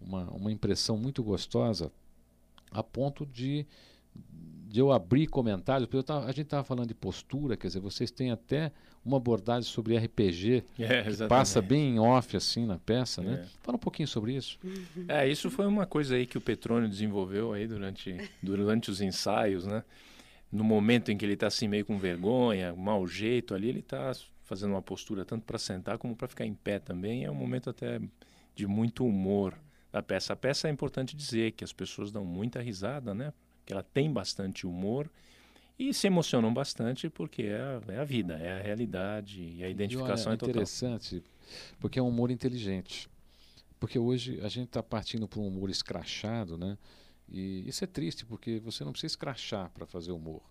uma, 0.00 0.30
uma 0.30 0.52
impressão 0.52 0.96
muito 0.96 1.22
gostosa, 1.22 1.90
a 2.70 2.82
ponto 2.82 3.24
de 3.24 3.66
de 4.68 4.80
eu 4.80 4.90
abrir 4.90 5.26
comentários, 5.26 5.88
porque 5.88 6.02
tava, 6.02 6.26
a 6.26 6.32
gente 6.32 6.42
estava 6.42 6.64
falando 6.64 6.88
de 6.88 6.94
postura, 6.94 7.56
quer 7.56 7.68
dizer, 7.68 7.80
vocês 7.80 8.10
têm 8.10 8.30
até 8.30 8.72
uma 9.06 9.18
abordagem 9.18 9.70
sobre 9.70 9.96
RPG, 9.96 10.64
é, 10.78 11.02
que 11.02 11.26
passa 11.28 11.62
bem 11.62 11.94
em 11.94 11.98
off 11.98 12.36
assim 12.36 12.66
na 12.66 12.78
peça, 12.78 13.22
né? 13.22 13.44
É. 13.44 13.46
Fala 13.62 13.76
um 13.76 13.80
pouquinho 13.80 14.08
sobre 14.08 14.34
isso. 14.34 14.58
É, 15.08 15.28
isso 15.28 15.50
foi 15.50 15.66
uma 15.66 15.86
coisa 15.86 16.16
aí 16.16 16.26
que 16.26 16.36
o 16.36 16.40
Petrônio 16.40 16.88
desenvolveu 16.88 17.52
aí 17.52 17.66
durante, 17.66 18.16
durante 18.42 18.90
os 18.90 19.00
ensaios, 19.00 19.64
né? 19.64 19.84
No 20.50 20.64
momento 20.64 21.10
em 21.10 21.16
que 21.16 21.24
ele 21.24 21.34
está 21.34 21.46
assim 21.46 21.68
meio 21.68 21.84
com 21.84 21.98
vergonha, 21.98 22.74
mau 22.74 23.06
jeito 23.06 23.54
ali, 23.54 23.68
ele 23.68 23.80
está 23.80 24.12
fazendo 24.44 24.70
uma 24.70 24.82
postura 24.82 25.24
tanto 25.24 25.44
para 25.44 25.58
sentar 25.58 25.98
como 25.98 26.16
para 26.16 26.28
ficar 26.28 26.44
em 26.44 26.54
pé 26.54 26.78
também. 26.78 27.24
É 27.24 27.30
um 27.30 27.34
momento 27.34 27.70
até 27.70 28.00
de 28.54 28.66
muito 28.66 29.06
humor 29.06 29.54
da 29.92 30.02
peça. 30.02 30.32
A 30.32 30.36
peça 30.36 30.68
é 30.68 30.70
importante 30.70 31.16
dizer 31.16 31.52
que 31.52 31.64
as 31.64 31.72
pessoas 31.72 32.10
dão 32.10 32.24
muita 32.24 32.60
risada, 32.60 33.14
né? 33.14 33.32
que 33.66 33.72
ela 33.72 33.82
tem 33.82 34.10
bastante 34.10 34.66
humor 34.66 35.10
e 35.78 35.92
se 35.92 36.06
emocionam 36.06 36.52
bastante 36.52 37.10
porque 37.10 37.42
é 37.42 37.60
a, 37.60 37.92
é 37.92 37.98
a 37.98 38.04
vida, 38.04 38.34
é 38.34 38.58
a 38.58 38.62
realidade 38.62 39.42
e 39.42 39.62
a 39.62 39.68
identificação 39.68 40.32
é 40.32 40.36
total. 40.36 40.50
interessante 40.50 41.22
porque 41.78 41.98
é 41.98 42.02
um 42.02 42.08
humor 42.08 42.30
inteligente. 42.30 43.08
Porque 43.78 43.98
hoje 43.98 44.40
a 44.42 44.48
gente 44.48 44.68
está 44.68 44.82
partindo 44.82 45.28
para 45.28 45.38
um 45.38 45.46
humor 45.46 45.68
escrachado, 45.68 46.56
né? 46.56 46.78
E 47.28 47.68
isso 47.68 47.84
é 47.84 47.86
triste 47.86 48.24
porque 48.24 48.58
você 48.58 48.84
não 48.84 48.92
precisa 48.92 49.12
escrachar 49.12 49.70
para 49.70 49.84
fazer 49.84 50.12
humor. 50.12 50.42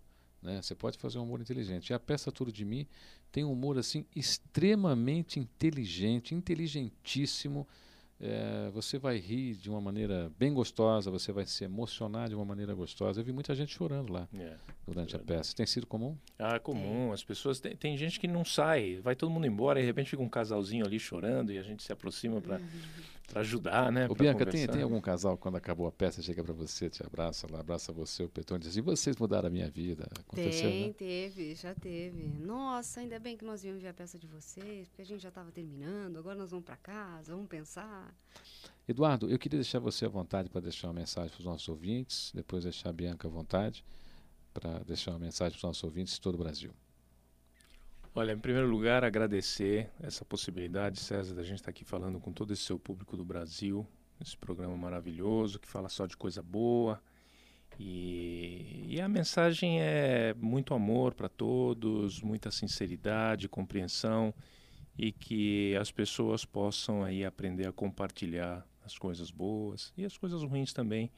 Né? 0.41 0.61
Você 0.61 0.75
pode 0.75 0.97
fazer 0.97 1.17
um 1.17 1.23
humor 1.23 1.41
inteligente. 1.41 1.89
E 1.89 1.93
a 1.93 1.99
peça 1.99 2.31
Tudo 2.31 2.51
de 2.51 2.63
Mim 2.63 2.88
tem 3.31 3.43
um 3.43 3.51
humor 3.51 3.77
assim 3.79 4.05
extremamente 4.15 5.39
inteligente, 5.39 6.35
inteligentíssimo 6.35 7.67
é, 8.19 8.69
você 8.71 8.97
vai 8.97 9.17
rir 9.17 9.56
de 9.56 9.69
uma 9.69 9.82
maneira 9.82 10.32
bem 10.39 10.54
gostosa, 10.54 11.12
você 11.12 11.32
vai 11.32 11.45
se 11.45 11.63
emocionar 11.63 12.30
de 12.30 12.36
uma 12.36 12.45
maneira 12.45 12.73
gostosa. 12.73 13.19
Eu 13.19 13.25
vi 13.25 13.34
muita 13.34 13.54
gente 13.54 13.73
chorando 13.73 14.13
lá 14.13 14.28
é, 14.34 14.56
durante 14.86 15.15
é 15.15 15.19
a 15.19 15.21
peça. 15.21 15.56
Tem 15.56 15.65
sido 15.65 15.86
comum? 15.86 16.17
Ah, 16.39 16.56
é 16.56 16.60
comum. 16.60 17.12
As 17.12 17.23
pessoas. 17.23 17.60
Tem, 17.60 17.75
tem, 17.75 17.97
gente 17.97 18.19
que 18.19 18.28
não 18.28 18.45
sai, 18.45 18.99
vai 19.01 19.15
todo 19.15 19.30
mundo 19.30 19.45
embora 19.45 19.80
e 19.80 19.84
de 19.84 19.88
repente 19.88 20.10
fica 20.10 20.23
um 20.23 20.30
casalzinho 20.30 20.86
ali 20.86 20.99
chorando 20.99 21.51
e 21.51 21.58
a 21.58 21.63
gente 21.63 21.84
se 21.84 21.91
aproxima 21.91 22.39
para 22.39 22.60
para 23.27 23.41
ajudar, 23.41 23.91
né? 23.91 24.07
Ô, 24.09 24.15
Bianca, 24.15 24.45
tem, 24.45 24.67
tem 24.67 24.81
algum 24.81 25.01
casal 25.01 25.38
quando 25.38 25.55
acabou 25.55 25.88
a 25.88 25.91
peça 25.91 26.21
chega 26.21 26.43
para 26.43 26.53
você, 26.53 26.89
te 26.89 27.05
abraça, 27.05 27.47
lá, 27.51 27.59
abraça 27.59 27.91
você, 27.91 28.23
o 28.23 28.29
Petão, 28.29 28.57
e 28.57 28.59
diz: 28.59 28.75
e 28.75 28.81
vocês 28.81 29.15
mudaram 29.17 29.47
a 29.47 29.49
minha 29.49 29.69
vida? 29.69 30.07
Aconteceu, 30.19 30.69
tem, 30.69 30.88
né? 30.88 30.93
teve, 30.93 31.55
já 31.55 31.73
teve. 31.73 32.27
Nossa, 32.39 32.99
ainda 32.99 33.19
bem 33.19 33.35
que 33.35 33.45
nós 33.45 33.63
viemos 33.63 33.81
ver 33.81 33.89
a 33.89 33.93
peça 33.93 34.17
de 34.17 34.27
vocês, 34.27 34.88
porque 34.88 35.01
a 35.01 35.05
gente 35.05 35.21
já 35.21 35.29
estava 35.29 35.51
terminando, 35.51 36.17
agora 36.17 36.38
nós 36.38 36.51
vamos 36.51 36.65
para 36.65 36.77
casa, 36.77 37.33
vamos 37.33 37.47
pensar. 37.47 38.15
Eduardo, 38.88 39.29
eu 39.29 39.39
queria 39.39 39.57
deixar 39.57 39.79
você 39.79 40.05
à 40.05 40.09
vontade 40.09 40.49
para 40.49 40.61
deixar 40.61 40.88
uma 40.88 40.93
mensagem 40.93 41.29
para 41.31 41.39
os 41.39 41.45
nossos 41.45 41.67
ouvintes, 41.67 42.31
depois 42.33 42.63
deixar 42.63 42.89
a 42.89 42.93
Bianca 42.93 43.27
à 43.27 43.31
vontade 43.31 43.83
para 44.53 44.79
deixar 44.79 45.11
uma 45.11 45.19
mensagem 45.19 45.51
para 45.51 45.57
os 45.57 45.63
nossos 45.63 45.83
ouvintes 45.83 46.13
de 46.13 46.21
todo 46.21 46.35
o 46.35 46.38
Brasil. 46.38 46.71
Olha, 48.17 48.32
em 48.32 48.39
primeiro 48.39 48.69
lugar, 48.69 49.04
agradecer 49.04 49.89
essa 50.01 50.23
possibilidade, 50.23 51.01
César, 51.01 51.36
da 51.36 51.43
gente 51.43 51.58
estar 51.58 51.71
aqui 51.71 51.84
falando 51.84 52.17
com 52.17 52.32
todo 52.32 52.54
esse 52.54 52.62
seu 52.62 52.80
público 52.80 53.17
do 53.17 53.25
Brasil, 53.25 53.86
esse 54.21 54.38
programa 54.38 54.78
maravilhoso 54.78 55.60
que 55.60 55.67
fala 55.67 55.89
só 55.89 56.06
de 56.06 56.15
coisa 56.15 56.41
boa. 56.41 57.04
E, 57.78 58.86
e 58.88 59.01
a 59.01 59.10
mensagem 59.10 59.82
é 59.82 60.34
muito 60.36 60.73
amor 60.73 61.13
para 61.13 61.28
todos, 61.28 62.21
muita 62.21 62.49
sinceridade, 62.51 63.49
compreensão 63.49 64.34
e 64.97 65.12
que 65.12 65.75
as 65.75 65.91
pessoas 65.91 66.45
possam 66.45 67.04
aí 67.04 67.25
aprender 67.25 67.67
a 67.67 67.73
compartilhar 67.73 68.65
as 68.86 68.97
coisas 68.97 69.30
boas 69.30 69.91
e 69.97 70.06
as 70.06 70.17
coisas 70.17 70.41
ruins 70.41 70.71
também. 70.71 71.12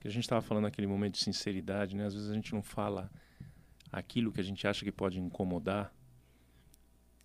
Que 0.00 0.08
a 0.08 0.10
gente 0.10 0.24
estava 0.24 0.42
falando 0.42 0.64
naquele 0.64 0.88
momento 0.88 1.12
de 1.12 1.20
sinceridade, 1.20 1.94
né? 1.94 2.04
Às 2.04 2.14
vezes 2.14 2.28
a 2.28 2.34
gente 2.34 2.52
não 2.52 2.62
fala 2.62 3.08
aquilo 3.92 4.32
que 4.32 4.40
a 4.40 4.44
gente 4.44 4.66
acha 4.66 4.84
que 4.84 4.90
pode 4.90 5.20
incomodar 5.20 5.94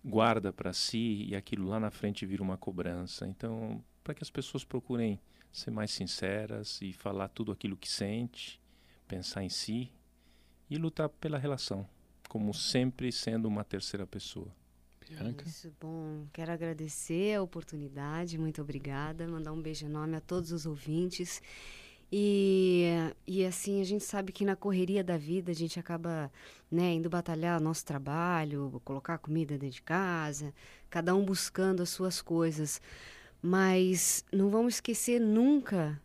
guarda 0.04 0.52
para 0.52 0.72
si 0.72 1.26
e 1.28 1.36
aquilo 1.36 1.68
lá 1.68 1.78
na 1.80 1.90
frente 1.90 2.26
vira 2.26 2.42
uma 2.42 2.56
cobrança. 2.56 3.26
Então, 3.26 3.82
para 4.02 4.14
que 4.14 4.22
as 4.22 4.30
pessoas 4.30 4.64
procurem 4.64 5.20
ser 5.52 5.70
mais 5.70 5.90
sinceras 5.90 6.80
e 6.82 6.92
falar 6.92 7.28
tudo 7.28 7.52
aquilo 7.52 7.76
que 7.76 7.88
sente, 7.88 8.60
pensar 9.06 9.42
em 9.42 9.48
si 9.48 9.90
e 10.70 10.76
lutar 10.76 11.08
pela 11.08 11.38
relação, 11.38 11.88
como 12.28 12.52
sempre 12.52 13.10
sendo 13.10 13.48
uma 13.48 13.64
terceira 13.64 14.06
pessoa. 14.06 14.54
Bianca? 15.08 15.48
Isso, 15.48 15.72
bom. 15.80 16.26
Quero 16.32 16.52
agradecer 16.52 17.34
a 17.34 17.42
oportunidade, 17.42 18.36
muito 18.36 18.60
obrigada. 18.60 19.26
Mandar 19.26 19.52
um 19.52 19.62
beijo 19.62 19.86
enorme 19.86 20.16
a 20.16 20.20
todos 20.20 20.52
os 20.52 20.66
ouvintes 20.66 21.40
e, 22.10 22.84
e 23.26 23.44
assim, 23.44 23.80
a 23.80 23.84
gente 23.84 24.04
sabe 24.04 24.32
que 24.32 24.44
na 24.44 24.56
correria 24.56 25.04
da 25.04 25.18
vida 25.18 25.52
a 25.52 25.54
gente 25.54 25.78
acaba 25.78 26.32
né, 26.70 26.94
indo 26.94 27.10
batalhar 27.10 27.60
nosso 27.60 27.84
trabalho, 27.84 28.80
colocar 28.84 29.18
comida 29.18 29.58
dentro 29.58 29.76
de 29.76 29.82
casa, 29.82 30.54
cada 30.88 31.14
um 31.14 31.24
buscando 31.24 31.82
as 31.82 31.90
suas 31.90 32.22
coisas. 32.22 32.80
Mas 33.42 34.24
não 34.32 34.48
vamos 34.48 34.74
esquecer 34.74 35.20
nunca 35.20 36.00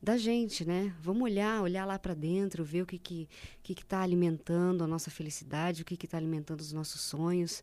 da 0.00 0.16
gente, 0.16 0.64
né? 0.64 0.94
Vamos 1.02 1.22
olhar, 1.24 1.60
olhar 1.60 1.84
lá 1.84 1.98
para 1.98 2.14
dentro, 2.14 2.64
ver 2.64 2.82
o 2.82 2.86
que 2.86 2.98
que 2.98 3.28
que 3.62 3.72
está 3.72 4.00
alimentando 4.00 4.84
a 4.84 4.86
nossa 4.86 5.10
felicidade, 5.10 5.82
o 5.82 5.84
que 5.84 6.06
está 6.06 6.16
alimentando 6.16 6.60
os 6.60 6.72
nossos 6.72 7.00
sonhos. 7.00 7.62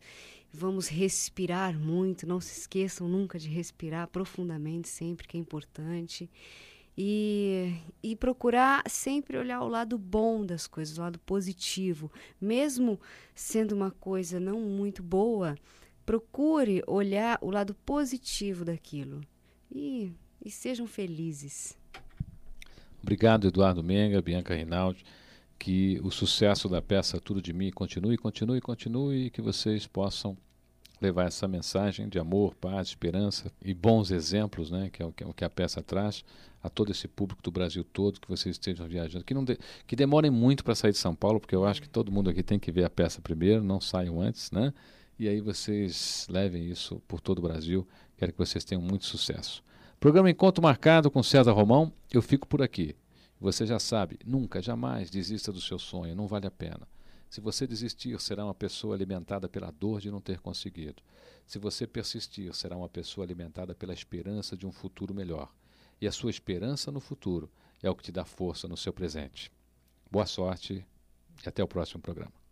Vamos 0.52 0.86
respirar 0.86 1.78
muito, 1.78 2.26
não 2.26 2.40
se 2.40 2.60
esqueçam 2.60 3.08
nunca 3.08 3.38
de 3.38 3.48
respirar 3.48 4.06
profundamente 4.08 4.88
sempre, 4.88 5.26
que 5.26 5.36
é 5.36 5.40
importante. 5.40 6.30
E, 6.98 7.74
e 8.02 8.16
procurar 8.16 8.82
sempre 8.88 9.36
olhar 9.36 9.60
o 9.60 9.68
lado 9.68 9.98
bom 9.98 10.46
das 10.46 10.66
coisas, 10.66 10.96
o 10.96 11.02
lado 11.02 11.18
positivo. 11.18 12.10
Mesmo 12.40 12.98
sendo 13.34 13.72
uma 13.74 13.90
coisa 13.90 14.40
não 14.40 14.60
muito 14.60 15.02
boa, 15.02 15.56
procure 16.06 16.82
olhar 16.86 17.38
o 17.42 17.50
lado 17.50 17.74
positivo 17.84 18.64
daquilo. 18.64 19.20
E, 19.70 20.10
e 20.42 20.50
sejam 20.50 20.86
felizes. 20.86 21.76
Obrigado, 23.02 23.46
Eduardo 23.48 23.82
Menga, 23.82 24.22
Bianca 24.22 24.54
Rinaldi. 24.54 25.04
Que 25.58 25.98
o 26.02 26.10
sucesso 26.10 26.68
da 26.68 26.82
peça 26.82 27.18
Tudo 27.18 27.40
de 27.40 27.52
Mim 27.52 27.70
continue, 27.70 28.18
continue, 28.18 28.60
continue 28.60 29.26
e 29.26 29.30
que 29.30 29.40
vocês 29.40 29.86
possam 29.86 30.36
levar 31.00 31.26
essa 31.26 31.46
mensagem 31.46 32.08
de 32.08 32.18
amor, 32.18 32.54
paz, 32.54 32.88
esperança 32.88 33.52
e 33.62 33.74
bons 33.74 34.10
exemplos, 34.10 34.70
né, 34.70 34.88
que 34.90 35.02
é 35.02 35.06
o 35.06 35.12
que, 35.12 35.44
a 35.44 35.50
peça 35.50 35.82
traz, 35.82 36.24
a 36.62 36.68
todo 36.68 36.90
esse 36.90 37.06
público 37.06 37.42
do 37.42 37.50
Brasil 37.50 37.84
todo, 37.84 38.20
que 38.20 38.28
vocês 38.28 38.56
estejam 38.56 38.86
viajando, 38.88 39.24
que, 39.24 39.34
não 39.34 39.44
de, 39.44 39.58
que 39.86 39.94
demorem 39.94 40.30
muito 40.30 40.64
para 40.64 40.74
sair 40.74 40.92
de 40.92 40.98
São 40.98 41.14
Paulo, 41.14 41.38
porque 41.38 41.54
eu 41.54 41.64
acho 41.64 41.80
que 41.80 41.88
todo 41.88 42.10
mundo 42.10 42.30
aqui 42.30 42.42
tem 42.42 42.58
que 42.58 42.72
ver 42.72 42.84
a 42.84 42.90
peça 42.90 43.20
primeiro, 43.20 43.62
não 43.62 43.80
saiam 43.80 44.20
antes, 44.20 44.50
né? 44.50 44.72
E 45.18 45.28
aí 45.28 45.40
vocês 45.40 46.26
levem 46.28 46.68
isso 46.68 47.00
por 47.08 47.20
todo 47.20 47.38
o 47.38 47.42
Brasil. 47.42 47.86
Quero 48.18 48.32
que 48.32 48.38
vocês 48.38 48.64
tenham 48.64 48.82
muito 48.82 49.06
sucesso. 49.06 49.62
Programa 49.98 50.30
Encontro 50.30 50.62
Marcado 50.62 51.10
com 51.10 51.22
César 51.22 51.52
Romão, 51.52 51.90
eu 52.12 52.20
fico 52.20 52.46
por 52.46 52.60
aqui. 52.60 52.94
Você 53.40 53.64
já 53.64 53.78
sabe, 53.78 54.18
nunca, 54.26 54.60
jamais 54.60 55.08
desista 55.10 55.52
do 55.52 55.60
seu 55.60 55.78
sonho, 55.78 56.14
não 56.14 56.26
vale 56.26 56.46
a 56.46 56.50
pena. 56.50 56.86
Se 57.36 57.40
você 57.42 57.66
desistir, 57.66 58.18
será 58.18 58.46
uma 58.46 58.54
pessoa 58.54 58.94
alimentada 58.94 59.46
pela 59.46 59.70
dor 59.70 60.00
de 60.00 60.10
não 60.10 60.22
ter 60.22 60.40
conseguido. 60.40 61.02
Se 61.46 61.58
você 61.58 61.86
persistir, 61.86 62.54
será 62.54 62.74
uma 62.78 62.88
pessoa 62.88 63.26
alimentada 63.26 63.74
pela 63.74 63.92
esperança 63.92 64.56
de 64.56 64.66
um 64.66 64.72
futuro 64.72 65.12
melhor. 65.12 65.52
E 66.00 66.06
a 66.08 66.12
sua 66.12 66.30
esperança 66.30 66.90
no 66.90 66.98
futuro 66.98 67.50
é 67.82 67.90
o 67.90 67.94
que 67.94 68.04
te 68.04 68.10
dá 68.10 68.24
força 68.24 68.66
no 68.66 68.74
seu 68.74 68.90
presente. 68.90 69.52
Boa 70.10 70.24
sorte 70.24 70.82
e 71.44 71.46
até 71.46 71.62
o 71.62 71.68
próximo 71.68 72.00
programa. 72.00 72.45